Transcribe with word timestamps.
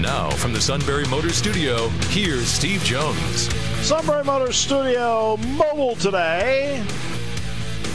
Now, 0.00 0.30
from 0.30 0.54
the 0.54 0.60
Sunbury 0.62 1.04
Motors 1.08 1.36
Studio, 1.36 1.88
here's 2.08 2.46
Steve 2.46 2.82
Jones. 2.84 3.52
Sunbury 3.86 4.24
Motors 4.24 4.56
Studio 4.56 5.36
mobile 5.36 5.94
today. 5.94 6.82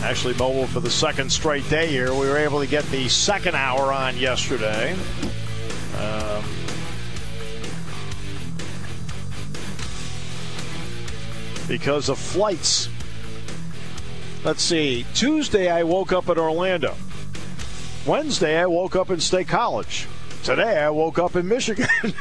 Actually, 0.04 0.36
mobile 0.36 0.68
for 0.68 0.82
the 0.82 0.90
second 0.90 1.32
straight 1.32 1.68
day 1.68 1.88
here. 1.88 2.12
We 2.14 2.28
were 2.28 2.38
able 2.38 2.60
to 2.60 2.68
get 2.68 2.84
the 2.92 3.10
second 3.10 3.56
hour 3.56 3.92
on 3.92 4.18
yesterday. 4.18 4.96
Um, 5.98 6.44
because 11.68 12.10
of 12.10 12.20
flights. 12.20 12.88
Let's 14.44 14.62
see. 14.62 15.08
Tuesday, 15.16 15.72
I 15.72 15.82
woke 15.82 16.14
up 16.14 16.30
in 16.30 16.38
Orlando. 16.38 16.94
Wednesday, 18.06 18.60
I 18.60 18.68
woke 18.68 18.96
up 18.96 19.10
in 19.10 19.20
State 19.20 19.48
College. 19.48 20.08
Today, 20.46 20.78
I 20.78 20.90
woke 20.92 21.18
up 21.18 21.36
in 21.36 21.48
Michigan. 21.48 21.88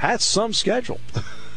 That's 0.00 0.24
some 0.24 0.54
schedule. 0.54 0.98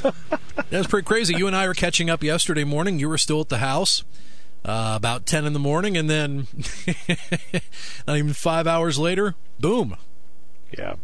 That's 0.69 0.87
pretty 0.87 1.05
crazy. 1.05 1.35
You 1.37 1.47
and 1.47 1.55
I 1.55 1.65
were 1.65 1.73
catching 1.73 2.09
up 2.09 2.23
yesterday 2.23 2.65
morning. 2.65 2.99
You 2.99 3.07
were 3.07 3.17
still 3.17 3.39
at 3.39 3.47
the 3.47 3.59
house 3.59 4.03
uh, 4.65 4.95
about 4.97 5.25
10 5.25 5.45
in 5.45 5.53
the 5.53 5.59
morning, 5.59 5.95
and 5.95 6.09
then 6.09 6.47
not 8.05 8.17
even 8.17 8.33
five 8.33 8.67
hours 8.67 8.99
later, 8.99 9.35
boom. 9.61 9.95
Yeah. 10.77 10.95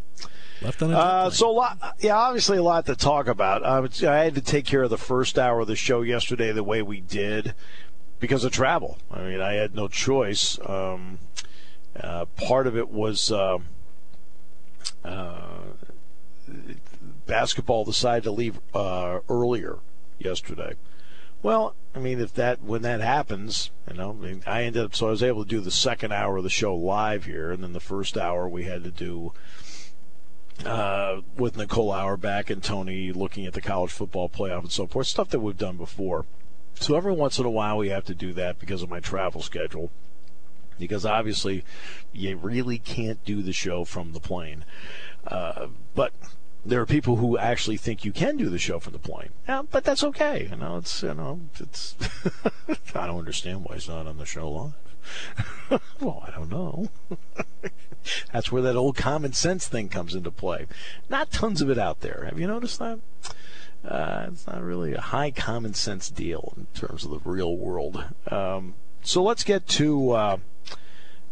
Left 0.61 0.81
on 0.81 0.93
a 0.93 0.97
uh, 0.97 1.29
so 1.29 1.49
a 1.49 1.53
lot, 1.53 1.95
yeah, 1.99 2.17
obviously 2.17 2.57
a 2.57 2.63
lot 2.63 2.87
to 2.87 2.95
talk 2.97 3.27
about. 3.27 3.63
Uh, 3.63 3.87
I 4.05 4.17
had 4.17 4.35
to 4.35 4.41
take 4.41 4.65
care 4.65 4.83
of 4.83 4.89
the 4.89 4.97
first 4.97 5.39
hour 5.39 5.61
of 5.61 5.67
the 5.67 5.77
show 5.77 6.01
yesterday 6.01 6.51
the 6.51 6.61
way 6.61 6.81
we 6.81 6.99
did 6.99 7.53
because 8.25 8.43
of 8.43 8.51
travel. 8.51 8.97
I 9.11 9.21
mean, 9.21 9.39
I 9.39 9.53
had 9.53 9.75
no 9.75 9.87
choice. 9.87 10.57
Um, 10.65 11.19
uh, 11.95 12.25
part 12.25 12.65
of 12.65 12.75
it 12.75 12.89
was 12.89 13.31
uh, 13.31 13.59
uh, 15.03 15.59
basketball 17.27 17.85
decided 17.85 18.23
to 18.23 18.31
leave 18.31 18.59
uh, 18.73 19.19
earlier 19.29 19.77
yesterday. 20.17 20.73
Well, 21.43 21.75
I 21.93 21.99
mean, 21.99 22.19
if 22.19 22.33
that 22.33 22.63
when 22.63 22.81
that 22.81 22.99
happens, 22.99 23.69
you 23.87 23.95
know, 23.95 24.17
I, 24.19 24.25
mean, 24.25 24.43
I 24.47 24.63
ended 24.63 24.83
up 24.83 24.95
so 24.95 25.05
I 25.05 25.11
was 25.11 25.21
able 25.21 25.43
to 25.43 25.49
do 25.49 25.61
the 25.61 25.69
second 25.69 26.11
hour 26.11 26.37
of 26.37 26.43
the 26.43 26.49
show 26.49 26.75
live 26.75 27.25
here, 27.25 27.51
and 27.51 27.61
then 27.61 27.73
the 27.73 27.79
first 27.79 28.17
hour 28.17 28.49
we 28.49 28.63
had 28.63 28.83
to 28.85 28.91
do 28.91 29.33
uh, 30.65 31.21
with 31.37 31.57
Nicole 31.57 31.91
Auerbach 31.91 32.49
and 32.49 32.63
Tony 32.63 33.11
looking 33.11 33.45
at 33.45 33.53
the 33.53 33.61
college 33.61 33.91
football 33.91 34.29
playoff 34.29 34.61
and 34.61 34.71
so 34.71 34.87
forth, 34.87 35.05
stuff 35.05 35.29
that 35.29 35.41
we've 35.41 35.59
done 35.59 35.77
before. 35.77 36.25
So 36.79 36.95
every 36.95 37.13
once 37.13 37.39
in 37.39 37.45
a 37.45 37.49
while 37.49 37.77
we 37.77 37.89
have 37.89 38.05
to 38.05 38.15
do 38.15 38.33
that 38.33 38.59
because 38.59 38.81
of 38.81 38.89
my 38.89 38.99
travel 38.99 39.41
schedule. 39.41 39.91
Because 40.77 41.05
obviously, 41.05 41.63
you 42.11 42.35
really 42.35 42.77
can't 42.77 43.23
do 43.23 43.41
the 43.41 43.53
show 43.53 43.85
from 43.85 44.11
the 44.11 44.19
plane. 44.19 44.65
Uh, 45.25 45.67
but 45.93 46.11
there 46.65 46.81
are 46.81 46.85
people 46.85 47.15
who 47.15 47.37
actually 47.37 47.77
think 47.77 48.03
you 48.03 48.11
can 48.11 48.35
do 48.35 48.49
the 48.49 48.59
show 48.59 48.79
from 48.79 48.91
the 48.91 48.99
plane. 48.99 49.29
Yeah, 49.47 49.61
but 49.71 49.85
that's 49.85 50.03
okay. 50.03 50.47
You 50.49 50.57
know, 50.57 50.77
it's 50.77 51.01
you 51.01 51.13
know, 51.13 51.39
it's. 51.59 51.95
I 52.93 53.07
don't 53.07 53.19
understand 53.19 53.63
why 53.63 53.75
it's 53.75 53.87
not 53.87 54.05
on 54.05 54.17
the 54.17 54.25
show 54.25 54.51
live. 54.51 54.73
well, 56.01 56.23
I 56.27 56.31
don't 56.31 56.49
know. 56.49 56.89
That's 58.33 58.51
where 58.51 58.61
that 58.63 58.75
old 58.75 58.95
common 58.95 59.33
sense 59.33 59.67
thing 59.67 59.89
comes 59.89 60.15
into 60.15 60.31
play. 60.31 60.67
Not 61.09 61.31
tons 61.31 61.61
of 61.61 61.69
it 61.69 61.77
out 61.77 62.01
there. 62.01 62.25
Have 62.25 62.39
you 62.39 62.47
noticed 62.47 62.79
that? 62.79 62.99
Uh, 63.87 64.27
it's 64.31 64.47
not 64.47 64.61
really 64.63 64.93
a 64.93 65.01
high 65.01 65.31
common 65.31 65.73
sense 65.73 66.09
deal 66.09 66.53
in 66.57 66.65
terms 66.73 67.05
of 67.05 67.11
the 67.11 67.29
real 67.29 67.55
world. 67.55 68.03
Um, 68.31 68.73
so 69.03 69.21
let's 69.21 69.43
get 69.43 69.67
to 69.67 70.11
uh, 70.11 70.37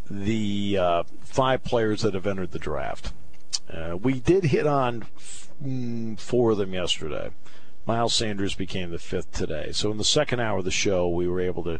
the 0.09 0.77
uh, 0.79 1.03
five 1.21 1.63
players 1.63 2.01
that 2.01 2.13
have 2.13 2.27
entered 2.27 2.51
the 2.51 2.59
draft. 2.59 3.11
Uh, 3.71 3.97
we 3.97 4.19
did 4.19 4.45
hit 4.45 4.67
on 4.67 5.03
f- 5.15 5.49
mm, 5.63 6.19
four 6.19 6.51
of 6.51 6.57
them 6.57 6.73
yesterday. 6.73 7.31
Miles 7.85 8.13
Sanders 8.13 8.55
became 8.55 8.91
the 8.91 8.99
fifth 8.99 9.31
today. 9.33 9.71
So 9.73 9.91
in 9.91 9.97
the 9.97 10.03
second 10.05 10.39
hour 10.39 10.59
of 10.59 10.65
the 10.65 10.71
show, 10.71 11.09
we 11.09 11.27
were 11.27 11.41
able 11.41 11.63
to 11.63 11.79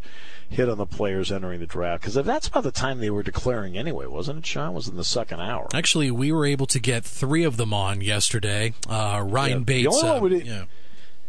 hit 0.49 0.67
on 0.67 0.77
the 0.77 0.85
players 0.85 1.31
entering 1.31 1.61
the 1.61 1.65
draft 1.65 2.01
because 2.01 2.15
that's 2.25 2.47
about 2.47 2.63
the 2.63 2.71
time 2.71 2.99
they 2.99 3.09
were 3.09 3.23
declaring 3.23 3.77
anyway, 3.77 4.05
wasn't 4.05 4.39
it? 4.39 4.45
Sean 4.45 4.73
was 4.73 4.87
in 4.87 4.97
the 4.97 5.05
second 5.05 5.39
hour. 5.39 5.67
Actually, 5.73 6.11
we 6.11 6.31
were 6.31 6.45
able 6.45 6.65
to 6.67 6.79
get 6.79 7.05
three 7.05 7.43
of 7.43 7.55
them 7.57 7.73
on 7.73 8.01
yesterday. 8.01 8.73
Uh, 8.87 9.23
Ryan 9.25 9.59
yeah, 9.59 9.63
Bates. 9.63 10.01
The 10.01 10.07
only, 10.07 10.11
one 10.11 10.23
we 10.23 10.29
didn't, 10.29 10.45
yeah. 10.45 10.65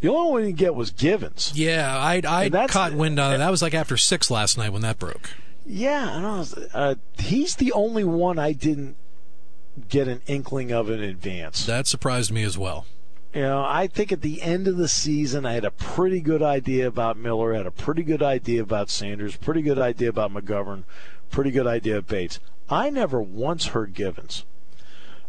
the 0.00 0.08
only 0.08 0.30
one 0.30 0.34
we 0.40 0.46
didn't 0.48 0.58
get 0.58 0.74
was 0.74 0.90
Givens. 0.90 1.52
Yeah, 1.54 1.96
I 1.96 2.20
I 2.26 2.66
caught 2.66 2.94
wind 2.94 3.20
on 3.20 3.34
it. 3.34 3.38
That 3.38 3.50
was 3.50 3.62
like 3.62 3.74
after 3.74 3.96
six 3.96 4.30
last 4.30 4.58
night 4.58 4.72
when 4.72 4.82
that 4.82 4.98
broke. 4.98 5.30
Yeah, 5.66 6.16
I 6.16 6.20
know. 6.20 6.44
Uh, 6.74 6.94
he's 7.18 7.56
the 7.56 7.72
only 7.72 8.04
one 8.04 8.38
I 8.38 8.52
didn't 8.52 8.96
get 9.88 10.08
an 10.08 10.20
inkling 10.26 10.72
of 10.72 10.90
in 10.90 11.00
advance. 11.00 11.64
That 11.66 11.86
surprised 11.86 12.30
me 12.30 12.42
as 12.42 12.58
well. 12.58 12.86
You 13.34 13.40
know, 13.40 13.64
I 13.66 13.88
think 13.88 14.12
at 14.12 14.22
the 14.22 14.42
end 14.42 14.68
of 14.68 14.76
the 14.76 14.86
season, 14.86 15.44
I 15.44 15.54
had 15.54 15.64
a 15.64 15.72
pretty 15.72 16.20
good 16.20 16.40
idea 16.40 16.86
about 16.86 17.16
Miller, 17.16 17.52
had 17.52 17.66
a 17.66 17.72
pretty 17.72 18.04
good 18.04 18.22
idea 18.22 18.62
about 18.62 18.90
Sanders, 18.90 19.34
pretty 19.36 19.60
good 19.60 19.78
idea 19.78 20.08
about 20.08 20.32
McGovern, 20.32 20.84
pretty 21.32 21.50
good 21.50 21.66
idea 21.66 21.98
of 21.98 22.06
Bates. 22.06 22.38
I 22.70 22.90
never 22.90 23.20
once 23.20 23.66
heard 23.66 23.92
Givens. 23.92 24.44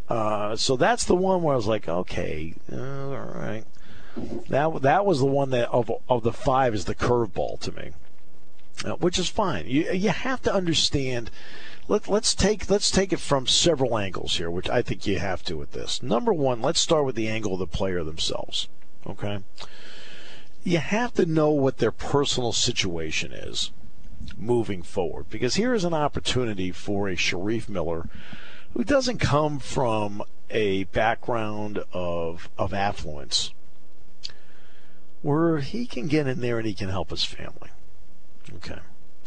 Uh, 0.07 0.55
so 0.55 0.75
that's 0.75 1.03
the 1.03 1.16
one 1.16 1.41
where 1.41 1.53
I 1.53 1.57
was 1.57 1.66
like, 1.66 1.89
okay, 1.89 2.53
uh, 2.71 3.09
all 3.09 3.31
right. 3.33 3.63
That 4.49 4.83
that 4.83 5.05
was 5.05 5.19
the 5.19 5.25
one 5.25 5.49
that 5.49 5.67
of 5.69 5.91
of 6.07 6.23
the 6.23 6.31
five 6.31 6.73
is 6.75 6.85
the 6.85 6.95
curveball 6.95 7.59
to 7.61 7.72
me, 7.72 7.91
uh, 8.85 8.93
which 8.93 9.19
is 9.19 9.27
fine. 9.27 9.66
You 9.67 9.91
you 9.91 10.09
have 10.09 10.41
to 10.43 10.53
understand 10.53 11.31
let, 11.88 12.07
let's 12.07 12.34
take 12.34 12.69
let's 12.69 12.90
take 12.90 13.13
it 13.13 13.19
from 13.19 13.47
several 13.47 13.97
angles 13.97 14.38
here, 14.38 14.50
which 14.50 14.69
I 14.69 14.81
think 14.81 15.06
you 15.06 15.19
have 15.19 15.44
to 15.44 15.57
with 15.57 15.72
this. 15.72 16.01
Number 16.01 16.34
one, 16.34 16.62
let's 16.62 16.79
start 16.79 17.06
with 17.06 17.16
the 17.16 17.28
angle 17.28 17.53
of 17.53 17.59
the 17.59 17.68
player 17.68 18.03
themselves. 18.03 18.68
Okay, 19.06 19.44
you 20.63 20.79
have 20.79 21.13
to 21.13 21.25
know 21.25 21.51
what 21.51 21.78
their 21.78 21.91
personal 21.91 22.53
situation 22.53 23.31
is 23.31 23.72
moving 24.38 24.81
forward, 24.81 25.29
because 25.29 25.56
here 25.56 25.73
is 25.73 25.84
an 25.84 25.94
opportunity 25.94 26.72
for 26.72 27.07
a 27.07 27.16
Shareef 27.16 27.69
Miller 27.69 28.09
who 28.73 28.84
doesn't 28.84 29.19
come 29.19 29.59
from 29.59 30.23
a 30.50 30.85
background 30.85 31.84
of 31.94 32.50
of 32.57 32.73
affluence, 32.73 33.53
where 35.22 35.59
he 35.59 35.85
can 35.85 36.07
get 36.07 36.28
in 36.28 36.41
there 36.41 36.57
and 36.57 36.67
he 36.67 36.73
can 36.73 36.90
help 36.90 37.12
his 37.12 37.23
family. 37.23 37.69
Okay 38.56 38.79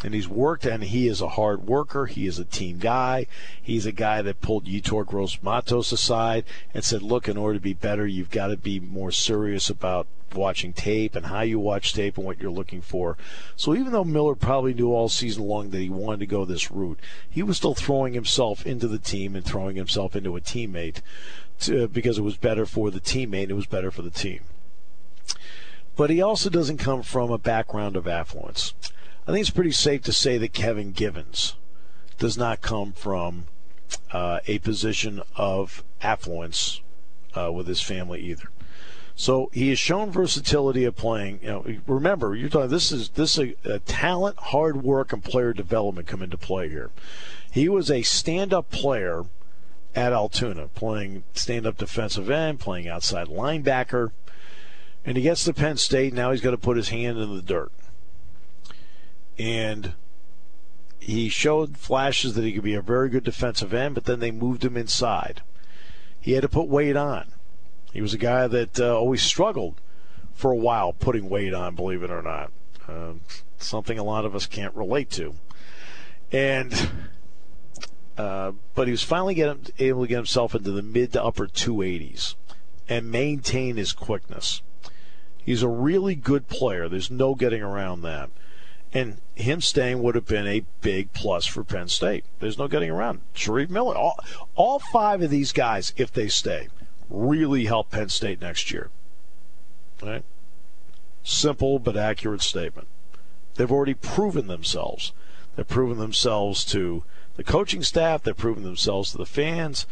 and 0.04 0.14
he's 0.14 0.28
worked 0.28 0.64
and 0.64 0.84
he 0.84 1.09
is 1.09 1.20
a 1.20 1.28
hard 1.28 1.66
worker. 1.66 2.06
He 2.06 2.26
is 2.26 2.38
a 2.38 2.44
team 2.44 2.78
guy. 2.78 3.26
He's 3.60 3.86
a 3.86 3.92
guy 3.92 4.22
that 4.22 4.41
pulled 4.41 4.66
Yetur 4.66 5.04
Gross 5.04 5.38
Matos 5.42 5.92
aside 5.92 6.44
and 6.72 6.84
said, 6.84 7.03
look, 7.03 7.28
in 7.28 7.36
order 7.36 7.59
to 7.59 7.62
be 7.62 7.75
better, 7.75 8.06
you've 8.06 8.31
got 8.31 8.48
to 8.48 8.56
be 8.56 8.81
more 8.81 9.10
serious 9.10 9.69
about 9.69 10.06
watching 10.34 10.72
tape 10.72 11.16
and 11.16 11.26
how 11.26 11.41
you 11.41 11.58
watch 11.58 11.94
tape 11.94 12.16
and 12.16 12.26
what 12.26 12.38
you're 12.38 12.50
looking 12.50 12.82
for. 12.82 13.16
So 13.56 13.75
even 13.75 13.92
though 13.92 14.04
Miller 14.04 14.34
probably 14.34 14.75
knew 14.75 14.92
all 14.92 15.08
season 15.08 15.44
long 15.44 15.70
that 15.70 15.81
he 15.81 15.91
wanted 15.91 16.20
to 16.20 16.26
go 16.26 16.44
this 16.44 16.70
route, 16.70 17.00
he 17.28 17.42
was 17.42 17.56
still 17.56 17.75
throwing 17.75 18.12
himself 18.12 18.66
into 18.66 18.88
the 18.88 18.98
team 18.98 19.34
and 19.34 19.44
throwing 19.44 19.76
himself 19.76 20.14
into 20.14 20.37
a 20.37 20.41
teammate 20.41 21.00
to, 21.61 21.88
because 21.88 22.19
it 22.19 22.22
was 22.22 22.37
better 22.37 22.67
for 22.67 22.90
the 22.90 23.00
teammate, 23.00 23.49
it 23.49 23.55
was 23.55 23.67
better 23.67 23.90
for 23.90 24.02
the 24.02 24.11
team. 24.11 24.40
But 25.96 26.11
he 26.11 26.22
also 26.22 26.49
doesn't 26.49 26.76
come 26.76 27.02
from 27.02 27.32
a 27.32 27.38
background 27.38 27.96
of 27.96 28.06
affluence. 28.06 28.72
I 29.28 29.32
think 29.32 29.42
it's 29.42 29.50
pretty 29.50 29.72
safe 29.72 30.00
to 30.04 30.12
say 30.12 30.38
that 30.38 30.54
Kevin 30.54 30.92
Givens 30.92 31.56
does 32.16 32.38
not 32.38 32.62
come 32.62 32.94
from 32.94 33.44
uh, 34.10 34.40
a 34.46 34.58
position 34.60 35.20
of 35.36 35.84
affluence 36.00 36.80
uh, 37.36 37.52
with 37.52 37.66
his 37.66 37.82
family 37.82 38.22
either. 38.22 38.48
So 39.14 39.50
he 39.52 39.69
has 39.69 39.78
shown 39.78 40.10
versatility 40.10 40.84
of 40.84 40.96
playing. 40.96 41.40
You 41.42 41.48
know, 41.48 41.76
remember 41.86 42.34
you're 42.36 42.48
talking. 42.48 42.70
This 42.70 42.90
is 42.90 43.10
this 43.10 43.36
is 43.36 43.54
a, 43.66 43.75
a 43.75 43.78
talent, 43.80 44.38
hard 44.38 44.82
work, 44.82 45.12
and 45.12 45.22
player 45.22 45.52
development 45.52 46.06
come 46.06 46.22
into 46.22 46.38
play 46.38 46.70
here. 46.70 46.90
He 47.50 47.69
was 47.69 47.90
a 47.90 48.00
stand-up 48.00 48.70
player 48.70 49.26
at 49.94 50.14
Altoona, 50.14 50.69
playing 50.69 51.24
stand-up 51.34 51.76
defensive 51.76 52.31
end, 52.31 52.60
playing 52.60 52.88
outside 52.88 53.26
linebacker, 53.26 54.12
and 55.04 55.19
he 55.19 55.22
gets 55.22 55.44
to 55.44 55.52
Penn 55.52 55.76
State. 55.76 56.14
Now 56.14 56.31
he's 56.31 56.40
got 56.40 56.52
to 56.52 56.56
put 56.56 56.78
his 56.78 56.88
hand 56.88 57.19
in 57.19 57.36
the 57.36 57.42
dirt 57.42 57.72
and 59.38 59.94
he 60.99 61.29
showed 61.29 61.79
flashes 61.79 62.35
that 62.35 62.44
he 62.44 62.52
could 62.52 62.64
be 62.64 62.75
a 62.75 62.82
very 62.82 63.08
good 63.08 63.25
defensive 63.25 63.73
end, 63.73 63.94
but 63.94 64.05
then 64.05 64.20
they 64.20 64.31
moved 64.31 64.64
him 64.64 64.76
inside. 64.76 65.43
he 66.20 66.32
had 66.32 66.43
to 66.43 66.49
put 66.49 66.69
weight 66.69 66.96
on. 66.96 67.32
He 67.93 68.02
was 68.02 68.12
a 68.12 68.19
guy 68.19 68.46
that 68.46 68.79
uh, 68.79 68.94
always 68.94 69.23
struggled 69.23 69.81
for 70.35 70.50
a 70.50 70.56
while 70.56 70.93
putting 70.93 71.29
weight 71.29 71.55
on, 71.55 71.75
believe 71.75 72.02
it 72.02 72.11
or 72.11 72.23
not. 72.23 72.52
Uh, 72.87 73.14
something 73.58 73.99
a 73.99 74.05
lot 74.05 74.25
of 74.25 74.35
us 74.35 74.46
can't 74.46 74.75
relate 74.75 75.11
to. 75.11 75.35
And, 76.31 76.91
uh, 78.17 78.52
but 78.75 78.87
he 78.87 78.91
was 78.91 79.02
finally 79.02 79.41
able 79.79 80.02
to 80.02 80.08
get 80.08 80.17
himself 80.17 80.55
into 80.55 80.73
the 80.73 80.82
mid 80.82 81.12
to 81.12 81.25
upper 81.25 81.46
280s 81.46 82.34
and 82.88 83.11
maintain 83.11 83.76
his 83.76 83.93
quickness. 83.93 84.62
He's 85.43 85.62
a 85.62 85.69
really 85.69 86.14
good 86.14 86.49
player. 86.49 86.88
There's 86.88 87.11
no 87.11 87.34
getting 87.34 87.62
around 87.62 88.02
that. 88.02 88.31
And 88.93 89.19
him 89.35 89.61
staying 89.61 90.02
would 90.02 90.14
have 90.14 90.26
been 90.26 90.46
a 90.46 90.64
big 90.81 91.12
plus 91.12 91.44
for 91.44 91.62
Penn 91.62 91.88
State. 91.88 92.25
There's 92.40 92.58
no 92.58 92.69
getting 92.69 92.90
around. 92.90 93.20
Shareef 93.35 93.69
Miller, 93.69 93.94
all, 93.94 94.19
all 94.55 94.79
five 94.79 95.23
of 95.23 95.31
these 95.31 95.52
guys, 95.52 95.93
if 95.96 96.12
they 96.12 96.29
stay, 96.29 96.69
really 97.11 97.67
help 97.67 97.90
Penn 97.90 98.08
State 98.08 98.40
next 98.40 98.70
year. 98.70 98.90
Right? 100.02 100.25
Simple 101.23 101.79
but 101.79 101.96
accurate 101.96 102.43
statement. 102.43 102.88
They've 103.56 103.70
already 103.70 103.94
proven 103.94 104.46
themselves. 104.46 105.12
They've 105.56 105.69
proven 105.69 105.99
themselves 105.99 106.64
to 106.67 107.05
the 107.37 107.44
coaching 107.44 107.82
staff. 107.82 108.23
They've 108.23 108.37
proven 108.37 108.62
themselves 108.62 109.11
to 109.12 109.19
the 109.19 109.26
fans. 109.26 109.87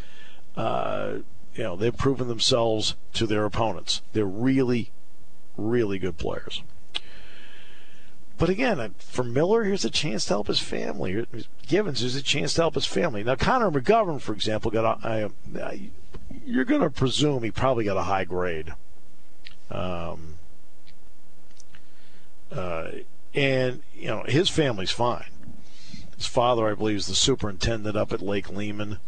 Uh, 0.57 1.19
you 1.55 1.65
know, 1.65 1.77
they've 1.77 1.97
proven 1.97 2.29
themselves 2.29 2.95
to 3.15 3.27
their 3.27 3.45
opponents. 3.45 4.03
They're 4.13 4.25
really, 4.25 4.91
really 5.57 5.99
good 5.99 6.17
players. 6.17 6.63
But 8.39 8.51
again, 8.51 8.95
for 8.99 9.25
Miller, 9.25 9.65
here's 9.65 9.85
a 9.85 9.91
chance 9.91 10.27
to 10.27 10.35
help 10.35 10.49
his 10.49 10.61
family. 10.61 11.27
Givens, 11.67 12.01
here's 12.01 12.17
a 12.17 12.23
chance 12.23 12.55
to 12.55 12.63
help 12.63 12.75
his 12.75 12.85
family. 12.85 13.25
Now, 13.25 13.35
Connor 13.35 13.71
McGovern, 13.71 14.21
for 14.21 14.35
example, 14.35 14.71
got 14.71 15.03
a. 15.03 15.09
I, 15.09 15.31
I, 15.63 15.91
you're 16.45 16.65
going 16.65 16.83
to 16.83 16.91
presume 16.91 17.43
he 17.43 17.51
probably 17.51 17.85
got 17.85 17.97
a 17.97 18.03
high 18.03 18.25
grade. 18.25 18.75
Um, 19.71 20.35
uh, 22.53 22.91
and 23.35 23.83
you 23.95 24.09
know 24.09 24.25
his 24.27 24.49
family's 24.49 24.91
fine. 24.91 25.31
His 26.17 26.27
father, 26.27 26.69
I 26.69 26.75
believe, 26.75 26.97
is 26.97 27.07
the 27.07 27.15
superintendent 27.15 27.97
up 27.97 28.13
at 28.13 28.23
Lake 28.23 28.51
Lehman. 28.51 28.99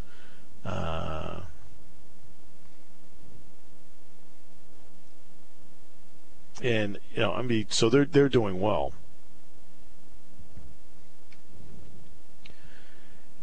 Uh, 0.64 1.40
and 6.62 6.98
you 7.14 7.20
know, 7.20 7.32
I 7.32 7.42
mean, 7.42 7.66
so 7.68 7.88
they're 7.88 8.04
they're 8.04 8.28
doing 8.28 8.60
well. 8.60 8.92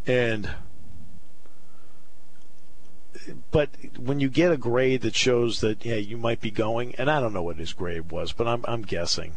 And 0.06 0.50
but 3.50 3.70
when 3.98 4.20
you 4.20 4.28
get 4.28 4.52
a 4.52 4.56
grade 4.56 5.02
that 5.02 5.14
shows 5.14 5.60
that 5.60 5.84
yeah 5.84 5.96
you 5.96 6.16
might 6.16 6.40
be 6.40 6.50
going, 6.50 6.94
and 6.96 7.10
I 7.10 7.20
don't 7.20 7.32
know 7.32 7.42
what 7.42 7.56
his 7.56 7.72
grade 7.72 8.12
was, 8.12 8.32
but 8.32 8.46
I'm 8.46 8.64
I'm 8.68 8.82
guessing. 8.82 9.36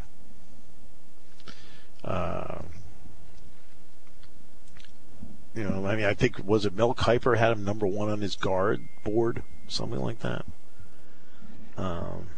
Uh, 2.04 2.62
you 5.54 5.64
know, 5.64 5.86
I 5.86 5.96
mean, 5.96 6.04
I 6.04 6.14
think 6.14 6.38
was 6.44 6.64
it 6.64 6.74
Mel 6.74 6.94
Kiper 6.94 7.36
had 7.36 7.52
him 7.52 7.64
number 7.64 7.86
one 7.86 8.08
on 8.08 8.20
his 8.20 8.36
guard 8.36 8.86
board, 9.04 9.42
something 9.66 10.00
like 10.00 10.20
that. 10.20 10.44
Um, 11.76 12.28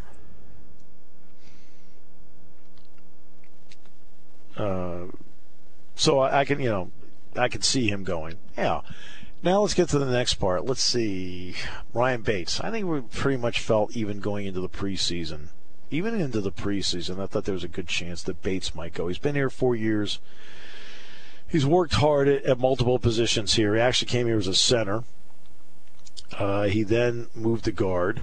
uh, 4.56 5.05
so 5.94 6.20
I, 6.20 6.40
I 6.40 6.44
can, 6.44 6.61
you 6.61 6.70
know, 6.70 6.90
I 7.37 7.49
can 7.49 7.62
see 7.62 7.88
him 7.88 8.05
going. 8.05 8.37
Yeah. 8.56 8.82
Now 9.43 9.62
let's 9.62 9.75
get 9.75 9.88
to 9.88 9.99
the 9.99 10.06
next 10.06 10.34
part. 10.34 10.64
Let's 10.64 10.82
see. 10.82 11.55
Ryan 11.93 12.23
Bates. 12.23 12.61
I 12.61 12.70
think 12.70 12.87
we 12.87 13.00
pretty 13.00 13.38
much 13.38 13.61
felt 13.61 13.96
even 13.96 14.20
going 14.20 14.46
into 14.46 14.61
the 14.61 14.69
preseason. 14.69 15.49
Even 15.90 16.19
into 16.19 16.40
the 16.40 16.52
preseason, 16.52 17.20
I 17.20 17.26
thought 17.26 17.44
there 17.44 17.55
was 17.55 17.64
a 17.64 17.69
good 17.69 17.88
chance 17.88 18.23
that 18.23 18.43
Bates 18.43 18.75
might 18.75 18.94
go. 18.94 19.08
He's 19.08 19.19
been 19.19 19.34
here 19.34 19.50
four 19.50 19.75
years. 19.75 20.20
He's 21.49 21.67
worked 21.67 21.94
hard 21.94 22.29
at, 22.29 22.44
at 22.44 22.58
multiple 22.58 22.99
positions 22.99 23.55
here. 23.55 23.75
He 23.75 23.81
actually 23.81 24.08
came 24.08 24.26
here 24.26 24.38
as 24.38 24.46
a 24.46 24.55
center. 24.55 25.05
Uh, 26.38 26.64
he 26.64 26.82
then 26.82 27.26
moved 27.34 27.64
to 27.64 27.73
guard. 27.73 28.23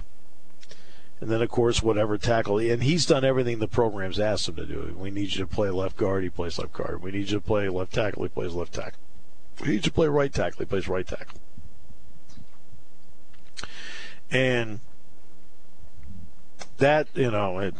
And 1.20 1.30
then, 1.30 1.42
of 1.42 1.50
course, 1.50 1.82
whatever 1.82 2.16
tackle. 2.16 2.58
And 2.58 2.82
he's 2.82 3.04
done 3.04 3.24
everything 3.24 3.58
the 3.58 3.68
program's 3.68 4.18
asked 4.18 4.48
him 4.48 4.56
to 4.56 4.64
do. 4.64 4.94
We 4.96 5.10
need 5.10 5.34
you 5.34 5.44
to 5.44 5.46
play 5.46 5.68
left 5.68 5.96
guard. 5.96 6.22
He 6.22 6.30
plays 6.30 6.58
left 6.58 6.72
guard. 6.72 7.02
We 7.02 7.12
need 7.12 7.30
you 7.30 7.38
to 7.38 7.40
play 7.40 7.68
left 7.68 7.92
tackle. 7.92 8.22
He 8.22 8.30
plays 8.30 8.54
left 8.54 8.72
tackle. 8.72 9.00
We 9.60 9.68
need 9.68 9.74
you 9.74 9.80
to 9.82 9.92
play 9.92 10.08
right 10.08 10.32
tackle. 10.32 10.60
He 10.60 10.64
plays 10.64 10.88
right 10.88 11.06
tackle. 11.06 11.38
And 14.30 14.80
that, 16.78 17.08
you 17.14 17.30
know, 17.30 17.58
it, 17.58 17.74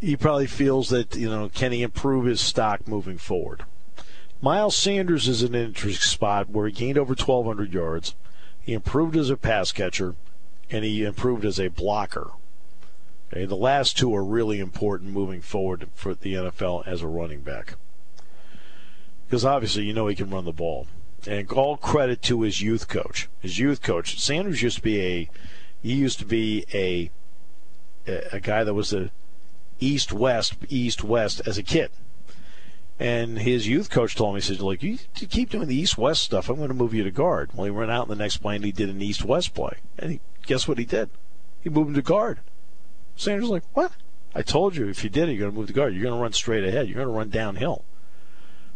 he 0.00 0.16
probably 0.16 0.46
feels 0.46 0.88
that, 0.88 1.14
you 1.14 1.28
know, 1.28 1.48
can 1.48 1.72
he 1.72 1.82
improve 1.82 2.24
his 2.24 2.40
stock 2.40 2.88
moving 2.88 3.18
forward? 3.18 3.64
Miles 4.40 4.76
Sanders 4.76 5.28
is 5.28 5.42
an 5.42 5.54
interesting 5.54 6.00
spot 6.00 6.48
where 6.48 6.66
he 6.66 6.72
gained 6.72 6.98
over 6.98 7.10
1,200 7.10 7.72
yards. 7.72 8.14
He 8.60 8.72
improved 8.72 9.16
as 9.16 9.30
a 9.30 9.36
pass 9.36 9.70
catcher 9.70 10.16
and 10.72 10.84
he 10.84 11.04
improved 11.04 11.44
as 11.44 11.60
a 11.60 11.68
blocker. 11.68 12.30
Okay, 13.30 13.44
the 13.44 13.54
last 13.54 13.96
two 13.96 14.14
are 14.14 14.24
really 14.24 14.58
important 14.58 15.12
moving 15.12 15.42
forward 15.42 15.88
for 15.94 16.14
the 16.14 16.34
NFL 16.34 16.86
as 16.86 17.02
a 17.02 17.06
running 17.06 17.42
back. 17.42 17.74
Because 19.26 19.44
obviously, 19.44 19.84
you 19.84 19.92
know 19.92 20.08
he 20.08 20.16
can 20.16 20.30
run 20.30 20.46
the 20.46 20.52
ball. 20.52 20.86
And 21.26 21.50
all 21.52 21.76
credit 21.76 22.20
to 22.22 22.42
his 22.42 22.62
youth 22.62 22.88
coach. 22.88 23.28
His 23.38 23.58
youth 23.58 23.80
coach, 23.80 24.18
Sanders 24.18 24.62
used 24.62 24.78
to 24.78 24.82
be 24.82 25.00
a, 25.00 25.30
he 25.82 25.94
used 25.94 26.18
to 26.18 26.24
be 26.24 26.64
a, 26.74 27.10
a 28.32 28.40
guy 28.40 28.64
that 28.64 28.74
was 28.74 28.92
a 28.92 29.10
east 29.78 30.12
west, 30.12 30.54
east 30.68 31.04
west 31.04 31.42
as 31.46 31.58
a 31.58 31.62
kid. 31.62 31.90
And 32.98 33.38
his 33.38 33.68
youth 33.68 33.90
coach 33.90 34.14
told 34.14 34.34
me, 34.34 34.40
he 34.40 34.46
said, 34.46 34.60
"Look, 34.60 34.82
you 34.82 34.98
keep 35.14 35.50
doing 35.50 35.66
the 35.66 35.74
east 35.74 35.98
west 35.98 36.22
stuff. 36.22 36.48
I'm 36.48 36.56
going 36.56 36.68
to 36.68 36.74
move 36.74 36.94
you 36.94 37.02
to 37.04 37.10
guard." 37.10 37.50
Well, 37.54 37.64
he 37.64 37.70
went 37.70 37.90
out 37.90 38.04
in 38.04 38.10
the 38.10 38.22
next 38.22 38.38
play 38.38 38.56
and 38.56 38.64
he 38.64 38.70
did 38.70 38.90
an 38.90 39.02
east 39.02 39.24
west 39.24 39.54
play, 39.54 39.78
and 39.98 40.12
he 40.12 40.20
guess 40.42 40.66
what 40.66 40.78
he 40.78 40.84
did? 40.84 41.10
He 41.60 41.70
moved 41.70 41.88
him 41.88 41.94
to 41.94 42.02
guard. 42.02 42.40
Sanders 43.16 43.48
like, 43.48 43.64
what? 43.74 43.92
I 44.34 44.42
told 44.42 44.76
you 44.76 44.88
if 44.88 45.04
you 45.04 45.10
did 45.10 45.28
it, 45.28 45.32
you're 45.32 45.40
going 45.40 45.52
to 45.52 45.58
move 45.58 45.66
the 45.66 45.72
guard. 45.72 45.94
You're 45.94 46.02
going 46.02 46.16
to 46.16 46.22
run 46.22 46.32
straight 46.32 46.64
ahead. 46.64 46.88
You're 46.88 46.96
going 46.96 47.08
to 47.08 47.14
run 47.14 47.28
downhill. 47.28 47.84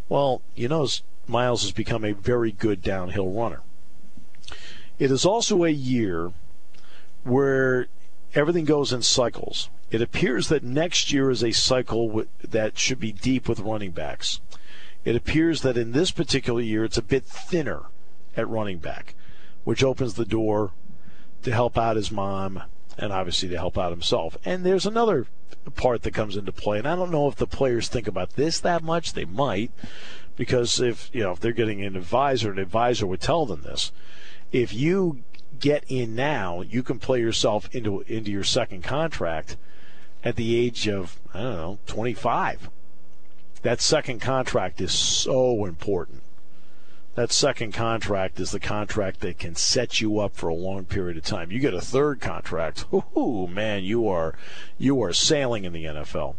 Well, 0.08 0.42
you 0.54 0.68
know, 0.68 0.86
Miles 1.26 1.62
has 1.62 1.72
become 1.72 2.04
a 2.04 2.12
very 2.12 2.52
good 2.52 2.82
downhill 2.82 3.30
runner. 3.30 3.62
It 4.98 5.10
is 5.10 5.24
also 5.24 5.64
a 5.64 5.70
year 5.70 6.32
where 7.24 7.88
everything 8.34 8.64
goes 8.64 8.92
in 8.92 9.02
cycles. 9.02 9.68
It 9.90 10.00
appears 10.00 10.48
that 10.48 10.62
next 10.62 11.12
year 11.12 11.30
is 11.30 11.42
a 11.42 11.52
cycle 11.52 12.24
that 12.42 12.78
should 12.78 13.00
be 13.00 13.12
deep 13.12 13.48
with 13.48 13.60
running 13.60 13.90
backs. 13.90 14.40
It 15.04 15.16
appears 15.16 15.62
that 15.62 15.76
in 15.76 15.92
this 15.92 16.10
particular 16.10 16.60
year 16.60 16.84
it's 16.84 16.98
a 16.98 17.02
bit 17.02 17.24
thinner 17.24 17.84
at 18.36 18.48
running 18.48 18.78
back, 18.78 19.14
which 19.64 19.84
opens 19.84 20.14
the 20.14 20.24
door 20.24 20.72
to 21.46 21.52
help 21.52 21.78
out 21.78 21.94
his 21.94 22.10
mom 22.10 22.60
and 22.98 23.12
obviously 23.12 23.48
to 23.48 23.56
help 23.56 23.78
out 23.78 23.92
himself. 23.92 24.36
And 24.44 24.66
there's 24.66 24.84
another 24.84 25.28
part 25.76 26.02
that 26.02 26.12
comes 26.12 26.36
into 26.36 26.50
play, 26.50 26.78
and 26.78 26.88
I 26.88 26.96
don't 26.96 27.12
know 27.12 27.28
if 27.28 27.36
the 27.36 27.46
players 27.46 27.88
think 27.88 28.08
about 28.08 28.34
this 28.34 28.58
that 28.58 28.82
much. 28.82 29.12
They 29.12 29.24
might, 29.24 29.70
because 30.34 30.80
if 30.80 31.08
you 31.12 31.22
know 31.22 31.30
if 31.30 31.38
they're 31.38 31.52
getting 31.52 31.84
an 31.84 31.94
advisor, 31.94 32.50
an 32.50 32.58
advisor 32.58 33.06
would 33.06 33.20
tell 33.20 33.46
them 33.46 33.62
this. 33.62 33.92
If 34.50 34.74
you 34.74 35.22
get 35.60 35.84
in 35.86 36.16
now, 36.16 36.62
you 36.62 36.82
can 36.82 36.98
play 36.98 37.20
yourself 37.20 37.72
into 37.72 38.00
into 38.08 38.32
your 38.32 38.42
second 38.42 38.82
contract 38.82 39.56
at 40.24 40.34
the 40.34 40.56
age 40.56 40.88
of 40.88 41.20
I 41.32 41.42
don't 41.42 41.56
know 41.56 41.78
25. 41.86 42.70
That 43.62 43.80
second 43.80 44.18
contract 44.20 44.80
is 44.80 44.92
so 44.92 45.64
important 45.64 46.22
that 47.16 47.32
second 47.32 47.72
contract 47.72 48.38
is 48.38 48.50
the 48.50 48.60
contract 48.60 49.20
that 49.20 49.38
can 49.38 49.54
set 49.54 50.02
you 50.02 50.20
up 50.20 50.36
for 50.36 50.48
a 50.48 50.54
long 50.54 50.84
period 50.84 51.16
of 51.16 51.24
time. 51.24 51.50
You 51.50 51.58
get 51.58 51.72
a 51.72 51.80
third 51.80 52.20
contract, 52.20 52.84
ooh 52.92 53.48
man, 53.50 53.84
you 53.84 54.06
are 54.06 54.34
you 54.78 55.02
are 55.02 55.14
sailing 55.14 55.64
in 55.64 55.72
the 55.72 55.84
NFL. 55.84 56.36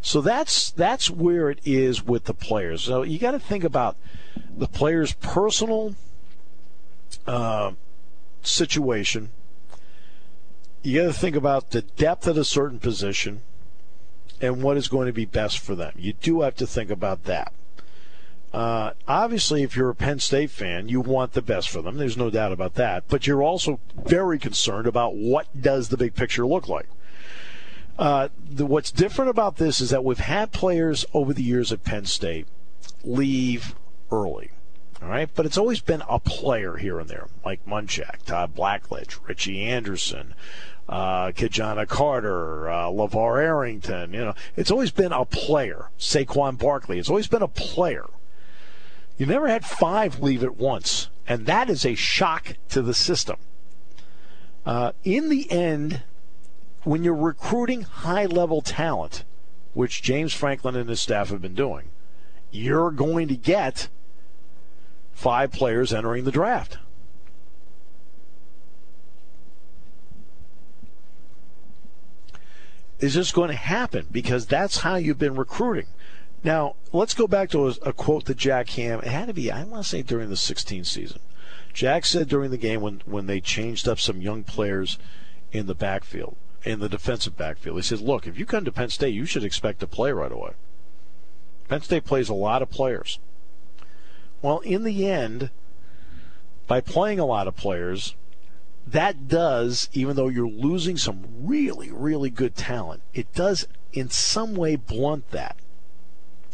So 0.00 0.20
that's 0.20 0.70
that's 0.70 1.10
where 1.10 1.50
it 1.50 1.58
is 1.64 2.04
with 2.04 2.24
the 2.24 2.34
players. 2.34 2.82
So 2.82 3.02
you 3.02 3.18
got 3.18 3.32
to 3.32 3.40
think 3.40 3.64
about 3.64 3.96
the 4.56 4.68
player's 4.68 5.12
personal 5.12 5.96
uh, 7.26 7.72
situation. 8.42 9.30
You 10.82 11.02
got 11.02 11.06
to 11.08 11.12
think 11.12 11.34
about 11.34 11.70
the 11.70 11.82
depth 11.82 12.28
at 12.28 12.36
a 12.36 12.44
certain 12.44 12.78
position 12.78 13.42
and 14.40 14.62
what 14.62 14.76
is 14.76 14.86
going 14.86 15.06
to 15.06 15.12
be 15.12 15.24
best 15.24 15.58
for 15.58 15.74
them. 15.74 15.92
You 15.96 16.12
do 16.12 16.42
have 16.42 16.54
to 16.56 16.66
think 16.66 16.90
about 16.90 17.24
that. 17.24 17.52
Uh, 18.52 18.92
obviously, 19.08 19.62
if 19.62 19.76
you're 19.76 19.88
a 19.88 19.94
Penn 19.94 20.18
State 20.18 20.50
fan, 20.50 20.88
you 20.88 21.00
want 21.00 21.32
the 21.32 21.40
best 21.40 21.70
for 21.70 21.80
them. 21.80 21.96
There's 21.96 22.18
no 22.18 22.28
doubt 22.28 22.52
about 22.52 22.74
that. 22.74 23.04
But 23.08 23.26
you're 23.26 23.42
also 23.42 23.80
very 23.94 24.38
concerned 24.38 24.86
about 24.86 25.14
what 25.14 25.46
does 25.58 25.88
the 25.88 25.96
big 25.96 26.14
picture 26.14 26.46
look 26.46 26.68
like. 26.68 26.88
Uh, 27.98 28.28
the, 28.44 28.66
what's 28.66 28.90
different 28.90 29.30
about 29.30 29.56
this 29.56 29.80
is 29.80 29.90
that 29.90 30.04
we've 30.04 30.18
had 30.18 30.52
players 30.52 31.04
over 31.14 31.32
the 31.32 31.42
years 31.42 31.72
at 31.72 31.84
Penn 31.84 32.04
State 32.04 32.46
leave 33.04 33.74
early. 34.10 34.50
All 35.02 35.08
right, 35.08 35.28
but 35.34 35.46
it's 35.46 35.58
always 35.58 35.80
been 35.80 36.02
a 36.08 36.20
player 36.20 36.76
here 36.76 37.00
and 37.00 37.08
there. 37.08 37.26
Mike 37.44 37.66
Munchak, 37.66 38.22
Todd 38.24 38.54
Blackledge, 38.54 39.18
Richie 39.26 39.62
Anderson, 39.62 40.34
uh, 40.88 41.32
Ki-Jana 41.32 41.86
Carter, 41.86 42.70
uh, 42.70 42.86
LaVar 42.86 43.42
Arrington. 43.42 44.12
You 44.12 44.26
know, 44.26 44.34
it's 44.56 44.70
always 44.70 44.92
been 44.92 45.12
a 45.12 45.24
player. 45.24 45.90
Saquon 45.98 46.56
Barkley. 46.56 47.00
It's 47.00 47.08
always 47.08 47.26
been 47.26 47.42
a 47.42 47.48
player. 47.48 48.06
You 49.16 49.26
never 49.26 49.48
had 49.48 49.64
five 49.64 50.20
leave 50.20 50.42
at 50.42 50.56
once, 50.56 51.08
and 51.26 51.46
that 51.46 51.68
is 51.68 51.84
a 51.84 51.94
shock 51.94 52.54
to 52.70 52.82
the 52.82 52.94
system. 52.94 53.36
Uh, 54.64 54.92
in 55.04 55.28
the 55.28 55.50
end, 55.50 56.02
when 56.84 57.04
you're 57.04 57.14
recruiting 57.14 57.82
high 57.82 58.26
level 58.26 58.62
talent, 58.62 59.24
which 59.74 60.02
James 60.02 60.32
Franklin 60.32 60.76
and 60.76 60.88
his 60.88 61.00
staff 61.00 61.30
have 61.30 61.42
been 61.42 61.54
doing, 61.54 61.90
you're 62.50 62.90
going 62.90 63.28
to 63.28 63.36
get 63.36 63.88
five 65.12 65.52
players 65.52 65.92
entering 65.92 66.24
the 66.24 66.32
draft. 66.32 66.78
Is 72.98 73.14
this 73.14 73.32
going 73.32 73.48
to 73.48 73.56
happen? 73.56 74.06
Because 74.12 74.46
that's 74.46 74.78
how 74.78 74.94
you've 74.94 75.18
been 75.18 75.34
recruiting. 75.34 75.86
Now, 76.44 76.74
let's 76.92 77.14
go 77.14 77.26
back 77.26 77.50
to 77.50 77.68
a, 77.68 77.74
a 77.82 77.92
quote 77.92 78.24
that 78.24 78.36
Jack 78.36 78.70
Ham, 78.70 79.00
it 79.00 79.06
had 79.06 79.28
to 79.28 79.34
be, 79.34 79.50
I 79.50 79.64
want 79.64 79.84
to 79.84 79.88
say 79.88 80.02
during 80.02 80.28
the 80.28 80.34
16th 80.34 80.86
season. 80.86 81.20
Jack 81.72 82.04
said 82.04 82.28
during 82.28 82.50
the 82.50 82.58
game 82.58 82.80
when, 82.80 83.02
when 83.06 83.26
they 83.26 83.40
changed 83.40 83.88
up 83.88 83.98
some 83.98 84.20
young 84.20 84.42
players 84.42 84.98
in 85.52 85.66
the 85.66 85.74
backfield, 85.74 86.36
in 86.64 86.80
the 86.80 86.88
defensive 86.88 87.36
backfield, 87.36 87.76
he 87.76 87.82
said, 87.82 88.00
look, 88.00 88.26
if 88.26 88.38
you 88.38 88.44
come 88.44 88.64
to 88.64 88.72
Penn 88.72 88.88
State, 88.88 89.14
you 89.14 89.24
should 89.24 89.44
expect 89.44 89.80
to 89.80 89.86
play 89.86 90.12
right 90.12 90.32
away. 90.32 90.52
Penn 91.68 91.80
State 91.80 92.04
plays 92.04 92.28
a 92.28 92.34
lot 92.34 92.62
of 92.62 92.70
players. 92.70 93.18
Well, 94.42 94.58
in 94.60 94.82
the 94.82 95.06
end, 95.06 95.50
by 96.66 96.80
playing 96.80 97.20
a 97.20 97.24
lot 97.24 97.46
of 97.46 97.56
players, 97.56 98.16
that 98.86 99.28
does, 99.28 99.88
even 99.92 100.16
though 100.16 100.28
you're 100.28 100.48
losing 100.48 100.96
some 100.96 101.24
really, 101.40 101.90
really 101.92 102.30
good 102.30 102.56
talent, 102.56 103.02
it 103.14 103.32
does 103.32 103.66
in 103.92 104.10
some 104.10 104.54
way 104.54 104.76
blunt 104.76 105.30
that. 105.30 105.56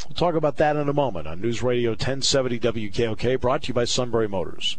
We'll 0.06 0.14
talk 0.14 0.34
about 0.34 0.56
that 0.58 0.76
in 0.76 0.88
a 0.88 0.92
moment 0.92 1.26
on 1.26 1.40
News 1.40 1.62
Radio 1.62 1.90
1070 1.90 2.60
WKOK, 2.60 3.40
brought 3.40 3.62
to 3.62 3.68
you 3.68 3.74
by 3.74 3.84
Sunbury 3.84 4.28
Motors. 4.28 4.78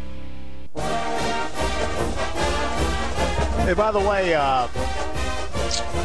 Hey, 0.75 0.83
by 3.75 3.91
the 3.91 3.99
way, 3.99 4.33
uh, 4.33 4.67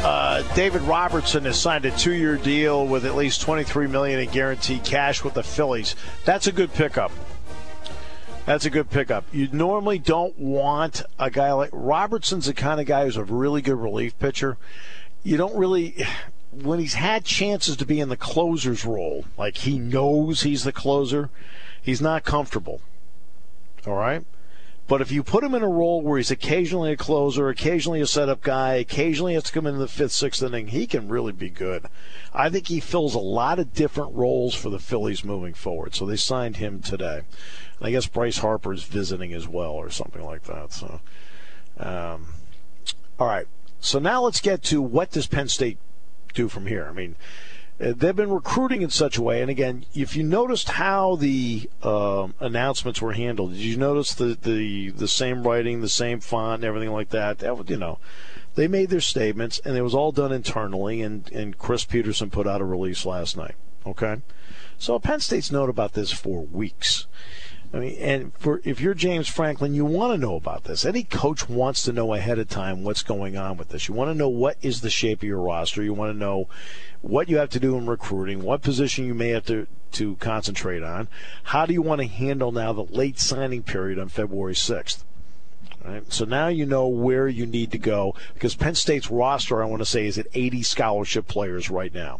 uh, 0.03 0.55
David 0.55 0.81
Robertson 0.83 1.45
has 1.45 1.59
signed 1.59 1.85
a 1.85 1.91
two-year 1.91 2.37
deal 2.37 2.85
with 2.85 3.05
at 3.05 3.15
least 3.15 3.41
23 3.41 3.87
million 3.87 4.19
in 4.19 4.29
guaranteed 4.29 4.83
cash 4.83 5.23
with 5.23 5.33
the 5.35 5.43
Phillies. 5.43 5.95
That's 6.25 6.47
a 6.47 6.51
good 6.51 6.73
pickup. 6.73 7.11
That's 8.45 8.65
a 8.65 8.69
good 8.69 8.89
pickup. 8.89 9.25
You 9.33 9.49
normally 9.51 9.99
don't 9.99 10.37
want 10.39 11.03
a 11.19 11.29
guy 11.29 11.51
like 11.51 11.69
Robertson's 11.73 12.45
the 12.45 12.53
kind 12.53 12.79
of 12.79 12.85
guy 12.85 13.03
who's 13.03 13.17
a 13.17 13.23
really 13.23 13.61
good 13.61 13.75
relief 13.75 14.17
pitcher. 14.19 14.57
You 15.23 15.35
don't 15.35 15.57
really 15.57 16.05
when 16.51 16.79
he's 16.79 16.93
had 16.93 17.25
chances 17.25 17.75
to 17.77 17.85
be 17.85 17.99
in 17.99 18.09
the 18.09 18.17
closer's 18.17 18.85
role, 18.85 19.25
like 19.37 19.57
he 19.57 19.77
knows 19.77 20.41
he's 20.41 20.63
the 20.63 20.71
closer, 20.71 21.29
he's 21.81 22.01
not 22.01 22.23
comfortable. 22.23 22.81
All 23.85 23.95
right? 23.95 24.25
But 24.87 25.01
if 25.01 25.11
you 25.11 25.21
put 25.21 25.43
him 25.43 25.53
in 25.53 25.63
a 25.63 25.67
role 25.67 26.01
where 26.01 26.17
he's 26.17 26.31
occasionally 26.31 26.93
a 26.93 26.97
closer, 26.97 27.49
occasionally 27.49 27.99
a 27.99 28.07
setup 28.07 28.41
guy, 28.41 28.75
occasionally 28.75 29.33
has 29.33 29.43
to 29.43 29.51
come 29.51 29.67
in 29.67 29.77
the 29.77 29.87
fifth, 29.87 30.13
sixth 30.13 30.41
inning, 30.41 30.69
he 30.69 30.87
can 30.87 31.09
really 31.09 31.33
be 31.33 31.49
good. 31.49 31.87
I 32.33 32.49
think 32.49 32.67
he 32.67 32.79
fills 32.79 33.13
a 33.13 33.19
lot 33.19 33.59
of 33.59 33.73
different 33.73 34.15
roles 34.15 34.55
for 34.55 34.69
the 34.69 34.79
Phillies 34.79 35.25
moving 35.25 35.53
forward. 35.53 35.93
So 35.93 36.05
they 36.05 36.15
signed 36.15 36.57
him 36.57 36.81
today. 36.81 37.23
And 37.79 37.87
I 37.87 37.91
guess 37.91 38.07
Bryce 38.07 38.37
Harper 38.37 38.71
is 38.71 38.83
visiting 38.83 39.33
as 39.33 39.45
well, 39.45 39.71
or 39.71 39.89
something 39.89 40.23
like 40.23 40.43
that. 40.43 40.71
So, 40.71 41.01
um, 41.77 42.29
all 43.19 43.27
right. 43.27 43.47
So 43.81 43.99
now 43.99 44.21
let's 44.21 44.39
get 44.39 44.63
to 44.63 44.81
what 44.81 45.11
does 45.11 45.27
Penn 45.27 45.49
State 45.49 45.79
do 46.33 46.47
from 46.47 46.65
here? 46.65 46.87
I 46.89 46.93
mean, 46.93 47.17
they've 47.77 48.15
been 48.15 48.31
recruiting 48.31 48.81
in 48.81 48.89
such 48.89 49.17
a 49.17 49.21
way. 49.21 49.41
And 49.41 49.49
again, 49.49 49.85
if 49.93 50.15
you 50.15 50.23
noticed 50.23 50.69
how 50.69 51.15
the 51.15 51.69
um, 51.83 52.33
announcements 52.39 53.01
were 53.01 53.13
handled, 53.13 53.51
did 53.51 53.59
you 53.59 53.77
notice 53.77 54.13
the, 54.13 54.37
the 54.41 54.89
the 54.91 55.07
same 55.07 55.43
writing, 55.43 55.81
the 55.81 55.89
same 55.89 56.19
font, 56.19 56.55
and 56.55 56.63
everything 56.65 56.91
like 56.91 57.09
that? 57.09 57.39
That 57.39 57.69
you 57.69 57.77
know, 57.77 57.99
they 58.55 58.67
made 58.67 58.89
their 58.89 59.01
statements, 59.01 59.59
and 59.63 59.77
it 59.77 59.81
was 59.81 59.93
all 59.93 60.11
done 60.11 60.31
internally. 60.31 61.01
And 61.01 61.31
and 61.31 61.57
Chris 61.57 61.85
Peterson 61.85 62.29
put 62.29 62.47
out 62.47 62.61
a 62.61 62.65
release 62.65 63.05
last 63.05 63.37
night. 63.37 63.55
Okay, 63.85 64.21
so 64.77 64.99
Penn 64.99 65.19
State's 65.19 65.51
known 65.51 65.69
about 65.69 65.93
this 65.93 66.11
for 66.11 66.41
weeks. 66.41 67.07
I 67.73 67.79
mean, 67.79 67.97
and 67.99 68.33
for 68.37 68.61
if 68.63 68.79
you're 68.79 68.93
James 68.93 69.27
Franklin, 69.27 69.73
you 69.73 69.83
want 69.83 70.13
to 70.13 70.17
know 70.17 70.35
about 70.35 70.63
this. 70.63 70.85
Any 70.85 71.03
coach 71.03 71.49
wants 71.49 71.83
to 71.83 71.91
know 71.91 72.13
ahead 72.13 72.39
of 72.39 72.47
time 72.47 72.83
what's 72.83 73.03
going 73.03 73.37
on 73.37 73.57
with 73.57 73.69
this. 73.69 73.87
You 73.87 73.93
want 73.93 74.09
to 74.09 74.15
know 74.17 74.29
what 74.29 74.57
is 74.61 74.81
the 74.81 74.89
shape 74.89 75.19
of 75.19 75.27
your 75.27 75.41
roster. 75.41 75.83
You 75.83 75.93
want 75.93 76.13
to 76.13 76.17
know 76.17 76.47
what 77.01 77.29
you 77.29 77.37
have 77.37 77.49
to 77.51 77.59
do 77.59 77.77
in 77.77 77.85
recruiting, 77.85 78.41
what 78.41 78.61
position 78.61 79.05
you 79.05 79.13
may 79.13 79.29
have 79.29 79.45
to 79.47 79.67
to 79.93 80.15
concentrate 80.17 80.83
on. 80.83 81.07
How 81.43 81.65
do 81.65 81.73
you 81.73 81.81
want 81.81 82.01
to 82.01 82.07
handle 82.07 82.51
now 82.51 82.73
the 82.73 82.83
late 82.83 83.19
signing 83.19 83.63
period 83.63 83.99
on 83.99 84.09
February 84.09 84.53
6th? 84.53 85.03
Right. 85.83 86.11
So 86.11 86.25
now 86.25 86.47
you 86.47 86.65
know 86.65 86.87
where 86.87 87.27
you 87.27 87.45
need 87.45 87.71
to 87.71 87.77
go 87.77 88.15
because 88.33 88.55
Penn 88.55 88.75
State's 88.75 89.09
roster, 89.09 89.61
I 89.61 89.65
want 89.65 89.81
to 89.81 89.85
say, 89.85 90.05
is 90.05 90.17
at 90.17 90.27
80 90.33 90.63
scholarship 90.63 91.27
players 91.27 91.69
right 91.69 91.93
now. 91.93 92.19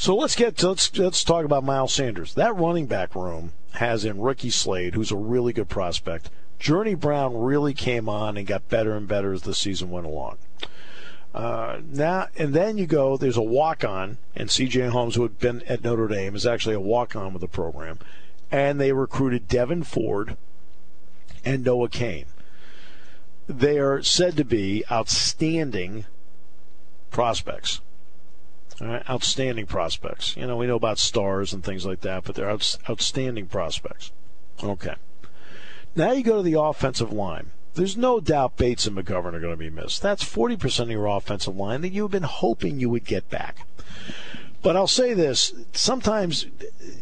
So 0.00 0.16
let's 0.16 0.34
get 0.34 0.62
let's 0.62 0.96
let's 0.96 1.22
talk 1.22 1.44
about 1.44 1.62
Miles 1.62 1.92
Sanders. 1.92 2.32
That 2.32 2.56
running 2.56 2.86
back 2.86 3.14
room 3.14 3.52
has 3.72 4.02
in 4.02 4.18
Ricky 4.18 4.48
Slade, 4.48 4.94
who's 4.94 5.10
a 5.10 5.16
really 5.16 5.52
good 5.52 5.68
prospect. 5.68 6.30
Journey 6.58 6.94
Brown 6.94 7.36
really 7.36 7.74
came 7.74 8.08
on 8.08 8.38
and 8.38 8.46
got 8.46 8.70
better 8.70 8.96
and 8.96 9.06
better 9.06 9.34
as 9.34 9.42
the 9.42 9.52
season 9.52 9.90
went 9.90 10.06
along. 10.06 10.38
Uh, 11.34 11.80
now 11.84 12.28
and 12.38 12.54
then 12.54 12.78
you 12.78 12.86
go. 12.86 13.18
There's 13.18 13.36
a 13.36 13.42
walk 13.42 13.84
on, 13.84 14.16
and 14.34 14.50
C.J. 14.50 14.88
Holmes, 14.88 15.16
who 15.16 15.22
had 15.22 15.38
been 15.38 15.60
at 15.64 15.84
Notre 15.84 16.08
Dame, 16.08 16.34
is 16.34 16.46
actually 16.46 16.76
a 16.76 16.80
walk 16.80 17.14
on 17.14 17.34
with 17.34 17.42
the 17.42 17.46
program, 17.46 17.98
and 18.50 18.80
they 18.80 18.92
recruited 18.92 19.48
Devyn 19.48 19.84
Ford 19.84 20.38
and 21.44 21.62
Noah 21.62 21.90
Cain. 21.90 22.24
They 23.46 23.78
are 23.78 24.02
said 24.02 24.38
to 24.38 24.46
be 24.46 24.82
outstanding 24.90 26.06
prospects. 27.10 27.82
Right, 28.80 29.08
outstanding 29.10 29.66
prospects. 29.66 30.36
You 30.36 30.46
know, 30.46 30.56
we 30.56 30.66
know 30.66 30.76
about 30.76 30.98
stars 30.98 31.52
and 31.52 31.62
things 31.62 31.84
like 31.84 32.00
that, 32.00 32.24
but 32.24 32.34
they're 32.34 32.48
out, 32.48 32.78
outstanding 32.88 33.46
prospects. 33.46 34.10
Okay. 34.62 34.94
Now 35.94 36.12
you 36.12 36.22
go 36.22 36.36
to 36.36 36.42
the 36.42 36.58
offensive 36.58 37.12
line. 37.12 37.50
There's 37.74 37.96
no 37.96 38.20
doubt 38.20 38.56
Bates 38.56 38.86
and 38.86 38.96
McGovern 38.96 39.34
are 39.34 39.40
going 39.40 39.52
to 39.52 39.56
be 39.56 39.70
missed. 39.70 40.02
That's 40.02 40.24
40% 40.24 40.80
of 40.80 40.90
your 40.90 41.06
offensive 41.06 41.56
line 41.56 41.82
that 41.82 41.90
you've 41.90 42.10
been 42.10 42.22
hoping 42.22 42.80
you 42.80 42.88
would 42.90 43.04
get 43.04 43.28
back. 43.28 43.66
But 44.62 44.76
I'll 44.76 44.86
say 44.86 45.14
this: 45.14 45.54
sometimes, 45.72 46.46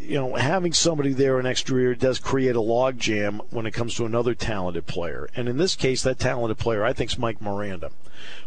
you 0.00 0.14
know, 0.14 0.34
having 0.34 0.72
somebody 0.72 1.12
there 1.12 1.40
an 1.40 1.46
extra 1.46 1.76
year 1.80 1.94
does 1.94 2.18
create 2.18 2.54
a 2.54 2.60
logjam 2.60 3.40
when 3.50 3.66
it 3.66 3.72
comes 3.72 3.94
to 3.94 4.04
another 4.04 4.34
talented 4.34 4.86
player. 4.86 5.28
And 5.34 5.48
in 5.48 5.56
this 5.56 5.74
case, 5.74 6.02
that 6.02 6.18
talented 6.18 6.58
player, 6.58 6.84
I 6.84 6.92
think, 6.92 7.10
is 7.10 7.18
Mike 7.18 7.40
Miranda. 7.40 7.90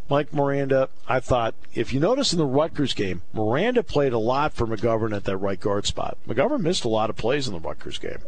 Mike 0.09 0.33
Miranda, 0.33 0.89
I 1.07 1.19
thought, 1.19 1.55
if 1.73 1.93
you 1.93 1.99
notice 1.99 2.33
in 2.33 2.39
the 2.39 2.45
Rutgers 2.45 2.93
game, 2.93 3.21
Miranda 3.33 3.83
played 3.83 4.13
a 4.13 4.17
lot 4.19 4.53
for 4.53 4.67
McGovern 4.67 5.15
at 5.15 5.23
that 5.25 5.37
right 5.37 5.59
guard 5.59 5.85
spot. 5.85 6.17
McGovern 6.27 6.61
missed 6.61 6.85
a 6.85 6.89
lot 6.89 7.09
of 7.09 7.15
plays 7.15 7.47
in 7.47 7.53
the 7.53 7.59
Rutgers 7.59 7.97
game. 7.97 8.19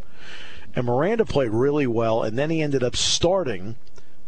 And 0.76 0.86
Miranda 0.86 1.26
played 1.26 1.52
really 1.52 1.88
well, 1.88 2.24
and 2.24 2.38
then 2.38 2.50
he 2.50 2.62
ended 2.62 2.84
up 2.84 2.96
starting 2.96 3.76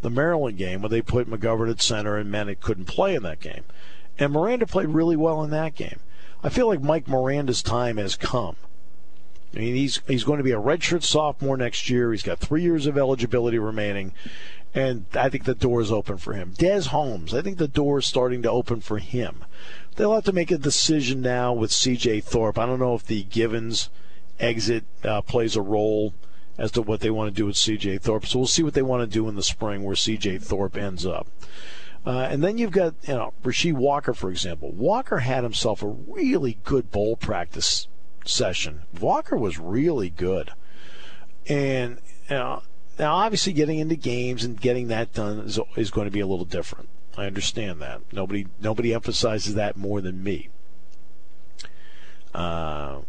the 0.02 0.10
Maryland 0.10 0.58
game 0.58 0.82
where 0.82 0.90
they 0.90 1.02
put 1.02 1.30
McGovern 1.30 1.72
at 1.72 1.82
center 1.82 2.18
and 2.18 2.32
Menet 2.32 2.60
couldn't 2.60 2.86
play 2.86 3.16
in 3.16 3.24
that 3.24 3.40
game. 3.40 3.64
And 4.20 4.32
Miranda 4.32 4.68
played 4.68 4.90
really 4.90 5.16
well 5.16 5.44
in 5.44 5.50
that 5.50 5.76
game. 5.76 6.00
I 6.44 6.50
feel 6.50 6.68
like 6.68 6.82
Mike 6.82 7.08
Miranda's 7.08 7.64
time 7.64 7.98
has 7.98 8.16
come. 8.16 8.56
I 9.56 9.60
mean, 9.60 9.76
he's 9.76 10.02
he's 10.08 10.24
going 10.24 10.38
to 10.38 10.44
be 10.44 10.52
a 10.52 10.60
redshirt 10.60 11.04
sophomore 11.04 11.58
next 11.58 11.90
year. 11.90 12.12
He's 12.12 12.24
got 12.24 12.40
three 12.40 12.62
years 12.62 12.88
of 12.88 12.98
eligibility 12.98 13.58
remaining, 13.58 14.14
and 14.76 15.06
I 15.16 15.30
think 15.30 15.46
the 15.46 15.56
door 15.56 15.80
is 15.80 15.92
open 15.92 16.18
for 16.18 16.34
him. 16.34 16.54
Des 16.58 16.90
Holmes, 16.90 17.34
I 17.34 17.42
think 17.42 17.58
the 17.58 17.68
door 17.68 18.00
is 18.00 18.06
starting 18.06 18.42
to 18.42 18.52
open 18.52 18.82
for 18.82 19.00
him. 19.00 19.46
They'll 19.96 20.14
have 20.14 20.26
to 20.26 20.34
make 20.34 20.52
a 20.52 20.58
decision 20.58 21.22
now 21.22 21.54
with 21.54 21.72
C.J. 21.72 22.20
Thorpe. 22.22 22.60
I 22.60 22.66
don't 22.66 22.80
know 22.80 22.94
if 22.94 23.06
the 23.06 23.24
Givens 23.24 23.90
exit 24.38 24.84
uh, 25.06 25.22
plays 25.22 25.56
a 25.56 25.62
role 25.62 26.14
as 26.58 26.72
to 26.72 26.82
what 26.82 27.00
they 27.00 27.10
want 27.10 27.34
to 27.34 27.36
do 27.36 27.46
with 27.46 27.56
C.J. 27.56 28.00
Thorpe. 28.00 28.26
So 28.26 28.40
we'll 28.40 28.48
see 28.48 28.64
what 28.64 28.74
they 28.74 28.82
want 28.82 29.10
to 29.10 29.14
do 29.14 29.30
in 29.30 29.36
the 29.36 29.44
spring 29.44 29.84
where 29.84 29.96
C.J. 29.96 30.40
Thorpe 30.40 30.76
ends 30.76 31.06
up. 31.06 31.28
Uh, 32.06 32.28
and 32.30 32.44
then 32.44 32.58
you've 32.58 32.72
got, 32.72 32.96
you 33.08 33.16
know, 33.16 33.34
Rasheed 33.44 33.74
Walker, 33.74 34.14
for 34.14 34.30
example. 34.30 34.74
Walker 34.74 35.20
had 35.20 35.44
himself 35.44 35.82
a 35.82 35.88
really 35.88 36.60
good 36.66 36.92
bowl 36.92 37.16
practice 37.16 37.88
session. 38.26 38.82
Walker 39.00 39.38
was 39.38 39.58
really 39.58 40.10
good. 40.10 40.52
And, 41.48 42.00
you 42.30 42.36
know, 42.36 42.62
now 42.98 43.16
obviously 43.16 43.54
getting 43.54 43.80
into 43.80 43.96
games 43.96 44.44
and 44.44 44.60
getting 44.60 44.88
that 44.88 45.14
done 45.14 45.40
is, 45.40 45.60
is 45.76 45.92
going 45.92 46.06
to 46.06 46.12
be 46.12 46.20
a 46.20 46.28
little 46.28 46.46
different. 46.46 46.90
I 47.18 47.26
understand 47.26 47.82
that. 47.82 48.02
Nobody, 48.12 48.48
nobody 48.60 48.94
emphasizes 48.94 49.56
that 49.56 49.78
more 49.78 50.02
than 50.02 50.24
me. 50.24 50.50
Uh, 52.34 53.00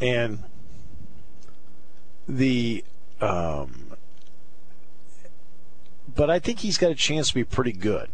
and 0.00 0.42
the 2.26 2.84
um, 3.20 3.90
but 6.14 6.30
I 6.30 6.38
think 6.38 6.60
he's 6.60 6.78
got 6.78 6.90
a 6.90 6.94
chance 6.94 7.28
to 7.28 7.34
be 7.34 7.44
pretty 7.44 7.72
good. 7.72 8.08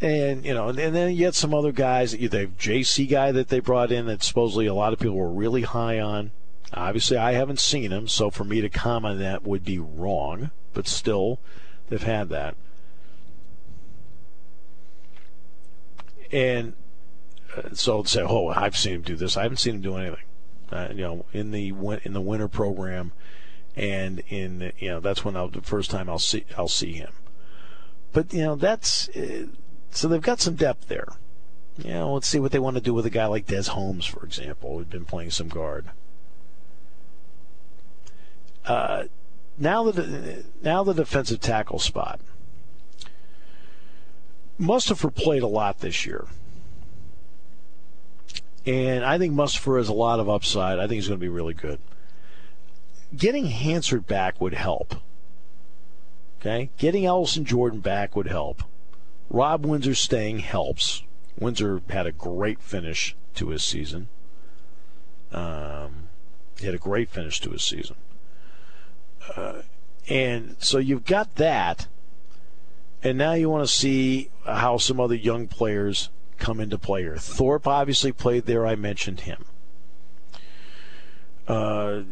And 0.00 0.44
you 0.44 0.54
know, 0.54 0.68
and, 0.68 0.78
then 0.78 1.14
you 1.14 1.24
had 1.24 1.34
some 1.34 1.54
other 1.54 1.72
guys. 1.72 2.12
The 2.12 2.50
JC 2.58 3.08
guy 3.08 3.32
that 3.32 3.48
they 3.48 3.60
brought 3.60 3.90
in 3.90 4.06
that 4.06 4.22
supposedly 4.22 4.66
a 4.66 4.74
lot 4.74 4.92
of 4.92 4.98
people 4.98 5.16
were 5.16 5.30
really 5.30 5.62
high 5.62 5.98
on. 5.98 6.30
Obviously, 6.74 7.16
I 7.16 7.32
haven't 7.32 7.60
seen 7.60 7.90
him, 7.90 8.08
so 8.08 8.30
for 8.30 8.44
me 8.44 8.60
to 8.60 8.68
comment 8.68 9.18
that 9.18 9.44
would 9.44 9.64
be 9.64 9.78
wrong. 9.78 10.50
But 10.74 10.86
still, 10.86 11.40
they've 11.88 12.02
had 12.02 12.28
that. 12.28 12.56
And 16.30 16.74
uh, 17.56 17.70
so 17.72 18.02
say, 18.02 18.22
oh, 18.22 18.48
I've 18.48 18.76
seen 18.76 18.96
him 18.96 19.02
do 19.02 19.16
this. 19.16 19.36
I 19.36 19.42
haven't 19.42 19.56
seen 19.56 19.76
him 19.76 19.80
do 19.80 19.96
anything 19.96 20.24
uh, 20.70 20.88
you 20.90 21.02
know, 21.02 21.24
in 21.32 21.50
the 21.50 21.68
in 22.04 22.12
the 22.12 22.20
winter 22.20 22.48
program, 22.48 23.12
and 23.76 24.22
in 24.28 24.72
you 24.78 24.88
know 24.90 25.00
that's 25.00 25.24
when 25.24 25.36
I'll, 25.36 25.48
the 25.48 25.62
first 25.62 25.90
time 25.90 26.08
I'll 26.08 26.18
see 26.18 26.44
I'll 26.56 26.68
see 26.68 26.92
him. 26.92 27.12
But 28.12 28.32
you 28.32 28.42
know 28.42 28.56
that's 28.56 29.08
uh, 29.10 29.46
so 29.90 30.08
they've 30.08 30.20
got 30.20 30.40
some 30.40 30.54
depth 30.54 30.88
there. 30.88 31.08
You 31.78 31.94
know, 31.94 32.14
let's 32.14 32.26
see 32.26 32.40
what 32.40 32.50
they 32.50 32.58
want 32.58 32.76
to 32.76 32.82
do 32.82 32.92
with 32.92 33.06
a 33.06 33.10
guy 33.10 33.26
like 33.26 33.46
Des 33.46 33.70
Holmes, 33.70 34.04
for 34.04 34.24
example, 34.24 34.76
who's 34.76 34.88
been 34.88 35.04
playing 35.04 35.30
some 35.30 35.48
guard. 35.48 35.90
Now 38.68 39.90
the 39.90 40.44
now 40.62 40.84
the 40.84 40.94
defensive 40.94 41.40
tackle 41.40 41.78
spot. 41.78 42.20
Mustipher 44.60 45.14
played 45.14 45.42
a 45.42 45.48
lot 45.48 45.78
this 45.78 46.04
year. 46.04 46.26
And 48.66 49.04
I 49.04 49.18
think 49.18 49.32
Mustipher 49.32 49.78
has 49.78 49.88
a 49.88 49.94
lot 49.94 50.20
of 50.20 50.28
upside. 50.28 50.78
I 50.78 50.82
think 50.82 50.94
he's 50.94 51.08
going 51.08 51.18
to 51.18 51.24
be 51.24 51.28
really 51.28 51.54
good. 51.54 51.78
Getting 53.16 53.46
Hansard 53.46 54.06
back 54.06 54.40
would 54.40 54.54
help. 54.54 54.96
Okay? 56.40 56.70
Getting 56.76 57.06
Ellison 57.06 57.44
Jordan 57.44 57.80
back 57.80 58.14
would 58.14 58.26
help. 58.26 58.62
Rob 59.30 59.64
Windsor 59.64 59.94
staying 59.94 60.40
helps. 60.40 61.02
Windsor 61.38 61.82
had 61.88 62.06
a 62.06 62.12
great 62.12 62.60
finish 62.60 63.16
to 63.36 63.48
his 63.48 63.62
season. 63.62 64.08
Um, 65.32 66.08
he 66.58 66.66
had 66.66 66.74
a 66.74 66.78
great 66.78 67.08
finish 67.08 67.40
to 67.40 67.50
his 67.50 67.62
season. 67.62 67.96
Uh, 69.36 69.62
and 70.08 70.56
so 70.58 70.78
you've 70.78 71.04
got 71.04 71.36
that. 71.36 71.86
And 73.02 73.18
now 73.18 73.34
you 73.34 73.48
want 73.48 73.66
to 73.66 73.72
see 73.72 74.30
how 74.44 74.78
some 74.78 74.98
other 74.98 75.14
young 75.14 75.46
players 75.46 76.10
come 76.38 76.60
into 76.60 76.78
play 76.78 77.02
here. 77.02 77.16
Thorpe 77.16 77.66
obviously 77.66 78.12
played 78.12 78.46
there. 78.46 78.66
I 78.66 78.74
mentioned 78.74 79.20
him. 79.20 79.44
Uh, 81.46 82.02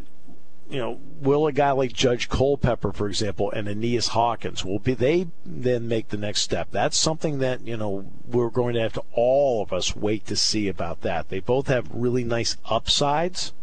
you 0.69 0.79
know, 0.79 0.99
will 1.21 1.47
a 1.47 1.53
guy 1.53 1.71
like 1.71 1.93
Judge 1.93 2.27
Culpepper, 2.27 2.91
for 2.91 3.07
example, 3.07 3.51
and 3.51 3.67
Aeneas 3.67 4.09
Hawkins, 4.09 4.65
will 4.65 4.79
be 4.79 4.93
they 4.93 5.27
then 5.45 5.87
make 5.87 6.09
the 6.09 6.17
next 6.17 6.41
step? 6.41 6.69
That's 6.71 6.97
something 6.97 7.39
that 7.39 7.65
you 7.65 7.77
know 7.77 8.11
we're 8.25 8.49
going 8.49 8.73
to 8.75 8.81
have 8.81 8.93
to 8.93 9.03
all 9.13 9.61
of 9.61 9.71
us 9.71 9.95
wait 9.95 10.25
to 10.27 10.35
see 10.35 10.67
about 10.67 11.01
that. 11.01 11.29
They 11.29 11.39
both 11.39 11.67
have 11.67 11.87
really 11.91 12.23
nice 12.23 12.57
upsides, 12.65 13.53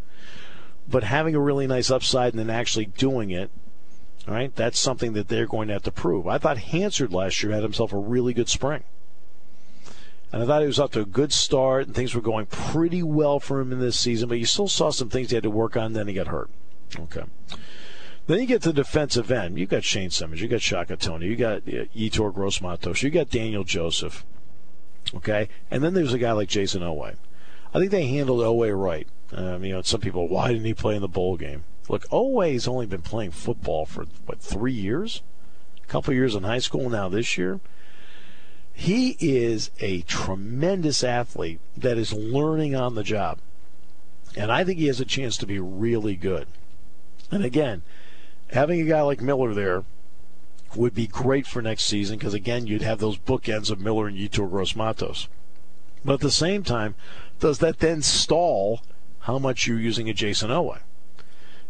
but 0.89 1.05
having 1.05 1.35
a 1.35 1.41
really 1.41 1.67
nice 1.67 1.91
upside 1.91 2.33
and 2.33 2.41
then 2.41 2.51
actually 2.51 2.87
doing 2.87 3.31
it, 3.31 3.51
all 4.27 4.35
right, 4.35 4.55
that's 4.55 4.79
something 4.79 5.13
that 5.13 5.29
they're 5.29 5.47
going 5.47 5.69
to 5.69 5.75
have 5.75 5.83
to 5.83 5.93
prove. 5.93 6.27
I 6.27 6.39
thought 6.39 6.59
Hansard 6.59 7.13
last 7.13 7.43
year 7.43 7.53
had 7.53 7.63
himself 7.63 7.93
a 7.93 7.99
really 7.99 8.33
good 8.33 8.49
spring. 8.49 8.85
And 10.33 10.43
I 10.43 10.47
thought 10.47 10.63
he 10.63 10.67
was 10.67 10.81
off 10.81 10.91
to 10.93 11.01
a 11.01 11.07
good 11.07 11.33
start, 11.33 11.87
and 11.87 11.95
things 11.95 12.15
were 12.15 12.21
going 12.21 12.47
pretty 12.47 13.03
well 13.03 13.39
for 13.39 13.61
him 13.61 13.71
in 13.71 13.79
this 13.79 13.99
season. 13.99 14.29
But 14.29 14.39
you 14.39 14.47
still 14.47 14.67
saw 14.67 14.91
some 14.91 15.09
things 15.09 15.31
he 15.31 15.37
had 15.37 15.45
to 15.45 15.51
work 15.51 15.77
on. 15.77 15.93
Then 15.93 16.09
he 16.09 16.15
got 16.15 16.27
hurt. 16.27 16.51
Okay. 16.99 17.23
Then 18.27 18.41
you 18.41 18.47
get 18.47 18.63
to 18.63 18.71
the 18.71 18.83
defensive 18.83 19.31
end. 19.31 19.59
You 19.59 19.67
got 19.67 19.85
Shane 19.85 20.11
Simmons. 20.11 20.41
You 20.41 20.49
got 20.49 20.63
Shaka 20.63 20.97
Toney, 20.97 21.27
You 21.27 21.37
got 21.37 21.59
uh, 21.69 21.87
Yetur 21.95 22.35
Gross-Matos. 22.35 23.03
You 23.03 23.11
got 23.11 23.31
Daniel 23.31 23.63
Joseph. 23.63 24.25
Okay. 25.15 25.49
And 25.71 25.85
then 25.85 25.95
there's 25.95 26.15
a 26.15 26.19
guy 26.19 26.33
like 26.33 26.49
Jayson 26.49 26.83
Oweh. 26.83 27.17
I 27.73 27.79
think 27.79 27.91
they 27.91 28.07
handled 28.07 28.41
Oweh 28.41 28.77
right. 28.77 29.07
Um, 29.33 29.65
you 29.65 29.75
know, 29.75 29.83
some 29.83 30.01
people, 30.01 30.29
why 30.29 30.49
didn't 30.49 30.65
he 30.65 30.75
play 30.75 30.95
in 30.95 31.03
the 31.03 31.09
bowl 31.09 31.37
game? 31.37 31.65
Look, 31.89 32.07
Oweh's 32.11 32.69
only 32.69 32.87
been 32.87 33.03
playing 33.03 33.33
football 33.33 33.85
for 33.85 34.07
what 34.27 34.41
three 34.41 34.73
years, 34.73 35.23
a 35.83 35.87
couple 35.87 36.15
years 36.15 36.35
in 36.35 36.45
high 36.45 36.59
school 36.59 36.89
now. 36.89 37.09
This 37.09 37.37
year, 37.37 37.61
he 38.73 39.17
is 39.21 39.71
a 39.81 40.03
tremendous 40.03 41.05
athlete 41.05 41.61
that 41.77 41.99
is 41.99 42.13
learning 42.13 42.75
on 42.75 42.95
the 42.95 43.03
job. 43.03 43.39
And 44.37 44.51
I 44.51 44.65
think 44.65 44.79
he 44.79 44.87
has 44.87 45.01
a 45.01 45.05
chance 45.05 45.37
to 45.39 45.47
be 45.47 45.59
really 45.59 46.17
good. 46.17 46.49
And 47.31 47.45
again, 47.45 47.83
having 48.51 48.81
a 48.81 48.85
guy 48.85 49.03
like 49.03 49.21
Miller 49.21 49.55
there 49.55 49.85
would 50.75 50.95
be 50.95 51.07
great 51.07 51.47
for 51.47 51.63
next 51.63 51.85
season 51.85 52.19
because, 52.19 52.35
again, 52.35 52.67
you'd 52.67 52.83
have 52.83 52.99
those 52.99 53.19
bookends 53.19 53.71
of 53.71 53.81
Miller 53.81 54.09
and 54.09 54.17
Yetur 54.17 54.51
Gross 54.51 54.75
Matos. 54.75 55.29
But 56.05 56.15
at 56.15 56.21
the 56.21 56.31
same 56.31 56.63
time, 56.65 56.95
does 57.39 57.59
that 57.59 57.79
then 57.79 58.03
stall 58.03 58.81
how 59.25 59.39
much 59.39 59.67
you're 59.67 59.79
using 59.79 60.09
a 60.09 60.15
Jayson 60.15 60.49
Oweh? 60.49 60.81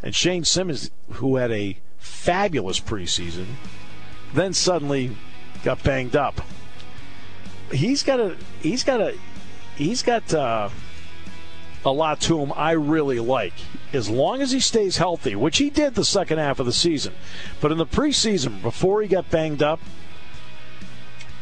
And 0.02 0.14
Shane 0.14 0.44
Simmons, 0.44 0.90
who 1.12 1.36
had 1.36 1.50
a 1.50 1.78
fabulous 1.98 2.78
preseason, 2.78 3.46
then 4.32 4.52
suddenly 4.52 5.16
got 5.64 5.82
banged 5.82 6.14
up 6.14 6.40
he's 7.74 8.02
got 8.02 8.20
a 8.20 8.36
he's 8.60 8.84
got 8.84 9.00
a 9.00 9.16
he's 9.76 10.02
got 10.02 10.32
uh, 10.32 10.68
a 11.84 11.92
lot 11.92 12.20
to 12.22 12.40
him 12.40 12.52
I 12.56 12.72
really 12.72 13.20
like. 13.20 13.54
As 13.92 14.08
long 14.08 14.40
as 14.40 14.50
he 14.50 14.60
stays 14.60 14.96
healthy, 14.96 15.36
which 15.36 15.58
he 15.58 15.70
did 15.70 15.94
the 15.94 16.04
second 16.04 16.38
half 16.38 16.58
of 16.58 16.66
the 16.66 16.72
season. 16.72 17.14
But 17.60 17.70
in 17.70 17.78
the 17.78 17.86
preseason, 17.86 18.60
before 18.62 19.02
he 19.02 19.08
got 19.08 19.30
banged 19.30 19.62
up, 19.62 19.80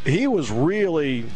he 0.04 0.26
was 0.26 0.50
really 0.50 1.26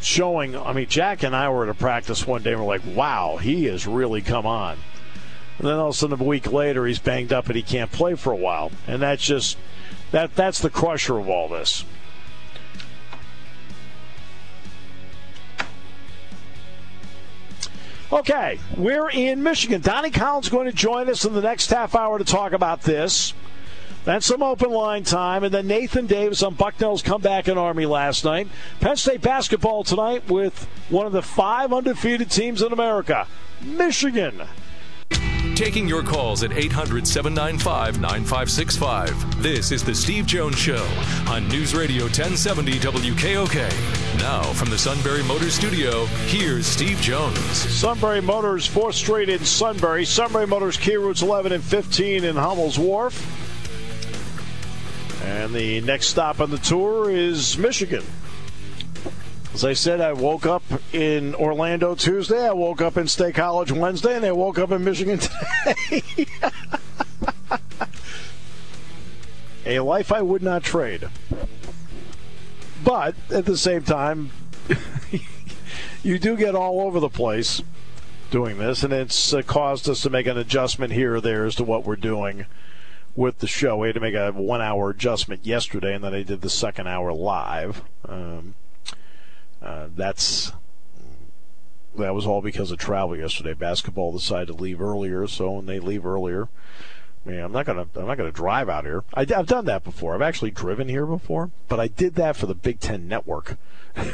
showing. 0.00 0.56
I 0.56 0.72
mean, 0.72 0.88
Jack 0.88 1.22
and 1.22 1.34
I 1.34 1.48
were 1.48 1.64
at 1.64 1.68
a 1.68 1.74
practice 1.74 2.26
one 2.26 2.42
day 2.42 2.52
and 2.52 2.60
we're 2.60 2.66
like, 2.66 2.82
wow, 2.94 3.36
he 3.36 3.64
has 3.64 3.86
really 3.86 4.22
come 4.22 4.46
on. 4.46 4.78
And 5.58 5.68
then 5.68 5.76
all 5.76 5.88
of 5.88 5.94
a 5.94 5.96
sudden, 5.96 6.20
a 6.20 6.24
week 6.24 6.52
later, 6.52 6.86
he's 6.86 6.98
banged 6.98 7.32
up 7.32 7.46
and 7.46 7.56
he 7.56 7.62
can't 7.62 7.92
play 7.92 8.14
for 8.14 8.32
a 8.32 8.36
while. 8.36 8.72
And 8.86 9.02
that's 9.02 9.22
just 9.22 9.58
that 10.10 10.34
that's 10.34 10.60
the 10.60 10.70
crusher 10.70 11.18
of 11.18 11.28
all 11.28 11.48
this. 11.48 11.84
Okay, 18.12 18.58
we're 18.76 19.08
in 19.08 19.42
Michigan. 19.42 19.80
Donnie 19.80 20.10
Collins 20.10 20.46
is 20.46 20.50
going 20.50 20.66
to 20.66 20.72
join 20.72 21.08
us 21.08 21.24
in 21.24 21.32
the 21.32 21.40
next 21.40 21.70
half 21.70 21.94
hour 21.94 22.18
to 22.18 22.24
talk 22.24 22.52
about 22.52 22.82
this. 22.82 23.34
Then 24.04 24.20
some 24.22 24.42
open 24.42 24.70
line 24.70 25.04
time, 25.04 25.44
and 25.44 25.52
then 25.52 25.66
Nathan 25.66 26.06
Davis 26.06 26.42
on 26.42 26.54
Bucknell's 26.54 27.02
comeback 27.02 27.48
in 27.48 27.58
Army 27.58 27.84
last 27.86 28.24
night. 28.24 28.48
Penn 28.80 28.96
State 28.96 29.20
basketball 29.20 29.84
tonight 29.84 30.28
with 30.28 30.66
one 30.88 31.06
of 31.06 31.12
the 31.12 31.22
five 31.22 31.72
undefeated 31.72 32.30
teams 32.30 32.62
in 32.62 32.72
America, 32.72 33.26
Michigan. 33.60 34.42
taking 35.54 35.86
your 35.86 36.02
calls 36.02 36.42
at 36.42 36.52
800 36.52 37.06
795 37.06 38.00
9565. 38.00 39.42
This 39.42 39.70
is 39.72 39.84
The 39.84 39.94
Steve 39.94 40.24
Jones 40.24 40.56
Show 40.56 40.86
on 41.28 41.46
News 41.48 41.74
Radio 41.74 42.04
1070 42.04 42.78
WKOK. 42.78 44.18
Now, 44.18 44.42
from 44.54 44.70
the 44.70 44.78
Sunbury 44.78 45.22
Motors 45.24 45.52
Studio, 45.52 46.06
here's 46.26 46.66
Steve 46.66 46.98
Jones. 47.02 47.38
Sunbury 47.38 48.22
Motors, 48.22 48.66
4th 48.66 48.94
Street 48.94 49.28
in 49.28 49.44
Sunbury. 49.44 50.06
Sunbury 50.06 50.46
Motors, 50.46 50.78
Kia 50.78 50.98
routes 51.00 51.20
11 51.20 51.52
and 51.52 51.62
15 51.62 52.24
in 52.24 52.36
Hummel's 52.36 52.78
Wharf. 52.78 53.14
And 55.40 55.54
the 55.54 55.80
next 55.80 56.08
stop 56.08 56.38
on 56.38 56.50
the 56.50 56.58
tour 56.58 57.10
is 57.10 57.56
Michigan. 57.56 58.04
As 59.54 59.64
I 59.64 59.72
said, 59.72 60.02
I 60.02 60.12
woke 60.12 60.44
up 60.44 60.62
in 60.92 61.34
Orlando 61.34 61.94
Tuesday, 61.94 62.46
I 62.46 62.52
woke 62.52 62.82
up 62.82 62.98
in 62.98 63.08
State 63.08 63.36
College 63.36 63.72
Wednesday, 63.72 64.16
and 64.16 64.24
I 64.26 64.32
woke 64.32 64.58
up 64.58 64.70
in 64.70 64.84
Michigan 64.84 65.18
today. 65.64 66.02
A 69.78 69.80
life 69.80 70.12
I 70.12 70.20
would 70.20 70.42
not 70.42 70.62
trade. 70.62 71.08
But 72.84 73.14
at 73.30 73.46
the 73.46 73.56
same 73.56 73.82
time, 73.82 74.32
you 76.02 76.18
do 76.18 76.36
get 76.36 76.54
all 76.54 76.82
over 76.82 77.00
the 77.00 77.08
place 77.08 77.62
doing 78.30 78.58
this, 78.58 78.82
and 78.84 78.92
it's 78.92 79.32
uh, 79.32 79.40
caused 79.40 79.88
us 79.88 80.02
to 80.02 80.10
make 80.10 80.26
an 80.26 80.36
adjustment 80.36 80.92
here 80.92 81.14
or 81.14 81.20
there 81.22 81.46
as 81.46 81.54
to 81.54 81.64
what 81.64 81.86
we're 81.86 81.96
doing 81.96 82.44
with 83.16 83.38
the 83.38 83.46
show. 83.46 83.76
We 83.76 83.88
had 83.88 83.94
to 83.94 84.00
make 84.00 84.14
a 84.14 84.30
one 84.32 84.60
hour 84.60 84.90
adjustment 84.90 85.44
yesterday, 85.44 85.94
and 85.94 86.04
then 86.04 86.14
I 86.14 86.22
did 86.22 86.40
the 86.40 86.50
second 86.50 86.86
hour 86.86 87.12
live. 87.12 87.82
Um, 88.06 88.54
uh, 89.62 89.88
that's 89.94 90.52
that 91.98 92.14
was 92.14 92.26
all 92.26 92.40
because 92.40 92.70
of 92.70 92.78
travel 92.78 93.16
yesterday. 93.16 93.54
Basketball 93.54 94.12
decided 94.12 94.46
to 94.48 94.54
leave 94.54 94.80
earlier, 94.80 95.26
so 95.26 95.52
when 95.52 95.66
they 95.66 95.80
leave 95.80 96.06
earlier, 96.06 96.48
I 97.24 97.28
mean, 97.28 97.40
I'm 97.40 97.52
not 97.52 97.66
gonna 97.66 97.86
I'm 97.96 98.06
not 98.06 98.16
gonna 98.16 98.32
drive 98.32 98.68
out 98.68 98.84
here. 98.84 99.04
I, 99.12 99.26
have 99.28 99.46
done 99.46 99.66
that 99.66 99.84
before. 99.84 100.14
I've 100.14 100.22
actually 100.22 100.52
driven 100.52 100.88
here 100.88 101.06
before, 101.06 101.50
but 101.68 101.78
I 101.78 101.88
did 101.88 102.14
that 102.14 102.36
for 102.36 102.46
the 102.46 102.54
Big 102.54 102.80
Ten 102.80 103.08
Network. 103.08 103.58
I 103.96 104.08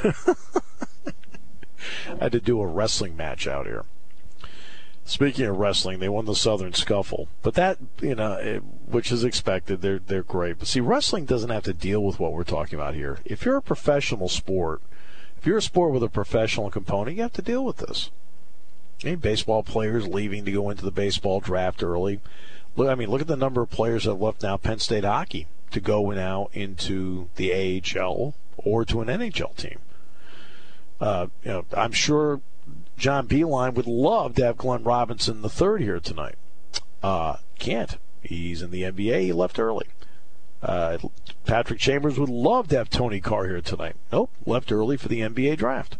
had 2.21 2.33
to 2.33 2.41
do 2.41 2.61
a 2.61 2.67
wrestling 2.67 3.17
match 3.17 3.47
out 3.47 3.67
here. 3.67 3.85
Speaking 5.09 5.47
of 5.47 5.57
wrestling, 5.57 6.01
they 6.01 6.09
won 6.09 6.25
the 6.25 6.35
Southern 6.35 6.73
Scuffle, 6.73 7.29
but 7.43 7.55
that 7.55 7.79
you 8.01 8.17
know, 8.17 8.33
it, 8.33 8.59
which 8.59 9.13
is 9.13 9.23
expected, 9.23 9.81
they're 9.81 10.01
they're 10.01 10.25
great. 10.25 10.59
But 10.59 10.67
see, 10.67 10.81
wrestling 10.81 11.27
doesn't 11.27 11.49
have 11.49 11.63
to 11.63 11.73
deal 11.73 12.03
with 12.03 12.19
what 12.19 12.33
we're 12.33 12.43
talking 12.43 12.77
about 12.77 12.95
here. 12.95 13.21
If 13.25 13.45
you're 13.45 13.57
a 13.57 13.63
professional 13.63 14.29
sport, 14.29 14.83
if 15.39 15.47
you're 15.47 15.59
a 15.59 15.63
sport 15.63 15.93
with 15.93 16.03
a 16.03 16.09
professional 16.09 16.71
component, 16.71 17.17
you 17.17 17.23
have 17.23 17.33
to 17.35 17.43
deal 17.43 17.65
with 17.65 17.77
this. 17.77 18.11
Mean, 19.05 19.17
baseball 19.17 19.63
players 19.63 20.09
leaving 20.09 20.45
to 20.45 20.51
go 20.51 20.71
into 20.71 20.85
the 20.85 20.91
baseball 20.91 21.39
draft 21.39 21.85
early. 21.85 22.21
Look, 22.75 22.89
I 22.89 22.97
mean, 22.97 23.09
look 23.09 23.21
at 23.21 23.29
the 23.29 23.37
number 23.37 23.63
of 23.63 23.71
players 23.71 24.05
that 24.05 24.15
left 24.15 24.43
now 24.43 24.57
Penn 24.57 24.81
State 24.81 25.05
hockey 25.05 25.47
to 25.71 25.81
go 25.81 26.11
now 26.11 26.49
into 26.53 27.29
the 27.37 27.53
AHL 27.53 28.35
or 28.57 28.85
to 28.87 29.01
an 29.03 29.09
NHL 29.09 29.55
team. 29.55 29.79
Uh, 31.01 31.27
you 31.45 31.51
know, 31.51 31.65
I'm 31.77 31.93
sure 31.93 32.41
John 32.97 33.29
Beilein 33.29 33.75
would 33.75 33.87
love 33.87 34.35
to 34.37 34.45
have 34.45 34.57
Glenn 34.57 34.83
Robinson 34.83 35.43
the 35.43 35.51
third 35.51 35.83
here 35.83 36.01
tonight. 36.01 36.37
Uh, 37.03 37.37
can't. 37.59 37.99
He's 38.23 38.63
in 38.63 38.71
the 38.71 38.83
NBA. 38.83 39.23
He 39.23 39.33
left 39.33 39.59
early. 39.59 39.87
Uh, 40.63 40.99
Patrick 41.45 41.79
Chambers 41.79 42.19
would 42.19 42.31
love 42.31 42.69
to 42.69 42.77
have 42.77 42.91
Tony 42.91 43.21
Carr 43.21 43.47
here 43.47 43.61
tonight. 43.61 43.97
Nope, 44.11 44.31
left 44.47 44.73
early 44.73 44.97
for 44.97 45.09
the 45.09 45.21
NBA 45.21 45.59
draft. 45.59 45.99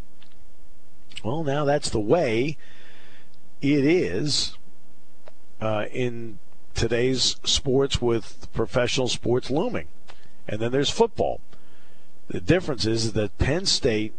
Well, 1.23 1.45
now 1.45 1.65
that's 1.65 1.91
the 1.91 2.01
way 2.01 2.57
it 3.61 3.85
is 3.85 4.57
uh, 5.61 5.87
in 5.93 6.39
today's 6.75 7.37
sports 7.45 8.01
with 8.01 8.49
professional 8.53 9.09
sports 9.09 9.51
looming. 9.51 9.89
And 10.49 10.61
then 10.61 10.73
there's 10.73 10.91
football. 10.91 11.41
The 12.29 12.41
difference 12.41 12.87
is 12.87 13.13
that 13.13 13.39
Penn 13.39 13.67
State 13.67 14.15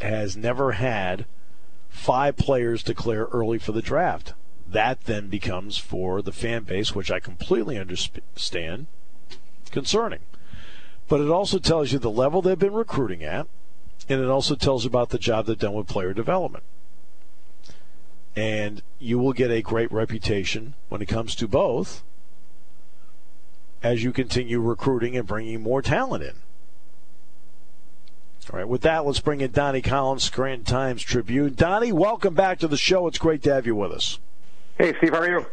has 0.00 0.36
never 0.36 0.72
had 0.72 1.26
five 1.94 2.36
players 2.36 2.82
declare 2.82 3.26
early 3.26 3.56
for 3.56 3.72
the 3.72 3.80
draft. 3.80 4.34
That 4.66 5.04
then 5.04 5.28
becomes 5.28 5.78
for 5.78 6.20
the 6.20 6.32
fan 6.32 6.64
base, 6.64 6.94
which 6.94 7.10
I 7.10 7.20
completely 7.20 7.78
understand, 7.78 8.88
concerning. 9.70 10.20
But 11.08 11.20
it 11.20 11.30
also 11.30 11.58
tells 11.58 11.92
you 11.92 11.98
the 11.98 12.10
level 12.10 12.42
they've 12.42 12.58
been 12.58 12.74
recruiting 12.74 13.22
at, 13.22 13.46
and 14.08 14.20
it 14.20 14.28
also 14.28 14.56
tells 14.56 14.84
about 14.84 15.10
the 15.10 15.18
job 15.18 15.46
they've 15.46 15.58
done 15.58 15.74
with 15.74 15.86
player 15.86 16.12
development. 16.12 16.64
And 18.34 18.82
you 18.98 19.18
will 19.18 19.32
get 19.32 19.52
a 19.52 19.62
great 19.62 19.92
reputation 19.92 20.74
when 20.88 21.00
it 21.00 21.06
comes 21.06 21.36
to 21.36 21.46
both 21.46 22.02
as 23.82 24.02
you 24.02 24.12
continue 24.12 24.60
recruiting 24.60 25.16
and 25.16 25.26
bringing 25.26 25.62
more 25.62 25.80
talent 25.80 26.24
in. 26.24 26.34
All 28.52 28.58
right, 28.58 28.68
with 28.68 28.82
that, 28.82 29.04
let's 29.06 29.20
bring 29.20 29.40
in 29.40 29.50
Donnie 29.52 29.82
Collins, 29.82 30.24
Scranton 30.24 30.64
Times 30.64 31.02
Tribune. 31.02 31.54
Donnie, 31.54 31.92
welcome 31.92 32.34
back 32.34 32.58
to 32.58 32.68
the 32.68 32.76
show. 32.76 33.06
It's 33.06 33.18
great 33.18 33.42
to 33.44 33.54
have 33.54 33.66
you 33.66 33.74
with 33.74 33.92
us. 33.92 34.18
Hey, 34.76 34.94
Steve, 34.98 35.12
how 35.12 35.20
are 35.20 35.28
you? 35.28 35.46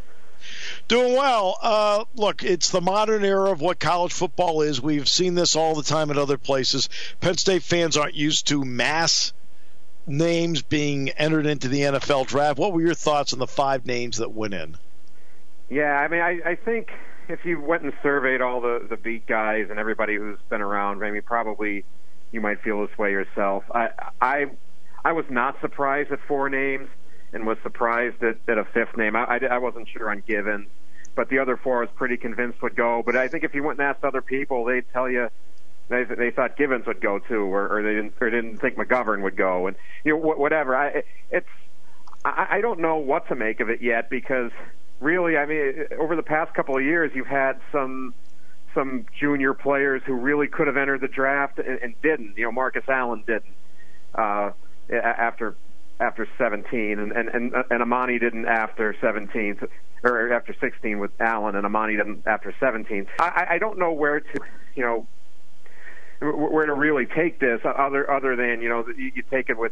Doing 0.87 1.13
well. 1.13 1.57
Uh, 1.61 2.05
look, 2.15 2.43
it's 2.43 2.69
the 2.69 2.81
modern 2.81 3.23
era 3.23 3.51
of 3.51 3.61
what 3.61 3.79
college 3.79 4.11
football 4.11 4.61
is. 4.61 4.81
We've 4.81 5.07
seen 5.07 5.35
this 5.35 5.55
all 5.55 5.75
the 5.75 5.83
time 5.83 6.11
at 6.11 6.17
other 6.17 6.37
places. 6.37 6.89
Penn 7.19 7.37
State 7.37 7.63
fans 7.63 7.95
aren't 7.95 8.15
used 8.15 8.47
to 8.47 8.65
mass 8.65 9.33
names 10.07 10.61
being 10.61 11.09
entered 11.09 11.45
into 11.45 11.67
the 11.67 11.81
NFL 11.81 12.27
draft. 12.27 12.57
What 12.57 12.73
were 12.73 12.81
your 12.81 12.95
thoughts 12.95 13.33
on 13.33 13.39
the 13.39 13.47
five 13.47 13.85
names 13.85 14.17
that 14.17 14.31
went 14.31 14.53
in? 14.53 14.77
Yeah, 15.69 15.93
I 15.93 16.07
mean, 16.07 16.21
I, 16.21 16.39
I 16.43 16.55
think 16.55 16.91
if 17.29 17.45
you 17.45 17.61
went 17.61 17.83
and 17.83 17.93
surveyed 18.03 18.41
all 18.41 18.59
the 18.59 18.85
the 18.89 18.97
beat 18.97 19.25
guys 19.25 19.67
and 19.69 19.79
everybody 19.79 20.15
who's 20.15 20.39
been 20.49 20.61
around, 20.61 21.03
I 21.03 21.11
mean, 21.11 21.21
probably 21.21 21.85
you 22.31 22.41
might 22.41 22.61
feel 22.61 22.85
this 22.85 22.97
way 22.97 23.11
yourself. 23.11 23.63
I 23.73 23.89
I 24.21 24.45
I 25.03 25.11
was 25.13 25.25
not 25.29 25.59
surprised 25.61 26.11
at 26.11 26.19
four 26.27 26.49
names 26.49 26.87
and 27.33 27.45
was 27.45 27.57
surprised 27.63 28.21
at, 28.23 28.37
at 28.47 28.57
a 28.57 28.65
fifth 28.65 28.97
name. 28.97 29.15
I, 29.15 29.23
I, 29.23 29.37
I 29.51 29.57
wasn't 29.57 29.87
sure 29.87 30.09
on 30.09 30.21
Givens, 30.27 30.67
but 31.15 31.29
the 31.29 31.39
other 31.39 31.57
four 31.57 31.77
I 31.77 31.81
was 31.81 31.89
pretty 31.95 32.17
convinced 32.17 32.61
would 32.61 32.75
go. 32.75 33.01
But 33.05 33.15
I 33.15 33.27
think 33.27 33.43
if 33.43 33.53
you 33.55 33.63
went 33.63 33.79
and 33.79 33.87
asked 33.87 34.03
other 34.03 34.21
people, 34.21 34.65
they'd 34.65 34.85
tell 34.91 35.09
you 35.09 35.29
they 35.89 36.03
they 36.03 36.31
thought 36.31 36.57
Givens 36.57 36.85
would 36.87 37.01
go 37.01 37.19
too, 37.19 37.43
or, 37.43 37.77
or 37.77 37.83
they 37.83 37.93
didn't 37.95 38.13
or 38.21 38.29
didn't 38.29 38.57
think 38.57 38.77
McGovern 38.77 39.23
would 39.23 39.35
go, 39.35 39.67
and 39.67 39.75
you 40.03 40.13
know 40.13 40.17
whatever. 40.17 40.75
I 40.75 41.03
it's 41.29 41.47
I, 42.23 42.47
I 42.51 42.61
don't 42.61 42.79
know 42.79 42.97
what 42.97 43.27
to 43.29 43.35
make 43.35 43.59
of 43.59 43.69
it 43.69 43.81
yet 43.81 44.09
because 44.09 44.51
really, 44.99 45.37
I 45.37 45.45
mean, 45.45 45.87
over 45.99 46.15
the 46.15 46.23
past 46.23 46.53
couple 46.53 46.77
of 46.77 46.83
years, 46.83 47.11
you've 47.13 47.27
had 47.27 47.59
some 47.71 48.13
some 48.73 49.05
junior 49.19 49.53
players 49.53 50.01
who 50.05 50.13
really 50.13 50.47
could 50.47 50.67
have 50.67 50.77
entered 50.77 51.01
the 51.01 51.07
draft 51.07 51.59
and, 51.59 51.79
and 51.81 51.95
didn't. 52.01 52.37
You 52.37 52.45
know, 52.45 52.51
Marcus 52.51 52.83
Allen 52.87 53.23
didn't 53.25 53.55
uh, 54.15 54.51
after 54.91 55.55
after 55.99 56.27
17, 56.37 56.99
and 56.99 57.11
and 57.11 57.29
and, 57.29 57.53
and 57.69 57.81
Amani 57.81 58.19
didn't 58.19 58.45
after 58.45 58.95
17, 58.99 59.59
or 60.03 60.33
after 60.33 60.55
16 60.59 60.99
with 60.99 61.11
Allen, 61.19 61.55
and 61.55 61.65
Amani 61.65 61.95
didn't 61.95 62.25
after 62.25 62.53
17. 62.59 63.07
I, 63.19 63.47
I 63.51 63.57
don't 63.59 63.77
know 63.77 63.91
where 63.93 64.19
to, 64.19 64.39
you 64.75 64.83
know, 64.83 65.07
where 66.21 66.65
to 66.65 66.73
really 66.73 67.05
take 67.05 67.39
this 67.39 67.61
other 67.63 68.09
other 68.09 68.35
than 68.35 68.61
you 68.61 68.69
know 68.69 68.85
you, 68.95 69.11
you 69.15 69.23
take 69.29 69.49
it 69.49 69.57
with 69.57 69.71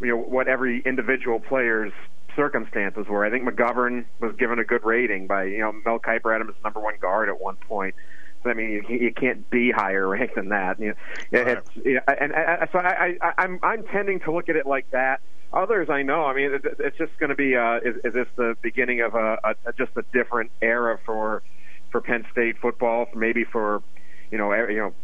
you 0.00 0.08
know 0.08 0.16
what 0.16 0.48
every 0.48 0.80
individual 0.80 1.40
player's 1.40 1.92
circumstances 2.38 3.06
were. 3.08 3.24
I 3.24 3.30
think 3.30 3.44
McGovern 3.44 4.04
was 4.20 4.34
given 4.36 4.60
a 4.60 4.64
good 4.64 4.84
rating 4.84 5.26
by 5.26 5.44
you 5.44 5.58
know 5.58 5.72
Mel 5.84 5.98
Kiper 5.98 6.32
had 6.32 6.40
him 6.40 6.48
as 6.48 6.54
number 6.62 6.78
one 6.80 6.94
guard 7.00 7.28
at 7.28 7.40
one 7.40 7.56
point. 7.56 7.96
So, 8.44 8.50
I 8.50 8.54
mean, 8.54 8.70
you, 8.70 8.96
you 8.96 9.12
can't 9.12 9.50
be 9.50 9.72
higher 9.72 10.06
ranked 10.06 10.36
than 10.36 10.50
that. 10.50 10.78
You 10.78 10.94
know, 11.32 11.42
right. 11.42 11.58
it's, 11.58 11.70
you 11.84 11.94
know, 11.94 12.00
and, 12.06 12.32
and 12.32 12.68
so 12.70 12.78
I, 12.78 13.16
I, 13.20 13.32
I'm 13.38 13.58
I'm 13.64 13.82
tending 13.88 14.20
to 14.20 14.32
look 14.32 14.48
at 14.48 14.54
it 14.54 14.66
like 14.66 14.88
that. 14.92 15.20
Others, 15.52 15.88
I 15.90 16.02
know. 16.02 16.26
I 16.26 16.34
mean, 16.34 16.54
it, 16.54 16.62
it's 16.78 16.96
just 16.96 17.18
going 17.18 17.30
to 17.30 17.34
be. 17.34 17.56
Uh, 17.56 17.78
is, 17.78 17.96
is 18.04 18.14
this 18.14 18.28
the 18.36 18.56
beginning 18.62 19.00
of 19.00 19.16
a, 19.16 19.38
a 19.66 19.72
just 19.76 19.90
a 19.96 20.02
different 20.12 20.52
era 20.62 21.00
for 21.04 21.42
for 21.90 22.00
Penn 22.00 22.24
State 22.30 22.58
football? 22.58 23.06
Maybe 23.16 23.42
for 23.42 23.82
you 24.30 24.38
know, 24.38 24.54
you 24.54 24.76
know, 24.76 24.94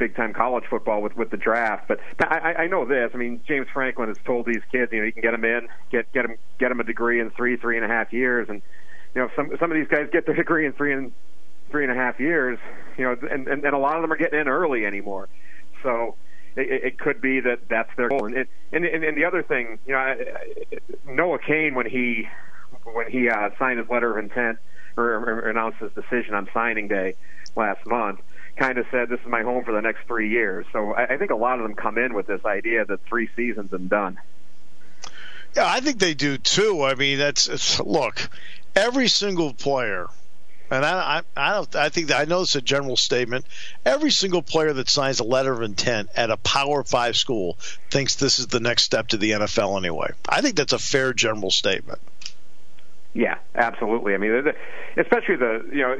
big 0.00 0.16
time 0.16 0.32
college 0.32 0.64
football 0.68 1.02
with 1.02 1.14
with 1.16 1.30
the 1.30 1.36
draft. 1.36 1.86
But 1.86 2.00
I, 2.20 2.54
I 2.58 2.66
know 2.66 2.84
this. 2.84 3.12
I 3.14 3.16
mean, 3.16 3.40
James 3.46 3.68
Franklin 3.72 4.08
has 4.08 4.16
told 4.24 4.46
these 4.46 4.62
kids, 4.72 4.90
you 4.90 4.98
know, 4.98 5.04
you 5.04 5.12
can 5.12 5.22
get 5.22 5.30
them 5.30 5.44
in, 5.44 5.68
get 5.92 6.10
get 6.12 6.26
them 6.26 6.36
get 6.58 6.70
them 6.70 6.80
a 6.80 6.84
degree 6.84 7.20
in 7.20 7.30
three 7.30 7.56
three 7.56 7.76
and 7.76 7.84
a 7.84 7.88
half 7.88 8.12
years, 8.12 8.48
and 8.48 8.62
you 9.14 9.20
know, 9.20 9.28
some 9.36 9.50
some 9.60 9.70
of 9.70 9.76
these 9.76 9.86
guys 9.86 10.08
get 10.10 10.26
their 10.26 10.34
degree 10.34 10.66
in 10.66 10.72
three 10.72 10.92
and 10.92 11.12
three 11.70 11.84
and 11.84 11.92
a 11.92 11.94
half 11.94 12.18
years, 12.18 12.58
you 12.98 13.04
know, 13.04 13.16
and, 13.30 13.46
and, 13.46 13.64
and 13.64 13.74
a 13.74 13.78
lot 13.78 13.94
of 13.94 14.02
them 14.02 14.12
are 14.12 14.16
getting 14.16 14.40
in 14.40 14.48
early 14.48 14.84
anymore. 14.84 15.28
So 15.84 16.16
it, 16.56 16.84
it 16.84 16.98
could 16.98 17.20
be 17.20 17.40
that 17.40 17.68
that's 17.68 17.90
their 17.96 18.08
goal. 18.08 18.26
And, 18.26 18.36
it, 18.36 18.48
and, 18.72 18.84
and, 18.84 19.16
the 19.16 19.24
other 19.24 19.42
thing, 19.42 19.78
you 19.86 19.92
know, 19.92 20.16
Noah 21.06 21.38
Cain, 21.38 21.74
when 21.74 21.86
he 21.86 22.28
when 22.82 23.08
he 23.08 23.28
uh, 23.28 23.50
signed 23.58 23.78
his 23.78 23.88
letter 23.88 24.18
of 24.18 24.24
intent 24.24 24.58
or, 24.96 25.04
or 25.04 25.48
announced 25.48 25.78
his 25.78 25.92
decision 25.92 26.34
on 26.34 26.48
signing 26.52 26.88
day 26.88 27.14
last 27.54 27.86
month, 27.86 28.20
kind 28.60 28.78
of 28.78 28.86
said, 28.90 29.08
"This 29.08 29.20
is 29.20 29.26
my 29.26 29.42
home 29.42 29.64
for 29.64 29.72
the 29.72 29.80
next 29.80 30.06
three 30.06 30.28
years." 30.28 30.66
So 30.72 30.92
I, 30.94 31.14
I 31.14 31.16
think 31.16 31.30
a 31.30 31.36
lot 31.36 31.58
of 31.58 31.62
them 31.64 31.74
come 31.74 31.98
in 31.98 32.14
with 32.14 32.26
this 32.26 32.44
idea 32.44 32.84
that 32.84 33.04
three 33.06 33.28
seasons 33.34 33.72
and 33.72 33.88
done. 33.88 34.18
Yeah, 35.56 35.66
I 35.66 35.80
think 35.80 35.98
they 35.98 36.14
do 36.14 36.38
too. 36.38 36.84
I 36.84 36.94
mean, 36.94 37.18
that's 37.18 37.80
look 37.80 38.30
every 38.76 39.08
single 39.08 39.52
player 39.52 40.06
and 40.70 40.84
I, 40.84 41.22
I, 41.36 41.50
I 41.50 41.54
don't. 41.54 41.76
I 41.76 41.88
think 41.88 42.08
that 42.08 42.20
I 42.20 42.24
know 42.24 42.42
it's 42.42 42.54
a 42.54 42.62
general 42.62 42.96
statement. 42.96 43.44
Every 43.84 44.10
single 44.10 44.42
player 44.42 44.72
that 44.72 44.88
signs 44.88 45.18
a 45.18 45.24
letter 45.24 45.52
of 45.52 45.62
intent 45.62 46.10
at 46.14 46.30
a 46.30 46.36
Power 46.36 46.84
Five 46.84 47.16
school 47.16 47.58
thinks 47.90 48.14
this 48.14 48.38
is 48.38 48.46
the 48.46 48.60
next 48.60 48.84
step 48.84 49.08
to 49.08 49.16
the 49.16 49.32
NFL. 49.32 49.76
Anyway, 49.76 50.12
I 50.28 50.40
think 50.40 50.54
that's 50.56 50.72
a 50.72 50.78
fair 50.78 51.12
general 51.12 51.50
statement. 51.50 51.98
Yeah, 53.14 53.38
absolutely. 53.56 54.14
I 54.14 54.18
mean, 54.18 54.52
especially 54.96 55.36
the 55.36 55.68
you 55.72 55.82
know, 55.82 55.98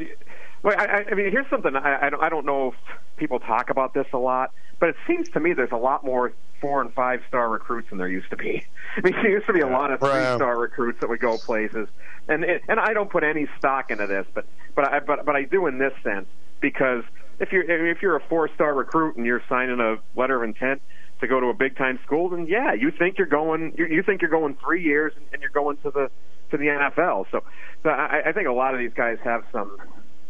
I, 0.65 1.05
I 1.11 1.15
mean, 1.15 1.31
here's 1.31 1.49
something 1.49 1.75
I, 1.75 2.07
I 2.07 2.11
don't, 2.11 2.23
I 2.23 2.29
don't 2.29 2.47
know 2.47 2.69
if 2.69 2.75
people 3.17 3.39
talk 3.39 3.71
about 3.71 3.95
this 3.95 4.07
a 4.13 4.19
lot, 4.19 4.53
but 4.79 4.91
it 4.91 4.97
seems 5.07 5.29
to 5.31 5.41
me 5.41 5.53
there's 5.53 5.73
a 5.73 5.77
lot 5.77 6.05
more 6.05 6.33
four 6.61 6.83
and 6.83 6.93
five 6.93 7.21
star 7.29 7.49
recruits 7.49 7.89
than 7.89 7.99
there 7.99 8.09
used 8.09 8.29
to 8.31 8.37
be. 8.37 8.65
I 8.97 9.01
mean, 9.01 9.15
there 9.15 9.31
used 9.31 9.47
to 9.47 9.53
be 9.53 9.61
a 9.61 9.69
lot 9.69 9.91
of 9.91 10.01
three 10.01 10.09
star 10.37 10.59
recruits 10.59 11.01
that 11.01 11.09
would 11.09 11.21
go 11.21 11.39
places, 11.39 11.89
and 12.29 12.45
it, 12.45 12.63
and 12.69 12.79
I 12.79 12.93
don't 12.93 13.11
put 13.11 13.25
any 13.25 13.47
stock 13.59 13.91
into 13.91 14.07
this, 14.07 14.27
but 14.35 14.47
but 14.75 14.93
I 14.93 15.01
but 15.01 15.25
but 15.25 15.37
I 15.37 15.45
do 15.45 15.67
in 15.67 15.79
this 15.79 15.93
sense 16.03 16.27
because 16.61 17.05
if 17.39 17.53
you're 17.53 17.63
if 17.91 18.03
you're 18.03 18.17
a 18.17 18.23
four 18.29 18.49
star 18.55 18.75
recruit 18.75 19.17
and 19.17 19.25
you're 19.25 19.43
signing 19.49 19.81
a 19.81 19.97
letter 20.19 20.43
of 20.43 20.49
intent 20.49 20.83
to 21.21 21.27
go 21.27 21.41
to 21.41 21.47
a 21.47 21.55
big 21.55 21.77
time 21.77 21.99
school, 22.05 22.29
then 22.29 22.47
yeah, 22.47 22.75
you 22.75 22.91
think 22.91 23.19
you're 23.19 23.27
going 23.27 23.75
you, 23.79 23.87
you 23.87 24.03
think 24.03 24.21
you're 24.21 24.31
going 24.31 24.57
three 24.63 24.83
years 24.83 25.13
and 25.33 25.41
you're 25.41 25.51
going 25.51 25.77
to 25.79 25.91
the 25.91 26.11
to 26.51 26.57
the 26.57 26.67
NFL. 26.67 27.27
So, 27.31 27.43
so 27.83 27.91
I, 27.91 28.23
I 28.27 28.33
think 28.33 28.49
a 28.49 28.53
lot 28.53 28.75
of 28.75 28.81
these 28.81 28.93
guys 28.93 29.19
have 29.25 29.45
some, 29.53 29.77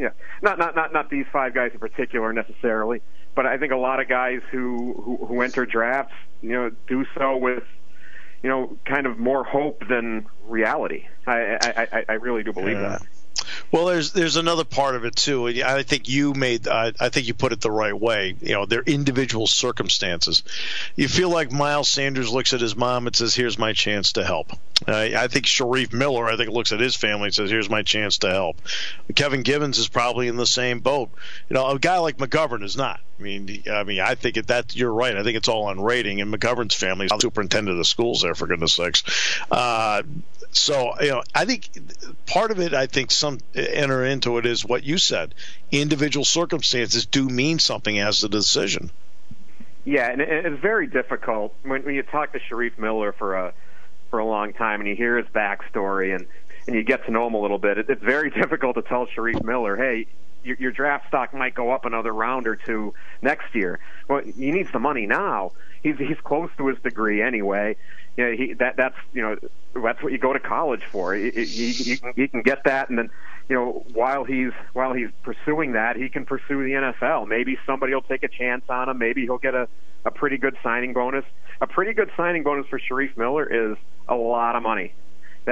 yeah, 0.01 0.11
not 0.43 0.59
not 0.59 0.75
not 0.75 0.93
not 0.93 1.11
these 1.11 1.27
five 1.31 1.55
guys 1.55 1.73
in 1.73 1.79
particular 1.79 2.33
necessarily, 2.33 3.03
but 3.35 3.47
I 3.47 3.59
think 3.59 3.71
a 3.71 3.77
lot 3.77 4.01
of 4.01 4.09
guys 4.09 4.41
who 4.51 4.95
who, 5.05 5.27
who 5.27 5.43
enter 5.43 5.67
drafts, 5.67 6.15
you 6.41 6.51
know, 6.51 6.71
do 6.89 7.05
so 7.17 7.37
with 7.37 7.63
you 8.43 8.49
know, 8.49 8.79
kind 8.87 9.07
of 9.07 9.19
more 9.19 9.45
hope 9.45 9.87
than 9.89 10.27
reality. 10.47 11.07
I 11.27 11.59
I, 11.61 11.89
I 11.93 12.05
I 12.09 12.13
really 12.15 12.43
do 12.43 12.53
believe 12.53 12.79
yeah. 12.79 12.99
that. 12.99 13.03
Well, 13.71 13.87
there's 13.87 14.13
there's 14.13 14.37
another 14.37 14.65
part 14.65 14.97
of 14.97 15.05
it 15.05 15.17
too. 15.17 15.49
I 15.49 15.83
think 15.83 16.09
you 16.09 16.35
made 16.35 16.67
uh, 16.67 16.93
I 16.99 17.09
think 17.09 17.27
you 17.27 17.35
put 17.35 17.53
it 17.53 17.61
the 17.61 17.71
right 17.71 17.99
way. 17.99 18.35
You 18.41 18.53
know, 18.53 18.67
their 18.67 18.83
individual 18.83 19.47
circumstances. 19.47 20.43
You 20.97 21.09
feel 21.09 21.31
like 21.31 21.53
Miles 21.53 21.89
Sanders 21.89 22.31
looks 22.31 22.53
at 22.53 22.61
his 22.61 22.77
mom 22.77 23.07
and 23.07 23.15
says, 23.15 23.35
"Here's 23.35 23.59
my 23.59 23.73
chance 23.73 24.13
to 24.13 24.25
help." 24.25 24.53
Uh, 24.89 24.93
I 24.95 25.29
think 25.29 25.45
Shareef 25.45 25.93
Miller, 25.93 26.27
I 26.27 26.37
think, 26.37 26.51
looks 26.51 26.73
at 26.73 26.81
his 26.81 26.97
family 26.97 27.27
and 27.27 27.35
says, 27.35 27.51
"Here's 27.51 27.69
my 27.69 27.83
chance 27.83 28.19
to 28.19 28.31
help." 28.31 28.57
Kevin 29.15 29.43
Givens 29.43 29.79
is 29.79 29.89
probably 29.89 30.29
in 30.29 30.37
the 30.37 30.47
same 30.47 30.81
boat. 30.81 31.11
You 31.49 31.55
know, 31.55 31.69
a 31.69 31.79
guy 31.79 31.99
like 31.99 32.17
McGovern 32.17 32.63
is 32.63 32.77
not. 32.77 33.01
I 33.19 33.23
mean, 33.23 33.63
I 33.71 33.85
mean, 33.85 34.01
I 34.01 34.15
think 34.15 34.47
that 34.47 34.75
you're 34.75 34.93
right. 34.93 35.15
I 35.15 35.23
think 35.23 35.37
it's 35.37 35.49
all 35.49 35.65
on 35.65 35.81
rating, 35.81 36.23
and 36.23 36.33
McGovern's 36.33 36.75
family 36.75 37.07
is 37.07 37.13
superintendent 37.21 37.73
of 37.73 37.79
the 37.79 37.85
schools 37.85 38.23
there, 38.23 38.35
for 38.35 38.47
goodness 38.47 38.73
sakes. 38.73 39.03
Uh, 39.51 40.03
so 40.53 40.95
you 41.01 41.11
know, 41.11 41.23
I 41.35 41.45
think 41.45 41.71
part 42.27 42.51
of 42.51 42.61
it, 42.61 42.75
I 42.75 42.87
think 42.87 43.11
some 43.11 43.39
enter 43.55 44.05
into 44.05 44.39
it 44.39 44.47
is 44.47 44.65
what 44.65 44.83
you 44.83 44.99
said. 44.99 45.35
Individual 45.71 46.25
circumstances 46.25 47.07
do 47.07 47.29
mean 47.29 47.59
something 47.59 47.99
as 47.99 48.25
a 48.25 48.29
decision. 48.29 48.91
Yeah, 49.85 50.11
and 50.11 50.21
it's 50.21 50.61
very 50.61 50.87
difficult 50.87 51.55
when, 51.63 51.83
you 51.89 52.03
talk 52.03 52.33
to 52.33 52.41
Shareef 52.41 52.79
Miller 52.79 53.13
for 53.13 53.35
a 53.35 53.53
for 54.11 54.19
a 54.19 54.25
long 54.25 54.53
time 54.53 54.81
and 54.81 54.89
you 54.89 54.97
hear 54.97 55.17
his 55.17 55.27
backstory 55.29 56.15
and 56.15 56.27
and 56.67 56.77
you 56.77 56.83
get 56.83 57.07
to 57.07 57.11
know 57.11 57.27
him 57.27 57.35
a 57.35 57.41
little 57.41 57.59
bit. 57.59 57.79
It, 57.79 57.89
it's 57.89 58.03
very 58.03 58.31
difficult 58.43 58.77
to 58.77 58.83
tell 58.83 59.07
Shareef 59.07 59.43
Miller, 59.45 59.77
hey, 59.77 60.07
your, 60.43 60.57
your 60.59 60.73
draft 60.73 61.09
stock 61.09 61.35
might 61.35 61.55
go 61.55 61.71
up 61.71 61.85
another 61.85 62.13
round 62.13 62.47
or 62.47 62.57
two 62.57 62.95
next 63.23 63.55
year. 63.55 63.79
Well, 64.09 64.23
he 64.23 64.51
needs 64.51 64.71
the 64.73 64.79
money 64.79 65.07
now. 65.07 65.53
He's 65.83 65.97
he's 65.99 66.19
close 66.23 66.51
to 66.59 66.67
his 66.69 66.79
degree 66.81 67.23
anyway. 67.23 67.77
You 68.17 68.25
know, 68.25 68.33
he 68.33 68.53
that 68.55 68.77
that's 68.77 68.97
you 69.13 69.23
know 69.23 69.37
that's 69.83 70.03
what 70.03 70.13
you 70.13 70.19
go 70.19 70.33
to 70.33 70.41
college 70.41 70.83
for. 70.91 71.15
You, 71.15 71.31
you, 71.35 71.97
you, 72.17 72.29
can, 72.29 72.43
get 72.43 72.65
that, 72.65 72.91
and 72.91 72.99
then 72.99 73.11
you 73.49 73.57
know 73.57 73.85
while 73.95 74.25
he's 74.25 74.53
while 74.73 74.93
he's 74.93 75.11
pursuing 75.23 75.73
that, 75.73 75.97
he 75.97 76.09
can 76.09 76.27
pursue 76.27 76.63
the 76.65 76.73
NFL. 76.73 77.29
Maybe 77.29 77.59
somebody 77.67 77.95
will 77.95 78.03
take 78.03 78.23
a 78.23 78.29
chance 78.29 78.65
on 78.69 78.89
him. 78.89 78.99
Maybe 78.99 79.23
he'll 79.23 79.39
get 79.39 79.55
a 79.55 79.69
a 80.05 80.11
pretty 80.11 80.39
good 80.39 80.57
signing 80.63 80.93
bonus. 80.93 81.25
A 81.61 81.67
pretty 81.67 81.93
good 81.93 82.11
signing 82.17 82.43
bonus 82.43 82.67
for 82.67 82.79
Shareef 82.79 83.17
Miller 83.17 83.45
is 83.45 83.77
a 84.09 84.15
lot 84.15 84.57
of 84.57 84.63
money 84.63 84.93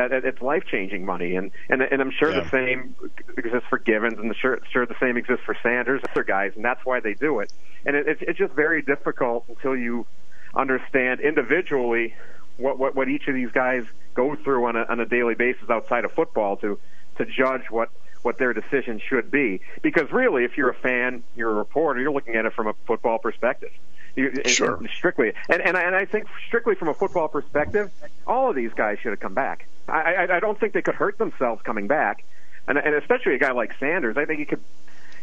that 0.07 0.25
it's 0.25 0.41
life 0.41 0.65
changing 0.71 1.05
money, 1.05 1.35
and 1.37 1.51
and 1.69 1.83
and 1.83 2.01
I'm 2.01 2.11
sure 2.11 2.31
yeah. 2.31 2.41
the 2.41 2.51
same 2.51 2.95
exists 3.37 3.67
for 3.69 3.79
Givens, 3.79 4.19
and 4.19 4.31
the 4.31 4.35
sure 4.35 4.61
sure 4.71 4.87
the 4.87 4.97
same 5.01 5.17
exists 5.17 5.45
for 5.45 5.57
Sanders, 5.63 6.01
other 6.11 6.25
guys, 6.25 6.53
and 6.55 6.65
that's 6.65 6.85
why 6.85 7.01
they 7.01 7.15
do 7.15 7.41
it. 7.41 7.53
And 7.85 7.97
it, 7.97 8.07
it's 8.07 8.23
it's 8.23 8.39
just 8.39 8.55
very 8.55 8.83
difficult 8.83 9.45
until 9.49 9.77
you 9.77 10.07
understand 10.55 11.21
individually 11.21 12.15
what 12.57 12.79
what 12.79 12.95
what 12.95 13.09
each 13.09 13.29
of 13.29 13.35
these 13.35 13.51
guys 13.51 13.85
go 14.15 14.37
through 14.37 14.67
on 14.67 14.77
a 14.77 14.85
on 14.89 15.01
a 15.01 15.07
daily 15.07 15.35
basis 15.35 15.69
outside 15.69 16.05
of 16.05 16.13
football 16.13 16.57
to 16.59 16.79
to 17.17 17.25
judge 17.27 17.71
what 17.71 17.91
what 18.23 18.39
their 18.39 18.53
decision 18.53 19.01
should 19.09 19.31
be. 19.31 19.61
Because 19.83 20.11
really, 20.13 20.45
if 20.45 20.57
you're 20.57 20.71
a 20.71 20.75
fan, 20.75 21.23
you're 21.37 21.51
a 21.51 21.55
reporter, 21.55 22.01
you're 22.01 22.13
looking 22.13 22.37
at 22.37 22.47
it 22.47 22.53
from 22.53 22.67
a 22.67 22.75
football 22.87 23.19
perspective. 23.19 23.71
You, 24.17 24.33
sure. 24.47 24.81
Strictly, 24.97 25.33
and 25.49 25.63
and 25.63 25.77
I, 25.77 25.83
and 25.83 25.95
I 25.95 26.05
think 26.05 26.27
strictly 26.47 26.75
from 26.75 26.89
a 26.89 26.95
football 26.95 27.29
perspective, 27.29 27.91
all 28.27 28.51
of 28.51 28.57
these 28.57 28.73
guys 28.75 28.99
should 29.01 29.11
have 29.11 29.21
come 29.21 29.35
back. 29.35 29.67
I, 29.89 30.15
I, 30.15 30.37
I 30.37 30.41
don't 30.41 30.59
think 30.59 30.73
they 30.73 30.83
could 30.83 30.97
hurt 30.97 31.19
themselves 31.19 31.63
coming 31.63 31.87
back, 31.87 32.25
and, 32.67 32.79
and 32.79 32.95
especially 32.95 33.35
a 33.35 33.39
guy 33.39 33.53
like 33.53 33.79
Sanders. 33.79 34.17
I 34.17 34.25
think 34.25 34.41
he 34.41 34.45
could, 34.45 34.61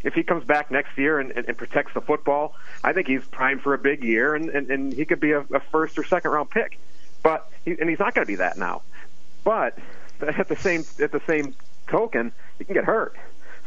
if 0.04 0.14
he 0.14 0.24
comes 0.24 0.44
back 0.46 0.72
next 0.72 0.98
year 0.98 1.20
and, 1.20 1.32
and, 1.32 1.48
and 1.48 1.58
protects 1.58 1.94
the 1.94 2.02
football. 2.02 2.56
I 2.84 2.94
think 2.94 3.08
he's 3.08 3.24
primed 3.26 3.62
for 3.62 3.74
a 3.74 3.78
big 3.78 4.04
year, 4.04 4.34
and, 4.34 4.50
and, 4.50 4.70
and 4.72 4.94
he 4.94 5.06
could 5.06 5.20
be 5.20 5.32
a, 5.32 5.42
a 5.42 5.60
first 5.60 5.98
or 5.98 6.04
second 6.04 6.32
round 6.32 6.50
pick. 6.50 6.80
But 7.22 7.50
he, 7.66 7.76
and 7.80 7.90
he's 7.90 8.00
not 8.00 8.14
going 8.14 8.26
to 8.26 8.32
be 8.32 8.36
that 8.36 8.58
now. 8.58 8.84
But 9.44 9.78
at 10.22 10.48
the 10.48 10.56
same 10.56 10.86
at 11.02 11.12
the 11.12 11.22
same 11.28 11.56
token, 11.88 12.32
he 12.58 12.64
can 12.64 12.76
get 12.76 12.86
hurt. 12.86 13.16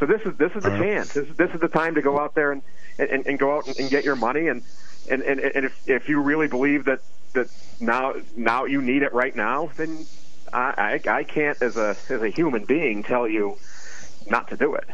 So 0.01 0.07
this 0.07 0.23
is 0.23 0.37
this 0.37 0.53
is 0.53 0.63
the 0.63 0.71
chance. 0.71 1.13
This, 1.13 1.29
this 1.37 1.51
is 1.51 1.61
the 1.61 1.69
time 1.69 1.97
to 1.97 2.03
go 2.03 2.19
out 2.19 2.35
there 2.35 2.53
and 2.53 2.63
and, 2.99 3.27
and 3.27 3.39
go 3.39 3.57
out 3.57 3.67
and, 3.67 3.79
and 3.79 3.91
get 3.91 4.05
your 4.05 4.17
money. 4.17 4.49
And 4.49 4.63
and 5.11 5.23
and, 5.23 5.41
and 5.41 5.67
if 5.67 5.89
if 5.89 6.09
you 6.09 6.21
really 6.21 6.49
believe 6.49 6.85
that 6.87 7.01
that 7.35 7.49
now 7.81 8.15
now 8.37 8.65
you 8.65 8.83
need 8.83 9.03
it 9.03 9.13
right 9.13 9.35
now, 9.35 9.71
then 9.77 10.07
I, 10.53 11.01
I, 11.07 11.11
I 11.19 11.25
can't, 11.25 11.61
as 11.63 11.77
a 11.77 11.97
as 12.09 12.23
a 12.23 12.29
human 12.29 12.65
being, 12.65 13.03
tell 13.03 13.29
you 13.29 13.59
not 14.31 14.49
to 14.49 14.57
do 14.57 14.75
it. 14.75 14.87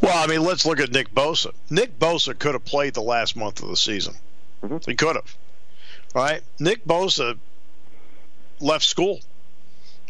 Well, 0.00 0.16
I 0.16 0.26
mean, 0.26 0.42
let's 0.42 0.64
look 0.64 0.80
at 0.80 0.90
Nick 0.90 1.12
Bosa. 1.12 1.52
Nick 1.68 1.98
Bosa 1.98 2.38
could 2.38 2.54
have 2.54 2.64
played 2.64 2.94
the 2.94 3.02
last 3.02 3.36
month 3.36 3.62
of 3.62 3.68
the 3.68 3.76
season. 3.76 4.14
Mm-hmm. 4.62 4.90
He 4.90 4.96
could 4.96 5.16
have, 5.16 5.36
right? 6.14 6.42
Nick 6.58 6.84
Bosa 6.84 7.38
left 8.60 8.84
school. 8.84 9.20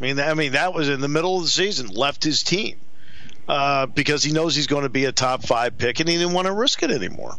I 0.01 0.05
mean, 0.05 0.21
I 0.21 0.35
mean 0.35 0.53
that 0.53 0.75
was 0.75 0.89
in 0.89 1.01
the 1.01 1.09
middle 1.09 1.37
of 1.37 1.43
the 1.43 1.51
season. 1.51 1.89
Left 1.89 2.23
his 2.25 2.43
team 2.43 2.77
uh, 3.49 3.87
because 3.87 4.23
he 4.23 4.33
knows 4.33 4.55
he's 4.55 4.67
going 4.67 4.85
to 4.85 4.89
be 4.89 5.05
a 5.05 5.13
top 5.13 5.43
five 5.43 5.79
pick, 5.79 6.01
and 6.01 6.09
he 6.09 6.17
didn't 6.17 6.33
want 6.33 6.47
to 6.47 6.53
risk 6.53 6.83
it 6.83 6.91
anymore. 6.91 7.35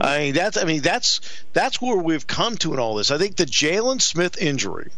I 0.00 0.18
mean, 0.18 0.34
that's 0.34 0.56
I 0.56 0.64
mean 0.64 0.80
that's 0.80 1.20
that's 1.52 1.80
where 1.80 1.96
we've 1.96 2.26
come 2.26 2.56
to 2.58 2.72
in 2.72 2.78
all 2.78 2.94
this. 2.94 3.10
I 3.10 3.18
think 3.18 3.36
the 3.36 3.44
Jaylon 3.44 4.00
Smith 4.00 4.40
injury 4.40 4.90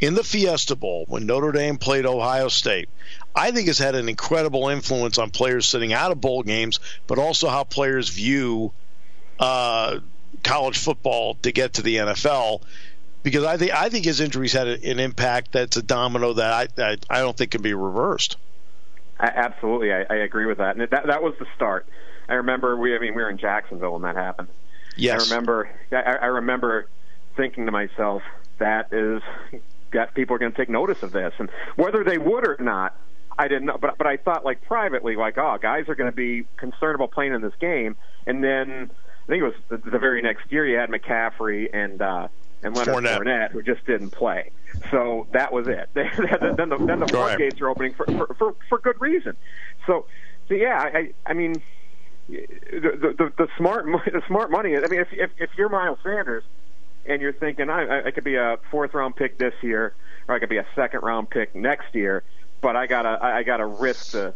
in 0.00 0.14
the 0.14 0.24
Fiesta 0.24 0.76
Bowl 0.76 1.04
when 1.08 1.26
Notre 1.26 1.52
Dame 1.52 1.78
played 1.78 2.06
Ohio 2.06 2.48
State, 2.48 2.88
I 3.34 3.50
think 3.50 3.68
has 3.68 3.78
had 3.78 3.94
an 3.94 4.08
incredible 4.08 4.68
influence 4.68 5.18
on 5.18 5.30
players 5.30 5.68
sitting 5.68 5.92
out 5.92 6.12
of 6.12 6.20
bowl 6.20 6.42
games, 6.42 6.80
but 7.06 7.18
also 7.18 7.48
how 7.48 7.64
players 7.64 8.08
view 8.08 8.72
uh, 9.38 9.98
college 10.42 10.78
football 10.78 11.34
to 11.42 11.52
get 11.52 11.74
to 11.74 11.82
the 11.82 11.96
NFL. 11.96 12.62
Because 13.22 13.44
I 13.44 13.56
think 13.56 13.72
I 13.72 13.88
think 13.88 14.04
his 14.04 14.20
injuries 14.20 14.52
had 14.52 14.68
an 14.68 15.00
impact 15.00 15.52
that's 15.52 15.76
a 15.76 15.82
domino 15.82 16.34
that 16.34 16.52
I 16.78 16.82
I, 16.82 16.96
I 17.10 17.20
don't 17.20 17.36
think 17.36 17.52
can 17.52 17.62
be 17.62 17.74
reversed. 17.74 18.36
Absolutely, 19.20 19.92
I, 19.92 20.06
I 20.08 20.14
agree 20.16 20.46
with 20.46 20.58
that, 20.58 20.76
and 20.76 20.88
that 20.88 21.06
that 21.06 21.22
was 21.22 21.34
the 21.40 21.46
start. 21.56 21.86
I 22.28 22.34
remember 22.34 22.76
we 22.76 22.94
I 22.94 22.98
mean 22.98 23.14
we 23.14 23.22
were 23.22 23.30
in 23.30 23.38
Jacksonville 23.38 23.92
when 23.92 24.02
that 24.02 24.16
happened. 24.16 24.48
Yes, 24.96 25.20
I 25.20 25.34
remember. 25.34 25.70
I, 25.92 25.96
I 25.96 26.26
remember 26.26 26.88
thinking 27.36 27.66
to 27.66 27.72
myself, 27.72 28.22
that 28.58 28.92
is 28.92 29.22
that 29.92 30.14
people 30.14 30.36
are 30.36 30.38
going 30.38 30.52
to 30.52 30.58
take 30.58 30.68
notice 30.68 31.02
of 31.02 31.12
this, 31.12 31.32
and 31.38 31.48
whether 31.76 32.04
they 32.04 32.18
would 32.18 32.46
or 32.46 32.56
not, 32.58 32.96
I 33.38 33.48
didn't 33.48 33.66
know. 33.66 33.78
But 33.80 33.96
but 33.96 34.06
I 34.06 34.16
thought 34.16 34.44
like 34.44 34.62
privately, 34.62 35.16
like 35.16 35.38
oh, 35.38 35.56
guys 35.60 35.88
are 35.88 35.94
going 35.94 36.10
to 36.10 36.16
be 36.16 36.46
concerned 36.56 36.96
about 36.96 37.12
playing 37.12 37.32
in 37.32 37.40
this 37.40 37.54
game, 37.60 37.96
and 38.26 38.42
then 38.42 38.90
I 39.24 39.26
think 39.26 39.42
it 39.42 39.46
was 39.46 39.54
the, 39.68 39.90
the 39.90 39.98
very 39.98 40.20
next 40.20 40.50
year 40.50 40.66
you 40.66 40.76
had 40.76 40.90
McCaffrey 40.90 41.68
and 41.72 42.02
uh, 42.02 42.28
and 42.62 42.76
Leonard 42.76 42.94
Fournette. 42.96 43.18
Fournette 43.18 43.50
who 43.52 43.62
just 43.62 43.86
didn't 43.86 44.10
play. 44.10 44.50
So 44.90 45.26
that 45.32 45.52
was 45.52 45.68
it. 45.68 45.88
then 45.94 46.68
the 46.68 46.76
then 46.80 47.00
the 47.00 47.08
floodgates 47.08 47.60
are 47.60 47.68
opening 47.68 47.94
for, 47.94 48.04
for 48.06 48.34
for 48.34 48.56
for 48.68 48.78
good 48.78 49.00
reason. 49.00 49.36
So 49.86 50.06
so 50.48 50.54
yeah, 50.54 50.78
I 50.78 51.12
I 51.24 51.32
mean. 51.32 51.62
The, 52.28 53.14
the 53.16 53.32
the 53.36 53.48
smart 53.56 53.86
the 54.06 54.22
smart 54.26 54.50
money. 54.50 54.76
I 54.76 54.86
mean, 54.88 55.00
if 55.00 55.08
if, 55.12 55.30
if 55.38 55.50
you're 55.56 55.68
Miles 55.68 55.98
Sanders, 56.02 56.44
and 57.06 57.22
you're 57.22 57.32
thinking 57.32 57.70
I, 57.70 58.06
I 58.06 58.10
could 58.10 58.24
be 58.24 58.36
a 58.36 58.58
fourth 58.70 58.94
round 58.94 59.16
pick 59.16 59.38
this 59.38 59.54
year, 59.62 59.94
or 60.28 60.34
I 60.34 60.38
could 60.38 60.50
be 60.50 60.58
a 60.58 60.66
second 60.74 61.00
round 61.00 61.30
pick 61.30 61.54
next 61.54 61.94
year, 61.94 62.22
but 62.60 62.76
I 62.76 62.86
gotta 62.86 63.18
I 63.22 63.42
gotta 63.42 63.66
risk 63.66 64.12
the 64.12 64.34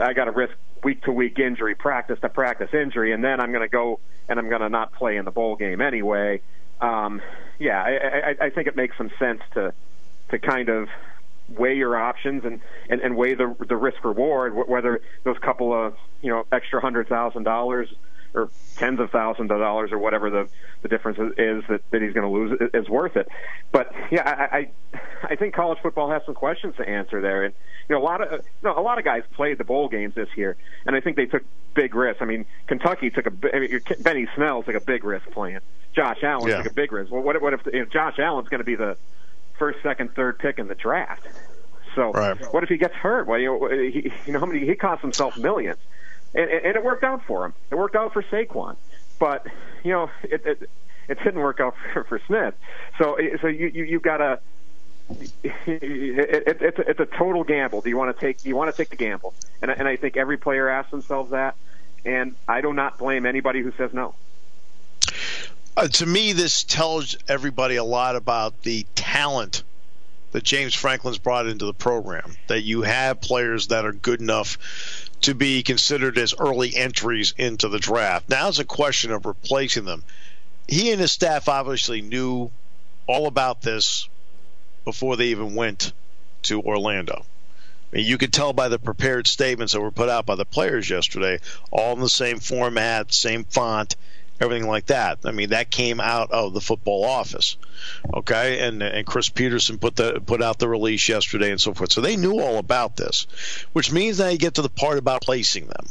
I 0.00 0.12
gotta 0.12 0.30
risk 0.30 0.54
week 0.84 1.02
to 1.04 1.12
week 1.12 1.38
injury, 1.38 1.74
practice 1.74 2.20
to 2.20 2.28
practice 2.28 2.72
injury, 2.74 3.12
and 3.12 3.24
then 3.24 3.40
I'm 3.40 3.50
gonna 3.52 3.68
go 3.68 3.98
and 4.28 4.38
I'm 4.38 4.48
gonna 4.48 4.68
not 4.68 4.92
play 4.92 5.16
in 5.16 5.24
the 5.24 5.30
bowl 5.30 5.56
game 5.56 5.80
anyway. 5.80 6.42
Um, 6.80 7.22
yeah, 7.58 7.82
I, 7.82 8.44
I, 8.44 8.46
I 8.46 8.50
think 8.50 8.68
it 8.68 8.76
makes 8.76 8.96
some 8.98 9.10
sense 9.18 9.40
to 9.54 9.72
to 10.30 10.38
kind 10.38 10.68
of 10.68 10.88
weigh 11.48 11.76
your 11.76 11.96
options 11.96 12.44
and 12.44 12.60
and, 12.88 13.00
and 13.00 13.16
weigh 13.16 13.34
the 13.34 13.54
the 13.68 13.76
risk 13.76 14.04
reward, 14.04 14.54
whether 14.68 15.00
those 15.24 15.38
couple 15.38 15.72
of 15.72 15.96
you 16.22 16.30
know 16.30 16.46
extra 16.52 16.80
hundred 16.80 17.08
thousand 17.08 17.44
dollars 17.44 17.88
or 18.34 18.50
tens 18.76 19.00
of 19.00 19.10
thousands 19.10 19.50
of 19.50 19.58
dollars 19.58 19.92
or 19.92 19.98
whatever 19.98 20.30
the 20.30 20.48
the 20.82 20.88
difference 20.88 21.18
is 21.38 21.64
that, 21.68 21.80
that 21.90 22.02
he's 22.02 22.12
going 22.12 22.22
to 22.22 22.28
lose 22.28 22.70
is 22.74 22.88
worth 22.88 23.16
it. 23.16 23.28
But 23.72 23.92
yeah, 24.10 24.22
I, 24.52 24.58
I 24.58 25.30
I 25.30 25.36
think 25.36 25.54
college 25.54 25.78
football 25.82 26.10
has 26.10 26.22
some 26.26 26.34
questions 26.34 26.76
to 26.76 26.88
answer 26.88 27.20
there, 27.20 27.44
and 27.44 27.54
you 27.88 27.94
know 27.96 28.02
a 28.02 28.04
lot 28.04 28.20
of 28.20 28.32
you 28.32 28.46
know, 28.62 28.78
a 28.78 28.82
lot 28.82 28.98
of 28.98 29.04
guys 29.04 29.22
played 29.32 29.58
the 29.58 29.64
bowl 29.64 29.88
games 29.88 30.14
this 30.14 30.28
year, 30.36 30.56
and 30.84 30.94
I 30.94 31.00
think 31.00 31.16
they 31.16 31.26
took 31.26 31.44
big 31.74 31.94
risks. 31.94 32.22
I 32.22 32.26
mean, 32.26 32.44
Kentucky 32.66 33.10
took 33.10 33.26
a 33.26 33.56
I 33.56 33.60
mean, 33.60 33.80
Benny 34.00 34.28
Snell 34.34 34.62
took 34.62 34.74
a 34.74 34.80
big 34.80 35.04
risk 35.04 35.30
playing. 35.30 35.60
Josh 35.94 36.22
Allen 36.22 36.50
yeah. 36.50 36.58
took 36.58 36.72
a 36.72 36.74
big 36.74 36.92
risk. 36.92 37.10
Well, 37.10 37.22
what 37.22 37.40
what 37.40 37.54
if, 37.54 37.66
if 37.68 37.90
Josh 37.90 38.18
Allen's 38.18 38.48
going 38.48 38.60
to 38.60 38.64
be 38.64 38.76
the 38.76 38.98
first, 39.58 39.82
second, 39.82 40.14
third 40.14 40.38
pick 40.38 40.58
in 40.58 40.68
the 40.68 40.74
draft? 40.74 41.26
So 41.94 42.12
right. 42.12 42.36
what 42.52 42.62
if 42.62 42.68
he 42.68 42.76
gets 42.76 42.94
hurt? 42.94 43.26
Well, 43.26 43.38
you 43.38 43.46
know, 43.46 43.68
he, 43.68 44.12
you 44.26 44.32
know 44.32 44.40
how 44.40 44.46
many 44.46 44.66
he 44.66 44.74
cost 44.74 45.00
himself 45.02 45.36
millions 45.38 45.78
and, 46.36 46.50
and 46.50 46.76
it 46.76 46.84
worked 46.84 47.02
out 47.02 47.24
for 47.24 47.46
him. 47.46 47.54
It 47.70 47.74
worked 47.76 47.96
out 47.96 48.12
for 48.12 48.22
Saquon, 48.22 48.76
but 49.18 49.46
you 49.82 49.92
know 49.92 50.10
it 50.22 50.42
it, 50.44 50.70
it 51.08 51.18
didn't 51.18 51.40
work 51.40 51.60
out 51.60 51.74
for, 51.92 52.04
for 52.04 52.20
Smith. 52.26 52.54
So 52.98 53.16
so 53.40 53.48
you 53.48 53.68
you 53.68 53.84
you 53.84 54.00
got 54.00 54.18
to. 54.18 54.40
It, 55.08 55.52
it, 55.66 56.58
it's, 56.60 56.78
a, 56.80 56.90
it's 56.90 56.98
a 56.98 57.06
total 57.06 57.44
gamble. 57.44 57.80
Do 57.80 57.88
you 57.88 57.96
want 57.96 58.16
to 58.16 58.20
take? 58.20 58.38
Do 58.38 58.48
you 58.48 58.56
want 58.56 58.74
to 58.74 58.76
take 58.76 58.90
the 58.90 58.96
gamble? 58.96 59.34
And 59.62 59.70
and 59.70 59.86
I 59.86 59.96
think 59.96 60.16
every 60.16 60.36
player 60.36 60.68
asks 60.68 60.90
themselves 60.90 61.30
that, 61.30 61.54
and 62.04 62.34
I 62.48 62.60
do 62.60 62.72
not 62.72 62.98
blame 62.98 63.24
anybody 63.24 63.62
who 63.62 63.72
says 63.78 63.92
no. 63.92 64.14
Uh, 65.76 65.88
to 65.88 66.06
me, 66.06 66.32
this 66.32 66.64
tells 66.64 67.18
everybody 67.28 67.76
a 67.76 67.84
lot 67.84 68.16
about 68.16 68.62
the 68.62 68.86
talent 68.94 69.62
that 70.32 70.42
James 70.42 70.74
Franklin's 70.74 71.18
brought 71.18 71.46
into 71.46 71.66
the 71.66 71.74
program. 71.74 72.34
That 72.46 72.62
you 72.62 72.80
have 72.82 73.20
players 73.20 73.68
that 73.68 73.84
are 73.84 73.92
good 73.92 74.22
enough 74.22 74.56
to 75.22 75.34
be 75.34 75.62
considered 75.62 76.16
as 76.16 76.34
early 76.38 76.74
entries 76.74 77.34
into 77.36 77.68
the 77.68 77.78
draft. 77.78 78.30
Now 78.30 78.48
it's 78.48 78.58
a 78.58 78.64
question 78.64 79.10
of 79.10 79.26
replacing 79.26 79.84
them. 79.84 80.02
He 80.66 80.92
and 80.92 81.00
his 81.00 81.12
staff 81.12 81.46
obviously 81.46 82.00
knew 82.00 82.50
all 83.06 83.26
about 83.26 83.60
this 83.60 84.08
before 84.86 85.16
they 85.16 85.26
even 85.26 85.54
went 85.54 85.92
to 86.44 86.62
Orlando. 86.62 87.26
I 87.92 87.96
mean, 87.96 88.06
you 88.06 88.16
could 88.16 88.32
tell 88.32 88.54
by 88.54 88.68
the 88.68 88.78
prepared 88.78 89.26
statements 89.26 89.74
that 89.74 89.80
were 89.80 89.90
put 89.90 90.08
out 90.08 90.24
by 90.24 90.36
the 90.36 90.44
players 90.46 90.88
yesterday, 90.88 91.38
all 91.70 91.92
in 91.92 92.00
the 92.00 92.08
same 92.08 92.40
format, 92.40 93.12
same 93.12 93.44
font, 93.44 93.94
everything 94.40 94.68
like 94.68 94.86
that. 94.86 95.18
I 95.24 95.32
mean, 95.32 95.50
that 95.50 95.70
came 95.70 96.00
out 96.00 96.30
of 96.30 96.54
the 96.54 96.60
football 96.60 97.04
office, 97.04 97.56
okay? 98.12 98.66
And 98.66 98.82
and 98.82 99.06
Chris 99.06 99.28
Peterson 99.28 99.78
put 99.78 99.96
the 99.96 100.20
put 100.24 100.42
out 100.42 100.58
the 100.58 100.68
release 100.68 101.08
yesterday 101.08 101.50
and 101.50 101.60
so 101.60 101.74
forth. 101.74 101.92
So 101.92 102.00
they 102.00 102.16
knew 102.16 102.40
all 102.40 102.58
about 102.58 102.96
this, 102.96 103.26
which 103.72 103.92
means 103.92 104.18
now 104.18 104.28
you 104.28 104.38
get 104.38 104.54
to 104.54 104.62
the 104.62 104.68
part 104.68 104.98
about 104.98 105.22
placing 105.22 105.66
them. 105.66 105.86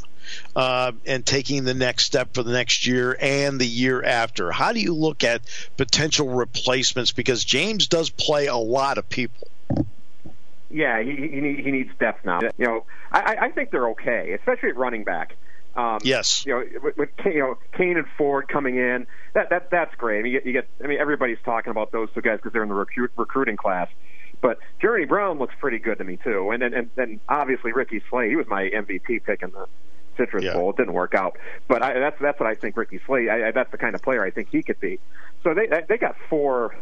Uh, 0.56 0.90
and 1.06 1.24
taking 1.24 1.62
the 1.62 1.72
next 1.72 2.04
step 2.04 2.34
for 2.34 2.42
the 2.42 2.50
next 2.50 2.84
year 2.84 3.16
and 3.20 3.60
the 3.60 3.66
year 3.66 4.02
after. 4.02 4.50
How 4.50 4.72
do 4.72 4.80
you 4.80 4.92
look 4.92 5.22
at 5.22 5.42
potential 5.76 6.28
replacements? 6.28 7.12
Because 7.12 7.44
James 7.44 7.86
does 7.86 8.10
play 8.10 8.46
a 8.46 8.56
lot 8.56 8.98
of 8.98 9.08
people. 9.08 9.46
Yeah, 10.68 11.00
he 11.00 11.14
he, 11.14 11.62
he 11.62 11.70
needs 11.70 11.90
depth 12.00 12.24
now. 12.24 12.40
You 12.58 12.66
know, 12.66 12.84
I, 13.12 13.36
I 13.42 13.50
think 13.50 13.70
they're 13.70 13.90
okay, 13.90 14.32
especially 14.32 14.70
at 14.70 14.76
running 14.76 15.04
back. 15.04 15.36
Um, 15.76 15.98
yes. 16.02 16.46
You 16.46 16.54
know, 16.54 16.64
with, 16.82 16.96
with 16.96 17.08
you 17.26 17.38
know 17.38 17.58
Cain 17.76 17.98
and 17.98 18.06
Ford 18.16 18.48
coming 18.48 18.76
in, 18.76 19.06
that 19.34 19.50
that 19.50 19.70
that's 19.70 19.94
great. 19.96 20.20
I 20.20 20.22
mean, 20.22 20.32
you 20.32 20.38
get, 20.40 20.46
you 20.46 20.52
get 20.52 20.68
I 20.82 20.86
mean, 20.86 20.98
everybody's 20.98 21.38
talking 21.44 21.70
about 21.70 21.92
those 21.92 22.08
two 22.14 22.22
guys 22.22 22.38
because 22.38 22.52
they're 22.52 22.62
in 22.62 22.70
the 22.70 22.74
recruit, 22.74 23.12
recruiting 23.16 23.56
class. 23.56 23.88
But 24.40 24.58
Journey 24.80 25.04
Brown 25.04 25.38
looks 25.38 25.54
pretty 25.60 25.78
good 25.78 25.98
to 25.98 26.04
me 26.04 26.18
too, 26.22 26.50
and 26.50 26.62
and 26.62 26.90
and 26.96 27.20
obviously 27.28 27.72
Ricky 27.72 28.02
Slade, 28.08 28.30
he 28.30 28.36
was 28.36 28.46
my 28.48 28.62
MVP 28.62 29.24
pick 29.24 29.42
in 29.42 29.50
the 29.50 29.66
Citrus 30.16 30.44
yeah. 30.44 30.54
Bowl. 30.54 30.70
It 30.70 30.76
didn't 30.76 30.94
work 30.94 31.14
out, 31.14 31.36
but 31.68 31.82
I, 31.82 31.98
that's 31.98 32.20
that's 32.20 32.40
what 32.40 32.48
I 32.48 32.54
think 32.54 32.76
Ricky 32.76 33.00
Slade. 33.06 33.28
I, 33.28 33.48
I, 33.48 33.50
that's 33.50 33.70
the 33.70 33.78
kind 33.78 33.94
of 33.94 34.02
player 34.02 34.24
I 34.24 34.30
think 34.30 34.48
he 34.50 34.62
could 34.62 34.80
be. 34.80 34.98
So 35.42 35.52
they 35.52 35.68
they 35.88 35.98
got 35.98 36.16
four, 36.30 36.74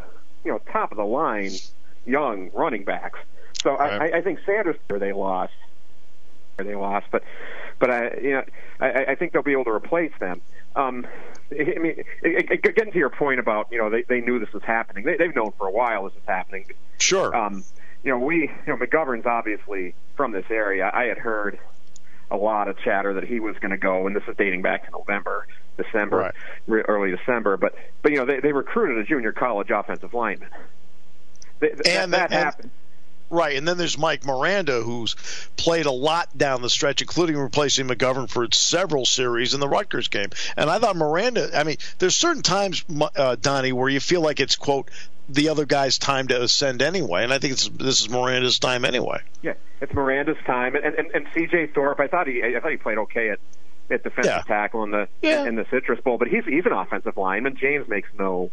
you 0.43 0.51
know, 0.51 0.59
top 0.71 0.91
of 0.91 0.97
the 0.97 1.05
line 1.05 1.51
young 2.05 2.49
running 2.53 2.85
backs. 2.85 3.19
So 3.61 3.75
right. 3.75 4.13
I, 4.13 4.17
I 4.19 4.21
think 4.21 4.39
Sanders 4.45 4.77
they 4.87 5.11
lost 5.11 5.53
they 6.63 6.75
lost, 6.75 7.07
but 7.11 7.23
but 7.79 7.91
I 7.91 8.17
you 8.21 8.31
know 8.31 8.43
I, 8.79 9.05
I 9.09 9.15
think 9.15 9.33
they'll 9.33 9.43
be 9.43 9.51
able 9.51 9.65
to 9.65 9.71
replace 9.71 10.13
them. 10.19 10.41
Um, 10.75 11.07
I 11.51 11.79
mean, 11.79 12.03
getting 12.23 12.91
to 12.91 12.97
your 12.97 13.09
point 13.09 13.39
about 13.39 13.67
you 13.71 13.77
know 13.77 13.89
they 13.89 14.03
they 14.03 14.21
knew 14.21 14.39
this 14.39 14.51
was 14.53 14.63
happening. 14.63 15.05
They, 15.05 15.17
they've 15.17 15.35
known 15.35 15.51
for 15.57 15.67
a 15.67 15.71
while 15.71 16.05
this 16.05 16.13
is 16.13 16.27
happening. 16.27 16.65
Sure. 16.99 17.35
Um, 17.35 17.63
you 18.03 18.11
know 18.11 18.19
we 18.19 18.41
you 18.41 18.49
know 18.67 18.77
McGovern's 18.77 19.25
obviously 19.25 19.95
from 20.15 20.31
this 20.31 20.45
area. 20.49 20.89
I 20.93 21.05
had 21.05 21.17
heard 21.17 21.59
a 22.31 22.37
lot 22.37 22.67
of 22.67 22.77
chatter 22.79 23.13
that 23.13 23.23
he 23.23 23.39
was 23.39 23.55
going 23.59 23.71
to 23.71 23.77
go, 23.77 24.07
and 24.07 24.15
this 24.15 24.23
is 24.27 24.35
dating 24.37 24.61
back 24.61 24.85
to 24.85 24.91
November, 24.91 25.47
December, 25.77 26.33
right. 26.67 26.85
early 26.87 27.15
December. 27.15 27.57
But 27.57 27.75
but 28.01 28.11
you 28.11 28.17
know 28.17 28.25
they 28.25 28.39
they 28.39 28.51
recruited 28.53 28.97
a 28.97 29.03
junior 29.03 29.31
college 29.31 29.69
offensive 29.69 30.13
lineman. 30.13 30.49
They, 31.59 31.69
and 31.69 32.13
that, 32.13 32.29
that 32.29 32.31
and, 32.31 32.33
happened. 32.33 32.71
Right, 33.29 33.57
and 33.57 33.67
then 33.67 33.77
there's 33.77 33.97
Mike 33.97 34.23
Miranda, 34.25 34.81
who's 34.81 35.15
played 35.57 35.87
a 35.87 35.91
lot 35.91 36.37
down 36.37 36.61
the 36.61 36.69
stretch, 36.69 37.01
including 37.01 37.37
replacing 37.37 37.87
McGovern 37.87 38.29
for 38.29 38.47
several 38.51 39.05
series 39.05 39.53
in 39.53 39.59
the 39.59 39.67
Rutgers 39.67 40.09
game. 40.09 40.29
And 40.55 40.69
I 40.69 40.77
thought 40.77 40.95
Miranda. 40.95 41.49
I 41.57 41.63
mean, 41.63 41.77
there's 41.97 42.15
certain 42.15 42.43
times, 42.43 42.85
uh, 43.15 43.35
Donnie, 43.35 43.73
where 43.73 43.89
you 43.89 43.99
feel 43.99 44.21
like 44.21 44.39
it's 44.39 44.55
quote 44.55 44.89
the 45.27 45.49
other 45.49 45.65
guy's 45.65 45.97
time 45.97 46.27
to 46.27 46.41
ascend 46.41 46.81
anyway, 46.81 47.23
and 47.23 47.33
I 47.33 47.39
think 47.39 47.53
it's 47.53 47.67
this 47.69 48.01
is 48.01 48.09
Miranda's 48.09 48.59
time 48.59 48.85
anyway. 48.85 49.21
Yeah, 49.41 49.53
it's 49.81 49.93
Miranda's 49.93 50.37
time, 50.45 50.75
and 50.75 50.85
and, 50.85 51.07
and 51.13 51.27
C.J. 51.33 51.67
Thorpe. 51.67 51.99
I 51.99 52.07
thought 52.07 52.27
he 52.27 52.43
I 52.43 52.59
thought 52.59 52.71
he 52.71 52.77
played 52.77 52.99
okay 52.99 53.31
at 53.31 53.39
at 53.89 54.03
defensive 54.03 54.33
yeah. 54.33 54.41
tackle 54.41 54.83
in 54.83 54.91
the 54.91 55.07
yeah. 55.21 55.45
in 55.45 55.55
the 55.55 55.65
Citrus 55.71 55.99
Bowl, 56.01 56.17
but 56.17 56.27
he's 56.27 56.45
he's 56.45 56.65
an 56.65 56.73
offensive 56.73 57.17
lineman. 57.17 57.55
James 57.55 57.87
makes 57.87 58.09
no 58.17 58.51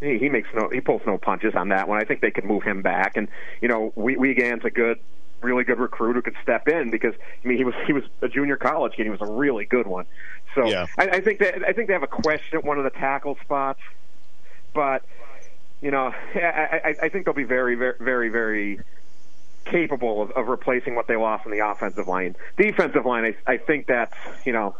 he, 0.00 0.18
he 0.18 0.28
makes 0.28 0.48
no 0.54 0.68
he 0.70 0.80
pulls 0.80 1.02
no 1.06 1.18
punches 1.18 1.54
on 1.54 1.68
that 1.68 1.88
one. 1.88 2.00
I 2.00 2.04
think 2.04 2.20
they 2.20 2.30
could 2.30 2.44
move 2.44 2.62
him 2.62 2.82
back, 2.82 3.16
and 3.16 3.28
you 3.60 3.68
know, 3.68 3.92
we, 3.94 4.16
Whigan's 4.16 4.64
a 4.64 4.70
good, 4.70 4.98
really 5.42 5.64
good 5.64 5.78
recruit 5.78 6.14
who 6.14 6.22
could 6.22 6.36
step 6.42 6.68
in 6.68 6.90
because 6.90 7.14
I 7.44 7.48
mean 7.48 7.58
he 7.58 7.64
was 7.64 7.74
he 7.86 7.92
was 7.92 8.04
a 8.22 8.28
junior 8.28 8.56
college 8.56 8.94
kid. 8.94 9.04
He 9.04 9.10
was 9.10 9.20
a 9.20 9.30
really 9.30 9.66
good 9.66 9.86
one. 9.86 10.06
So 10.54 10.66
yeah. 10.66 10.86
I, 10.98 11.08
I 11.08 11.20
think 11.20 11.38
that 11.40 11.62
I 11.66 11.72
think 11.72 11.88
they 11.88 11.92
have 11.92 12.02
a 12.02 12.08
question 12.08 12.58
at 12.58 12.64
one 12.64 12.78
of 12.78 12.84
the 12.84 12.90
tackle 12.90 13.36
spots, 13.42 13.80
but 14.74 15.04
you 15.80 15.90
know, 15.90 16.12
I, 16.34 16.80
I, 16.84 16.94
I 17.02 17.08
think 17.08 17.24
they'll 17.24 17.34
be 17.34 17.44
very, 17.44 17.74
very, 17.74 17.96
very, 17.98 18.28
very 18.28 18.80
capable 19.64 20.22
of, 20.22 20.30
of 20.32 20.48
replacing 20.48 20.94
what 20.94 21.06
they 21.06 21.16
lost 21.16 21.46
in 21.46 21.52
the 21.52 21.66
offensive 21.66 22.08
line. 22.08 22.36
Defensive 22.58 23.06
line, 23.06 23.34
I, 23.46 23.52
I 23.52 23.56
think 23.58 23.86
that's 23.86 24.14
you 24.46 24.52
know, 24.52 24.76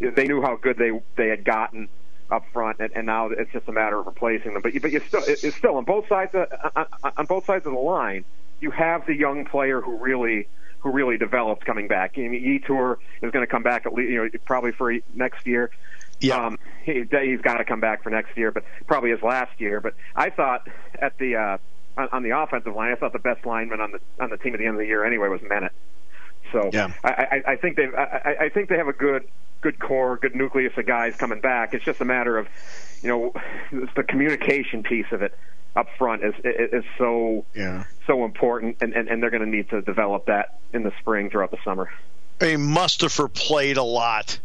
they 0.00 0.26
knew 0.26 0.40
how 0.40 0.56
good 0.56 0.78
they 0.78 0.98
they 1.16 1.28
had 1.28 1.44
gotten 1.44 1.88
up 2.30 2.44
front, 2.52 2.78
and, 2.80 2.90
and 2.94 3.06
now 3.06 3.28
it's 3.28 3.52
just 3.52 3.68
a 3.68 3.72
matter 3.72 3.98
of 3.98 4.06
replacing 4.06 4.52
them. 4.52 4.62
But 4.62 4.74
you, 4.74 4.80
but 4.80 4.92
you 4.92 5.00
still 5.00 5.22
it's 5.26 5.56
still 5.56 5.76
on 5.76 5.84
both 5.84 6.08
sides 6.08 6.34
of, 6.34 6.46
on, 6.76 7.12
on 7.16 7.26
both 7.26 7.46
sides 7.46 7.66
of 7.66 7.72
the 7.72 7.78
line. 7.78 8.24
You 8.60 8.70
have 8.70 9.06
the 9.06 9.14
young 9.14 9.44
player 9.44 9.80
who 9.80 9.96
really 9.96 10.48
who 10.80 10.90
really 10.90 11.18
develops 11.18 11.64
coming 11.64 11.88
back. 11.88 12.12
I 12.16 12.28
mean, 12.28 12.42
Yetur 12.42 12.96
is 13.22 13.30
going 13.30 13.44
to 13.44 13.50
come 13.50 13.62
back 13.62 13.86
at 13.86 13.92
least, 13.92 14.10
you 14.10 14.24
know, 14.24 14.28
probably 14.44 14.72
for 14.72 14.94
next 15.14 15.46
year. 15.46 15.70
Yeah, 16.20 16.46
um, 16.46 16.58
he, 16.84 17.04
he's 17.10 17.40
got 17.40 17.58
to 17.58 17.64
come 17.64 17.80
back 17.80 18.02
for 18.02 18.10
next 18.10 18.36
year, 18.36 18.50
but 18.50 18.64
probably 18.86 19.10
his 19.10 19.22
last 19.22 19.60
year. 19.60 19.80
But 19.80 19.94
I 20.16 20.30
thought 20.30 20.66
at 21.00 21.16
the 21.18 21.36
uh, 21.36 21.58
on, 21.96 22.08
on 22.12 22.22
the 22.22 22.30
offensive 22.30 22.74
line, 22.74 22.92
I 22.92 22.96
thought 22.96 23.12
the 23.12 23.18
best 23.18 23.46
lineman 23.46 23.80
on 23.80 23.92
the 23.92 24.00
on 24.20 24.30
the 24.30 24.36
team 24.36 24.54
at 24.54 24.58
the 24.58 24.66
end 24.66 24.74
of 24.74 24.80
the 24.80 24.86
year 24.86 25.04
anyway 25.04 25.28
was 25.28 25.40
Menet. 25.40 25.70
So 26.52 26.70
yeah. 26.72 26.92
I, 27.04 27.08
I, 27.46 27.52
I 27.52 27.56
think 27.56 27.76
they 27.76 27.86
I, 27.86 28.36
I 28.40 28.48
think 28.48 28.68
they 28.68 28.76
have 28.76 28.88
a 28.88 28.92
good 28.92 29.28
good 29.60 29.78
core, 29.78 30.16
good 30.16 30.34
nucleus 30.34 30.72
of 30.76 30.86
guys 30.86 31.16
coming 31.16 31.40
back. 31.40 31.74
It's 31.74 31.84
just 31.84 32.00
a 32.00 32.04
matter 32.04 32.38
of, 32.38 32.48
you 33.02 33.08
know, 33.08 33.32
the 33.94 34.02
communication 34.02 34.82
piece 34.82 35.06
of 35.12 35.22
it 35.22 35.36
up 35.76 35.86
front 35.96 36.24
is 36.24 36.34
is 36.44 36.84
so 36.96 37.44
yeah. 37.54 37.84
so 38.06 38.24
important, 38.24 38.78
and, 38.80 38.92
and, 38.94 39.08
and 39.08 39.22
they're 39.22 39.30
going 39.30 39.44
to 39.44 39.48
need 39.48 39.70
to 39.70 39.80
develop 39.80 40.26
that 40.26 40.58
in 40.72 40.82
the 40.82 40.92
spring 41.00 41.30
throughout 41.30 41.50
the 41.50 41.58
summer. 41.64 41.90
I 42.40 42.56
mean, 42.56 42.74
Mustipher 42.74 43.32
played 43.32 43.76
a 43.76 43.82
lot. 43.82 44.38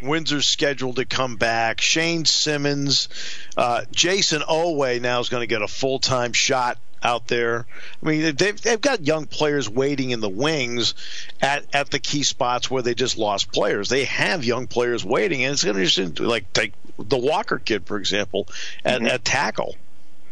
Windsor's 0.00 0.46
scheduled 0.46 0.96
to 0.96 1.04
come 1.04 1.36
back. 1.36 1.80
Shane 1.80 2.24
Simmons, 2.24 3.08
uh, 3.56 3.82
Jayson 3.90 4.42
Oweh 4.42 5.00
now 5.00 5.20
is 5.20 5.28
going 5.28 5.42
to 5.42 5.46
get 5.46 5.62
a 5.62 5.68
full 5.68 5.98
time 5.98 6.32
shot 6.32 6.78
out 7.02 7.26
there. 7.26 7.66
I 8.02 8.06
mean, 8.06 8.36
they've, 8.36 8.60
they've 8.60 8.80
got 8.80 9.06
young 9.06 9.26
players 9.26 9.68
waiting 9.68 10.10
in 10.10 10.20
the 10.20 10.28
wings 10.28 10.94
at, 11.40 11.64
at 11.74 11.90
the 11.90 11.98
key 11.98 12.22
spots 12.22 12.70
where 12.70 12.82
they 12.82 12.94
just 12.94 13.18
lost 13.18 13.52
players. 13.52 13.88
They 13.88 14.04
have 14.04 14.44
young 14.44 14.66
players 14.66 15.04
waiting, 15.04 15.44
and 15.44 15.52
it's 15.52 15.64
going 15.64 15.76
to 15.76 15.86
just 15.86 16.20
like 16.20 16.52
take 16.52 16.72
the 16.98 17.18
Walker 17.18 17.58
kid 17.58 17.86
for 17.86 17.96
example 17.96 18.48
at, 18.84 18.98
mm-hmm. 18.98 19.06
at 19.06 19.24
tackle. 19.24 19.76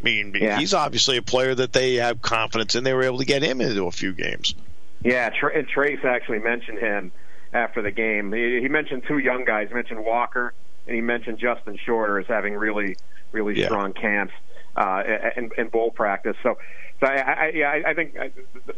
I 0.00 0.04
mean, 0.04 0.34
yeah. 0.38 0.58
he's 0.58 0.74
obviously 0.74 1.16
a 1.16 1.22
player 1.22 1.54
that 1.54 1.72
they 1.72 1.94
have 1.94 2.20
confidence 2.20 2.74
in. 2.74 2.84
They 2.84 2.92
were 2.92 3.04
able 3.04 3.18
to 3.18 3.24
get 3.24 3.42
him 3.42 3.60
into 3.60 3.86
a 3.86 3.90
few 3.90 4.12
games. 4.12 4.54
Yeah, 5.02 5.30
and 5.54 5.68
Trace 5.68 6.04
actually 6.04 6.40
mentioned 6.40 6.78
him 6.78 7.12
after 7.52 7.82
the 7.82 7.90
game. 7.90 8.32
He, 8.32 8.60
he 8.60 8.68
mentioned 8.68 9.04
two 9.06 9.18
young 9.18 9.44
guys. 9.44 9.68
He 9.68 9.74
mentioned 9.74 10.04
Walker 10.04 10.52
and 10.86 10.94
he 10.94 11.00
mentioned 11.00 11.38
Justin 11.38 11.78
Shorter 11.84 12.18
as 12.18 12.26
having 12.26 12.54
really, 12.54 12.96
really 13.32 13.58
yeah. 13.58 13.66
strong 13.66 13.92
camps. 13.92 14.32
Uh, 14.76 15.02
in, 15.36 15.50
in 15.56 15.68
bowl 15.68 15.90
practice. 15.90 16.36
So, 16.42 16.58
so 17.00 17.06
I, 17.06 17.16
I, 17.16 17.52
yeah, 17.54 17.82
I 17.86 17.94
think 17.94 18.16
I, 18.18 18.30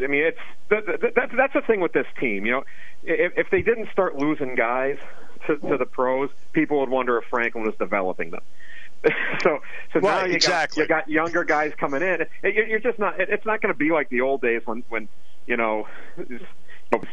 I 0.02 0.06
mean 0.06 0.24
it's 0.24 0.38
that's 0.70 1.32
that's 1.36 1.54
the 1.54 1.62
thing 1.66 1.80
with 1.80 1.92
this 1.92 2.06
team. 2.18 2.46
You 2.46 2.52
know, 2.52 2.64
if, 3.02 3.32
if 3.36 3.50
they 3.50 3.62
didn't 3.62 3.90
start 3.92 4.16
losing 4.16 4.54
guys 4.54 4.98
to, 5.46 5.56
to 5.56 5.76
the 5.76 5.86
pros, 5.86 6.30
people 6.52 6.80
would 6.80 6.88
wonder 6.88 7.18
if 7.18 7.24
Franklin 7.30 7.64
was 7.64 7.74
developing 7.78 8.30
them. 8.30 8.42
so 9.42 9.60
so 9.92 9.98
now 10.00 10.24
you 10.24 10.34
exactly. 10.34 10.86
got 10.86 11.08
you 11.08 11.16
got 11.16 11.24
younger 11.24 11.44
guys 11.44 11.72
coming 11.78 12.02
in. 12.02 12.26
You're 12.42 12.80
just 12.80 12.98
not. 12.98 13.20
It's 13.20 13.46
not 13.46 13.60
going 13.60 13.72
to 13.72 13.78
be 13.78 13.90
like 13.90 14.08
the 14.08 14.22
old 14.22 14.40
days 14.40 14.62
when 14.64 14.82
when 14.88 15.08
you 15.46 15.56
know 15.56 15.86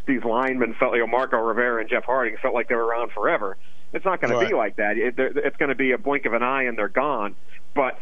these 0.07 0.23
linemen 0.23 0.73
felt 0.79 0.93
you 0.93 1.01
know 1.01 1.07
Marco 1.07 1.37
Rivera 1.37 1.81
and 1.81 1.89
Jeff 1.89 2.05
Harding 2.05 2.37
felt 2.41 2.53
like 2.53 2.69
they 2.69 2.75
were 2.75 2.85
around 2.85 3.11
forever. 3.11 3.57
It's 3.93 4.03
not 4.03 4.19
going 4.19 4.33
right. 4.33 4.43
to 4.43 4.49
be 4.49 4.55
like 4.55 4.75
that. 4.77 4.97
It, 4.97 5.15
it's 5.17 5.57
going 5.57 5.69
to 5.69 5.75
be 5.75 5.91
a 5.91 5.97
blink 5.97 6.25
of 6.25 6.33
an 6.33 6.43
eye 6.43 6.63
and 6.63 6.77
they're 6.77 6.89
gone. 6.89 7.35
But 7.73 7.97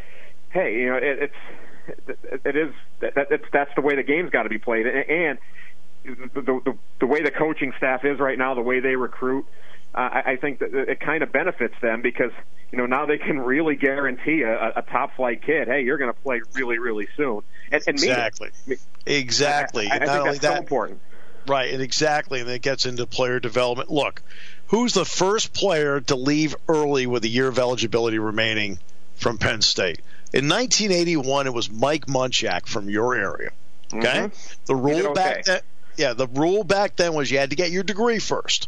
hey, 0.53 0.79
you 0.79 0.85
know 0.87 0.97
it, 0.97 1.31
it's 1.31 2.45
it 2.45 2.55
is 2.55 2.73
that, 3.01 3.27
it's 3.29 3.45
that's 3.51 3.71
the 3.75 3.81
way 3.81 3.95
the 3.95 4.03
game's 4.03 4.29
got 4.29 4.43
to 4.43 4.49
be 4.49 4.57
played 4.57 4.87
and 4.87 5.37
the, 6.05 6.41
the 6.41 6.77
the 6.99 7.05
way 7.05 7.21
the 7.21 7.31
coaching 7.31 7.73
staff 7.77 8.05
is 8.05 8.19
right 8.19 8.37
now, 8.37 8.53
the 8.53 8.61
way 8.61 8.79
they 8.79 8.95
recruit 8.95 9.45
uh, 9.95 10.09
I, 10.11 10.31
I 10.31 10.35
think 10.37 10.59
that 10.59 10.73
it 10.73 10.99
kind 10.99 11.23
of 11.23 11.31
benefits 11.31 11.75
them 11.81 12.01
because 12.01 12.31
you 12.71 12.77
know 12.77 12.85
now 12.85 13.05
they 13.05 13.17
can 13.17 13.39
really 13.39 13.75
guarantee 13.75 14.41
a, 14.41 14.73
a 14.77 14.81
top 14.81 15.15
flight 15.15 15.43
kid, 15.43 15.67
hey, 15.67 15.83
you're 15.83 15.97
going 15.97 16.11
to 16.11 16.19
play 16.19 16.41
really, 16.53 16.79
really 16.79 17.07
soon. 17.15 17.41
And, 17.71 17.83
and 17.85 17.95
exactly, 17.95 18.49
me, 18.65 18.77
exactly. 19.05 19.87
I, 19.89 19.93
I, 19.93 19.95
I 19.95 19.99
Not 19.99 20.07
think 20.07 20.25
only 20.25 20.37
that, 20.39 20.53
so 20.53 20.59
important. 20.59 21.01
Right, 21.45 21.73
and 21.73 21.81
exactly, 21.81 22.39
and 22.39 22.49
it 22.49 22.61
gets 22.61 22.85
into 22.85 23.05
player 23.05 23.39
development. 23.39 23.91
Look, 23.91 24.21
who's 24.67 24.93
the 24.93 25.05
first 25.05 25.53
player 25.53 25.99
to 26.01 26.15
leave 26.15 26.55
early 26.67 27.05
with 27.05 27.23
a 27.25 27.27
year 27.27 27.47
of 27.47 27.59
eligibility 27.59 28.17
remaining 28.17 28.79
from 29.15 29.37
Penn 29.37 29.61
State? 29.61 29.99
In 30.33 30.49
1981, 30.49 31.47
it 31.47 31.53
was 31.53 31.69
Mike 31.69 32.07
Munchak 32.07 32.65
from 32.65 32.89
your 32.89 33.13
area. 33.13 33.51
Okay, 33.93 34.07
mm-hmm. 34.07 34.61
the 34.65 34.75
rule 34.75 35.07
okay. 35.07 35.13
back 35.13 35.43
then, 35.45 35.61
yeah, 35.95 36.13
the 36.13 36.27
rule 36.27 36.63
back 36.63 36.95
then 36.95 37.13
was 37.13 37.29
you 37.29 37.37
had 37.37 37.51
to 37.51 37.55
get 37.55 37.69
your 37.69 37.83
degree 37.83 38.17
first. 38.17 38.67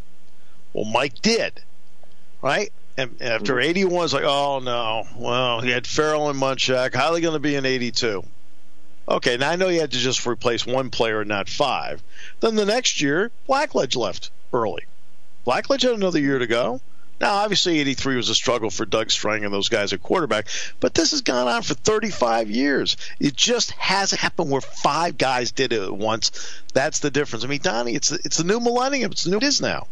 Well, 0.73 0.85
Mike 0.85 1.21
did, 1.21 1.63
right? 2.41 2.71
And 2.97 3.21
after 3.21 3.59
81, 3.59 4.05
it's 4.05 4.13
like, 4.13 4.23
oh 4.23 4.59
no, 4.59 5.05
well, 5.17 5.61
he 5.61 5.71
had 5.71 5.87
Farrell 5.87 6.29
and 6.29 6.39
Munchak. 6.39 6.93
How 6.93 7.07
are 7.07 7.13
they 7.13 7.21
going 7.21 7.33
to 7.33 7.39
be 7.39 7.55
in 7.55 7.65
82? 7.65 8.23
Okay, 9.07 9.37
now 9.37 9.51
I 9.51 9.55
know 9.55 9.67
you 9.67 9.81
had 9.81 9.91
to 9.91 9.97
just 9.97 10.25
replace 10.25 10.65
one 10.65 10.89
player, 10.89 11.21
and 11.21 11.29
not 11.29 11.49
five. 11.49 12.03
Then 12.39 12.55
the 12.55 12.65
next 12.65 13.01
year, 13.01 13.31
Blackledge 13.47 13.95
left 13.95 14.31
early. 14.53 14.83
Blackledge 15.45 15.81
had 15.81 15.93
another 15.93 16.19
year 16.19 16.39
to 16.39 16.47
go. 16.47 16.81
Now, 17.19 17.35
obviously, 17.35 17.79
83 17.79 18.17
was 18.17 18.29
a 18.29 18.35
struggle 18.35 18.69
for 18.69 18.85
Doug 18.85 19.09
Strang 19.09 19.45
and 19.45 19.53
those 19.53 19.69
guys 19.69 19.93
at 19.93 20.03
quarterback, 20.03 20.47
but 20.79 20.93
this 20.93 21.11
has 21.11 21.21
gone 21.21 21.47
on 21.47 21.61
for 21.61 21.73
35 21.73 22.49
years. 22.49 22.97
It 23.19 23.35
just 23.35 23.71
hasn't 23.71 24.19
happened 24.19 24.51
where 24.51 24.61
five 24.61 25.17
guys 25.17 25.51
did 25.51 25.71
it 25.71 25.81
at 25.81 25.95
once. 25.95 26.31
That's 26.73 26.99
the 26.99 27.09
difference. 27.09 27.45
I 27.45 27.47
mean, 27.47 27.61
Donnie, 27.61 27.95
it's 27.95 28.11
it's 28.11 28.37
the 28.37 28.43
new 28.43 28.59
millennium. 28.59 29.11
It's 29.11 29.23
the 29.23 29.31
new 29.31 29.37
it 29.37 29.43
is 29.43 29.61
now. 29.61 29.87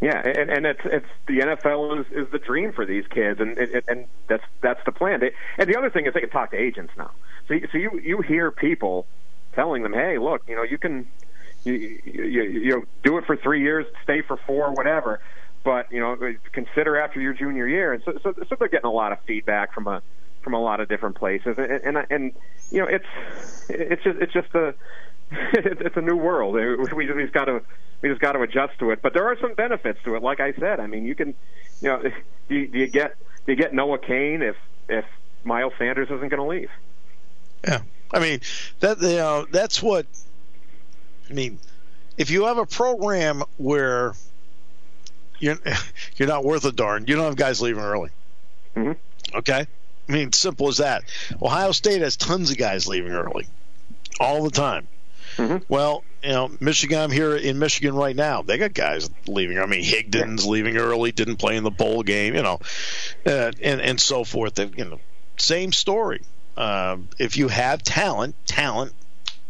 Yeah, 0.00 0.20
and, 0.20 0.50
and 0.50 0.66
it's 0.66 0.80
it's 0.84 1.06
the 1.26 1.38
NFL 1.38 2.00
is, 2.00 2.06
is 2.12 2.30
the 2.30 2.38
dream 2.38 2.72
for 2.72 2.84
these 2.84 3.06
kids, 3.06 3.40
and 3.40 3.56
and, 3.56 3.82
and 3.86 4.04
that's 4.26 4.44
that's 4.60 4.84
the 4.84 4.92
plan. 4.92 5.20
They, 5.20 5.32
and 5.56 5.68
the 5.68 5.78
other 5.78 5.90
thing 5.90 6.06
is 6.06 6.14
they 6.14 6.20
can 6.20 6.30
talk 6.30 6.50
to 6.50 6.56
agents 6.56 6.92
now. 6.96 7.10
So 7.48 7.54
you, 7.54 7.68
so 7.70 7.78
you 7.78 8.00
you 8.02 8.20
hear 8.20 8.50
people 8.50 9.06
telling 9.54 9.82
them, 9.82 9.92
hey, 9.92 10.18
look, 10.18 10.42
you 10.48 10.56
know, 10.56 10.62
you 10.64 10.78
can 10.78 11.06
you 11.64 11.72
you, 12.04 12.42
you 12.42 12.70
know, 12.70 12.84
do 13.02 13.18
it 13.18 13.24
for 13.24 13.36
three 13.36 13.62
years, 13.62 13.86
stay 14.02 14.20
for 14.20 14.36
four, 14.36 14.72
whatever. 14.72 15.20
But 15.64 15.90
you 15.90 16.00
know, 16.00 16.16
consider 16.52 16.98
after 16.98 17.20
your 17.20 17.32
junior 17.32 17.66
year, 17.66 17.92
and 17.94 18.02
so 18.04 18.18
so, 18.22 18.34
so 18.48 18.56
they're 18.58 18.68
getting 18.68 18.86
a 18.86 18.92
lot 18.92 19.12
of 19.12 19.18
feedback 19.26 19.72
from 19.72 19.86
a 19.86 20.02
from 20.42 20.52
a 20.52 20.60
lot 20.60 20.80
of 20.80 20.88
different 20.88 21.16
places, 21.16 21.56
and 21.56 21.96
and, 21.96 22.06
and 22.10 22.32
you 22.70 22.80
know, 22.80 22.86
it's 22.86 23.06
it's 23.68 24.04
just 24.04 24.18
it's 24.20 24.32
just 24.32 24.54
a 24.54 24.74
it's 25.30 25.96
a 25.96 26.00
new 26.00 26.16
world. 26.16 26.54
We 26.54 27.06
just 27.06 27.32
got 27.32 27.46
to 27.46 27.62
we 28.02 28.10
just 28.10 28.20
got 28.20 28.32
to 28.32 28.42
adjust 28.42 28.78
to 28.80 28.90
it. 28.90 29.00
But 29.00 29.14
there 29.14 29.26
are 29.26 29.38
some 29.40 29.54
benefits 29.54 29.98
to 30.04 30.14
it. 30.14 30.22
Like 30.22 30.38
I 30.38 30.52
said, 30.52 30.78
I 30.78 30.86
mean, 30.86 31.06
you 31.06 31.14
can, 31.14 31.34
you 31.80 31.88
know, 31.88 32.02
do 32.48 32.54
you, 32.54 32.68
do 32.68 32.78
you 32.78 32.86
get 32.86 33.16
do 33.46 33.52
you 33.52 33.56
get 33.56 33.72
Noah 33.72 33.98
Cain 33.98 34.42
if 34.42 34.56
if 34.88 35.06
Miles 35.42 35.72
Sanders 35.78 36.08
isn't 36.10 36.28
going 36.28 36.30
to 36.30 36.46
leave? 36.46 36.70
Yeah, 37.66 37.80
I 38.12 38.20
mean 38.20 38.40
that 38.80 39.00
you 39.00 39.16
know 39.16 39.46
that's 39.50 39.82
what 39.82 40.06
I 41.30 41.32
mean. 41.32 41.58
If 42.18 42.30
you 42.30 42.44
have 42.44 42.58
a 42.58 42.66
program 42.66 43.42
where 43.56 44.12
you're 45.38 45.58
you're 46.16 46.28
not 46.28 46.44
worth 46.44 46.64
a 46.64 46.72
darn, 46.72 47.06
you 47.06 47.16
don't 47.16 47.26
have 47.26 47.36
guys 47.36 47.60
leaving 47.60 47.82
early. 47.82 48.10
Mm-hmm. 48.76 49.36
Okay, 49.36 49.66
I 50.08 50.12
mean 50.12 50.32
simple 50.32 50.68
as 50.68 50.78
that. 50.78 51.04
Ohio 51.42 51.72
State 51.72 52.02
has 52.02 52.16
tons 52.16 52.50
of 52.50 52.56
guys 52.56 52.86
leaving 52.86 53.12
early, 53.12 53.46
all 54.20 54.44
the 54.44 54.50
time. 54.50 54.86
Mm-hmm. 55.36 55.64
Well, 55.68 56.04
you 56.22 56.30
know, 56.30 56.50
Michigan. 56.60 56.98
I'm 56.98 57.10
here 57.10 57.34
in 57.36 57.58
Michigan 57.58 57.94
right 57.94 58.14
now. 58.14 58.42
They 58.42 58.58
got 58.58 58.72
guys 58.72 59.10
leaving. 59.26 59.58
I 59.58 59.66
mean, 59.66 59.82
Higdon's 59.82 60.44
yeah. 60.44 60.50
leaving 60.50 60.76
early, 60.76 61.12
didn't 61.12 61.36
play 61.36 61.56
in 61.56 61.64
the 61.64 61.70
bowl 61.70 62.02
game. 62.02 62.34
You 62.34 62.42
know, 62.42 62.60
uh, 63.26 63.52
and 63.62 63.80
and 63.80 64.00
so 64.00 64.24
forth. 64.24 64.58
You 64.58 64.84
know, 64.84 65.00
same 65.36 65.72
story. 65.72 66.22
Uh, 66.56 66.98
if 67.18 67.36
you 67.36 67.48
have 67.48 67.82
talent, 67.82 68.36
talent 68.46 68.92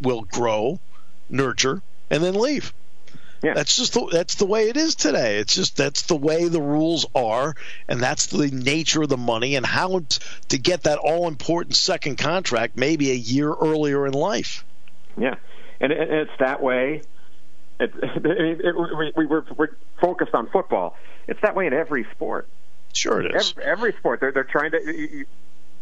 will 0.01 0.22
grow, 0.22 0.80
nurture, 1.28 1.82
and 2.11 2.22
then 2.22 2.35
leave. 2.35 2.72
Yeah. 3.45 3.53
That's 3.53 3.76
just 3.76 3.92
the, 3.92 4.09
that's 4.11 4.36
the 4.36 4.47
way 4.47 4.70
it 4.70 4.78
is 4.78 4.95
today. 4.95 5.36
It's 5.36 5.55
just 5.55 5.76
that's 5.76 6.03
the 6.03 6.16
way 6.16 6.49
the 6.49 6.62
rules 6.62 7.05
are, 7.14 7.55
and 7.86 8.01
that's 8.01 8.26
the 8.26 8.47
nature 8.47 9.03
of 9.03 9.11
the 9.11 9.18
money 9.18 9.55
and 9.57 9.66
how 9.66 10.01
to 10.49 10.59
get 10.59 10.84
that 10.84 10.99
all 10.99 11.28
important 11.28 11.76
second 11.76 12.16
contract 12.16 12.78
maybe 12.78 13.11
a 13.11 13.14
year 13.14 13.53
earlier 13.53 14.07
in 14.07 14.14
life. 14.14 14.64
Yeah, 15.18 15.34
and, 15.78 15.92
it, 15.92 16.11
it's 16.11 16.30
that 16.38 16.62
way. 16.62 17.03
It, 17.78 17.92
it, 18.03 18.61
it, 18.64 19.14
we, 19.14 19.26
we're, 19.26 19.45
we're 19.55 19.76
focused 20.01 20.34
on 20.34 20.49
football. 20.49 20.97
It's 21.28 21.40
that 21.42 21.55
way 21.55 21.66
in 21.66 21.74
every 21.74 22.07
sport. 22.12 22.49
Sure, 22.95 23.20
it 23.20 23.34
is. 23.34 23.51
Every, 23.51 23.64
every 23.64 23.92
sport, 23.99 24.20
they're 24.20 24.32
they're 24.32 24.45
trying 24.45 24.70
to 24.70 24.80
you, 24.86 25.26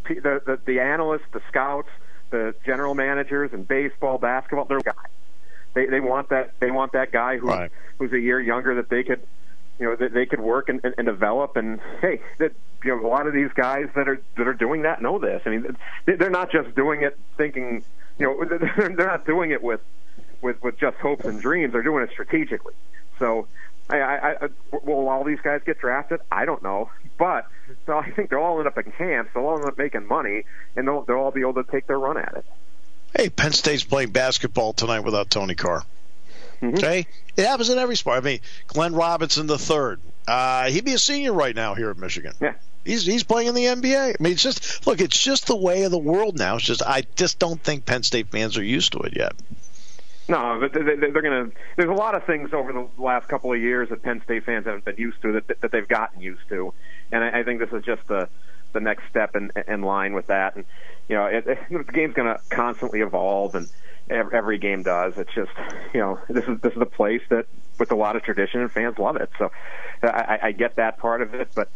the, 0.09 0.43
the 0.45 0.59
the 0.65 0.81
analysts, 0.81 1.27
the 1.33 1.43
scouts, 1.49 1.91
the 2.31 2.57
general 2.67 2.97
managers 2.97 3.53
in 3.53 3.63
baseball, 3.63 4.19
basketball. 4.19 4.65
They're 4.65 4.81
guys. 4.81 4.95
They 5.75 5.87
they 5.87 6.01
want 6.01 6.29
that 6.31 6.59
they 6.61 6.71
want 6.71 6.93
that 6.93 7.13
guy 7.13 7.39
who 7.39 7.49
right. 7.49 7.71
who's 7.99 8.13
a 8.13 8.21
year 8.21 8.41
younger 8.41 8.75
that 8.77 8.89
they 8.89 9.03
could 9.03 9.21
you 9.79 9.87
know 9.87 9.97
that 9.97 10.13
they 10.13 10.27
could 10.27 10.41
work 10.41 10.69
and, 10.69 10.81
and, 10.85 10.95
and 10.99 11.07
develop 11.07 11.57
and 11.57 11.81
hey 12.01 12.21
that 12.39 12.53
you 12.85 12.95
know 12.95 13.07
a 13.07 13.09
lot 13.09 13.27
of 13.27 13.33
these 13.33 13.51
guys 13.55 13.89
that 13.95 14.09
are 14.09 14.21
that 14.37 14.47
are 14.47 14.55
doing 14.55 14.83
that 14.83 15.01
know 15.01 15.19
this. 15.19 15.43
I 15.47 15.51
mean 15.51 15.77
they're 16.07 16.31
not 16.31 16.51
just 16.53 16.75
doing 16.75 17.03
it 17.03 17.19
thinking 17.37 17.85
you 18.19 18.27
know 18.27 18.45
they're 18.77 19.07
not 19.07 19.25
doing 19.25 19.51
it 19.51 19.63
with 19.63 19.81
with 20.43 20.63
with 20.63 20.79
just 20.79 20.97
hopes 20.99 21.25
and 21.25 21.41
dreams. 21.41 21.73
They're 21.73 21.83
doing 21.83 22.05
it 22.05 22.11
strategically. 22.11 22.75
So 23.19 23.47
I, 23.89 24.01
I, 24.01 24.31
I 24.33 24.49
will 24.85 25.09
all 25.09 25.25
these 25.25 25.41
guys 25.41 25.61
get 25.65 25.79
drafted? 25.79 26.21
I 26.31 26.45
don't 26.45 26.63
know, 26.63 26.91
but 27.19 27.47
so 27.87 27.99
I 27.99 28.11
think 28.11 28.31
they'll 28.31 28.41
all 28.41 28.59
end 28.59 28.67
up 28.67 28.79
in 28.79 28.91
camps. 28.93 29.33
They'll 29.35 29.47
all 29.47 29.59
end 29.59 29.67
up 29.67 29.79
making 29.79 30.07
money, 30.07 30.45
and 30.77 30.87
they'll 30.87 31.03
they'll 31.03 31.17
all 31.17 31.31
be 31.31 31.41
able 31.41 31.55
to 31.55 31.65
take 31.65 31.87
their 31.87 31.99
run 31.99 32.17
at 32.19 32.35
it. 32.37 32.45
Hey, 33.17 33.29
Penn 33.29 33.53
State's 33.53 33.85
playing 33.85 34.11
basketball 34.11 34.73
tonight 34.73 35.01
without 35.01 35.31
Tony 35.31 35.55
Carr. 35.55 35.85
Mm-hmm. 36.61 36.77
Okay, 36.77 37.07
it 37.37 37.47
happens 37.47 37.71
in 37.71 37.79
every 37.79 37.97
sport. 37.97 38.19
I 38.19 38.21
mean, 38.21 38.41
Glenn 38.69 38.95
Robinson 38.95 39.47
the 39.47 39.59
third. 39.59 40.01
Uh, 40.27 40.71
he'd 40.71 40.85
be 40.85 40.95
a 40.95 40.99
senior 40.99 41.33
right 41.33 41.55
now 41.55 41.75
here 41.75 41.91
at 41.91 41.99
Michigan. 41.99 42.35
Yeah. 42.41 42.55
He's 42.85 43.05
he's 43.05 43.25
playing 43.25 43.49
in 43.49 43.55
the 43.55 43.65
NBA. 43.65 44.17
I 44.19 44.23
mean, 44.23 44.33
it's 44.33 44.43
just 44.43 44.87
look, 44.87 45.01
it's 45.01 45.19
just 45.19 45.47
the 45.47 45.57
way 45.57 45.85
of 45.85 45.91
the 45.91 45.99
world 45.99 46.39
now. 46.39 46.57
It's 46.57 46.65
just 46.65 46.83
I 46.83 47.03
just 47.17 47.39
don't 47.39 47.61
think 47.63 47.85
Penn 47.85 48.03
State 48.03 48.29
fans 48.29 48.57
are 48.59 48.65
used 48.65 48.93
to 48.93 49.01
it 49.01 49.17
yet. 49.17 49.35
No, 50.29 50.59
but 50.61 50.73
they're 50.73 51.11
going 51.11 51.51
to. 51.51 51.53
There's 51.77 51.91
a 51.91 51.95
lot 51.95 52.15
of 52.15 52.25
things 52.25 52.53
over 52.53 52.73
the 52.73 52.89
last 52.97 53.29
couple 53.29 53.53
of 53.53 53.61
years 53.61 53.89
that 53.89 54.03
Penn 54.03 54.23
State 54.25 54.45
fans 54.45 54.67
haven't 54.67 54.85
been 54.85 54.97
used 54.97 55.21
to 55.23 55.33
that 55.33 55.61
that 55.61 55.73
they've 55.73 55.87
gotten 55.87 56.21
used 56.21 56.49
to, 56.49 56.73
and 57.11 57.23
I, 57.23 57.41
I 57.41 57.43
think 57.43 57.61
this 57.61 57.73
is 57.73 57.85
just 57.85 58.07
the 58.09 58.29
the 58.73 58.81
next 58.81 59.09
step 59.09 59.37
in 59.37 59.51
in 59.69 59.83
line 59.83 60.15
with 60.15 60.27
that. 60.29 60.57
And 60.57 60.65
you 61.09 61.17
know, 61.17 61.27
it, 61.27 61.47
it, 61.47 61.59
the 61.71 61.93
game's 61.93 62.15
going 62.15 62.33
to 62.33 62.41
constantly 62.51 63.01
evolve, 63.01 63.55
and 63.55 63.69
every, 64.09 64.37
every 64.37 64.59
game 64.59 64.83
does. 64.83 65.15
It's 65.17 65.33
just 65.35 65.51
you 65.95 66.01
know, 66.01 66.19
this 66.29 66.45
is 66.47 66.61
this 66.61 66.73
is 66.75 66.81
a 66.81 66.87
place 66.87 67.23
that 67.31 67.47
with 67.79 67.91
a 67.91 67.97
lot 67.97 68.17
of 68.17 68.23
tradition 68.23 68.61
and 68.61 68.71
fans 68.71 68.99
love 68.99 69.17
it. 69.17 69.31
So 69.39 69.51
I, 70.03 70.39
I 70.43 70.53
get 70.53 70.77
that 70.77 70.99
part 70.99 71.23
of 71.23 71.35
it, 71.35 71.49
but 71.55 71.69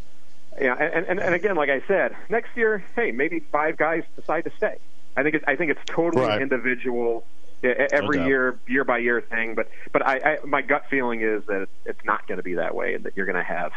yeah, 0.60 0.74
and, 0.74 1.06
and 1.06 1.20
and 1.20 1.34
again, 1.34 1.56
like 1.56 1.70
I 1.70 1.82
said, 1.86 2.16
next 2.28 2.56
year, 2.56 2.84
hey, 2.94 3.12
maybe 3.12 3.40
five 3.40 3.76
guys 3.76 4.04
decide 4.14 4.44
to 4.44 4.50
stay. 4.56 4.78
I 5.16 5.22
think 5.22 5.34
it's 5.34 5.44
I 5.46 5.56
think 5.56 5.70
it's 5.70 5.80
totally 5.86 6.26
right. 6.26 6.40
individual 6.40 7.24
every 7.62 8.18
no 8.18 8.26
year, 8.26 8.58
year 8.66 8.84
by 8.84 8.98
year 8.98 9.20
thing. 9.20 9.54
But 9.54 9.68
but 9.92 10.06
I, 10.06 10.16
I 10.16 10.38
my 10.46 10.62
gut 10.62 10.84
feeling 10.88 11.22
is 11.22 11.44
that 11.46 11.68
it's 11.84 12.04
not 12.04 12.26
going 12.26 12.38
to 12.38 12.42
be 12.42 12.54
that 12.54 12.74
way, 12.74 12.94
and 12.94 13.04
that 13.04 13.16
you're 13.16 13.26
going 13.26 13.36
to 13.36 13.42
have 13.42 13.72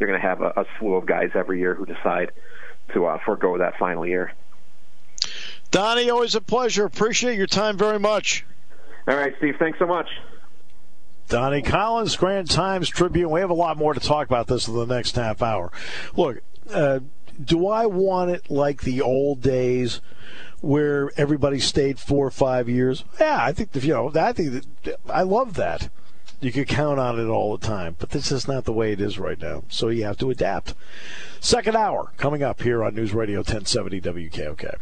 you're 0.00 0.08
going 0.08 0.20
to 0.20 0.26
have 0.26 0.40
a, 0.40 0.48
a 0.56 0.64
slew 0.78 0.94
of 0.94 1.06
guys 1.06 1.30
every 1.34 1.60
year 1.60 1.74
who 1.74 1.86
decide 1.86 2.32
to 2.94 3.06
uh, 3.06 3.18
forego 3.24 3.58
that 3.58 3.78
final 3.78 4.06
year. 4.06 4.32
Donnie, 5.70 6.10
always 6.10 6.34
a 6.34 6.40
pleasure. 6.40 6.84
Appreciate 6.84 7.36
your 7.36 7.46
time 7.46 7.76
very 7.76 8.00
much. 8.00 8.44
All 9.06 9.14
right, 9.14 9.34
Steve. 9.38 9.54
Thanks 9.58 9.78
so 9.78 9.86
much. 9.86 10.08
Donnie 11.28 11.62
Collins, 11.62 12.12
Scranton 12.12 12.46
Times 12.46 12.88
Tribune. 12.88 13.30
We 13.30 13.40
have 13.40 13.50
a 13.50 13.54
lot 13.54 13.76
more 13.76 13.94
to 13.94 14.00
talk 14.00 14.26
about 14.26 14.48
this 14.48 14.66
in 14.66 14.74
the 14.74 14.86
next 14.86 15.14
half 15.14 15.42
hour. 15.42 15.70
Look, 16.16 16.40
uh, 16.72 17.00
do 17.42 17.68
I 17.68 17.86
want 17.86 18.32
it 18.32 18.50
like 18.50 18.82
the 18.82 19.00
old 19.00 19.40
days 19.40 20.00
where 20.60 21.10
everybody 21.16 21.60
stayed 21.60 22.00
four 22.00 22.26
or 22.26 22.32
five 22.32 22.68
years? 22.68 23.04
Yeah, 23.20 23.38
I 23.40 23.52
think 23.52 23.70
you 23.76 23.92
know. 23.92 24.10
I 24.14 24.32
think 24.32 24.64
that, 24.82 24.96
I 25.08 25.22
love 25.22 25.54
that. 25.54 25.88
You 26.40 26.52
could 26.52 26.68
count 26.68 26.98
on 26.98 27.20
it 27.20 27.26
all 27.26 27.56
the 27.56 27.66
time, 27.66 27.96
but 27.98 28.10
this 28.10 28.32
is 28.32 28.48
not 28.48 28.64
the 28.64 28.72
way 28.72 28.92
it 28.92 29.00
is 29.00 29.18
right 29.18 29.38
now. 29.38 29.64
So 29.68 29.88
you 29.88 30.04
have 30.04 30.16
to 30.18 30.30
adapt. 30.30 30.74
Second 31.38 31.76
hour 31.76 32.12
coming 32.16 32.42
up 32.42 32.62
here 32.62 32.82
on 32.82 32.94
News 32.94 33.12
Radio 33.12 33.40
1070 33.40 34.00
WKOK. 34.00 34.76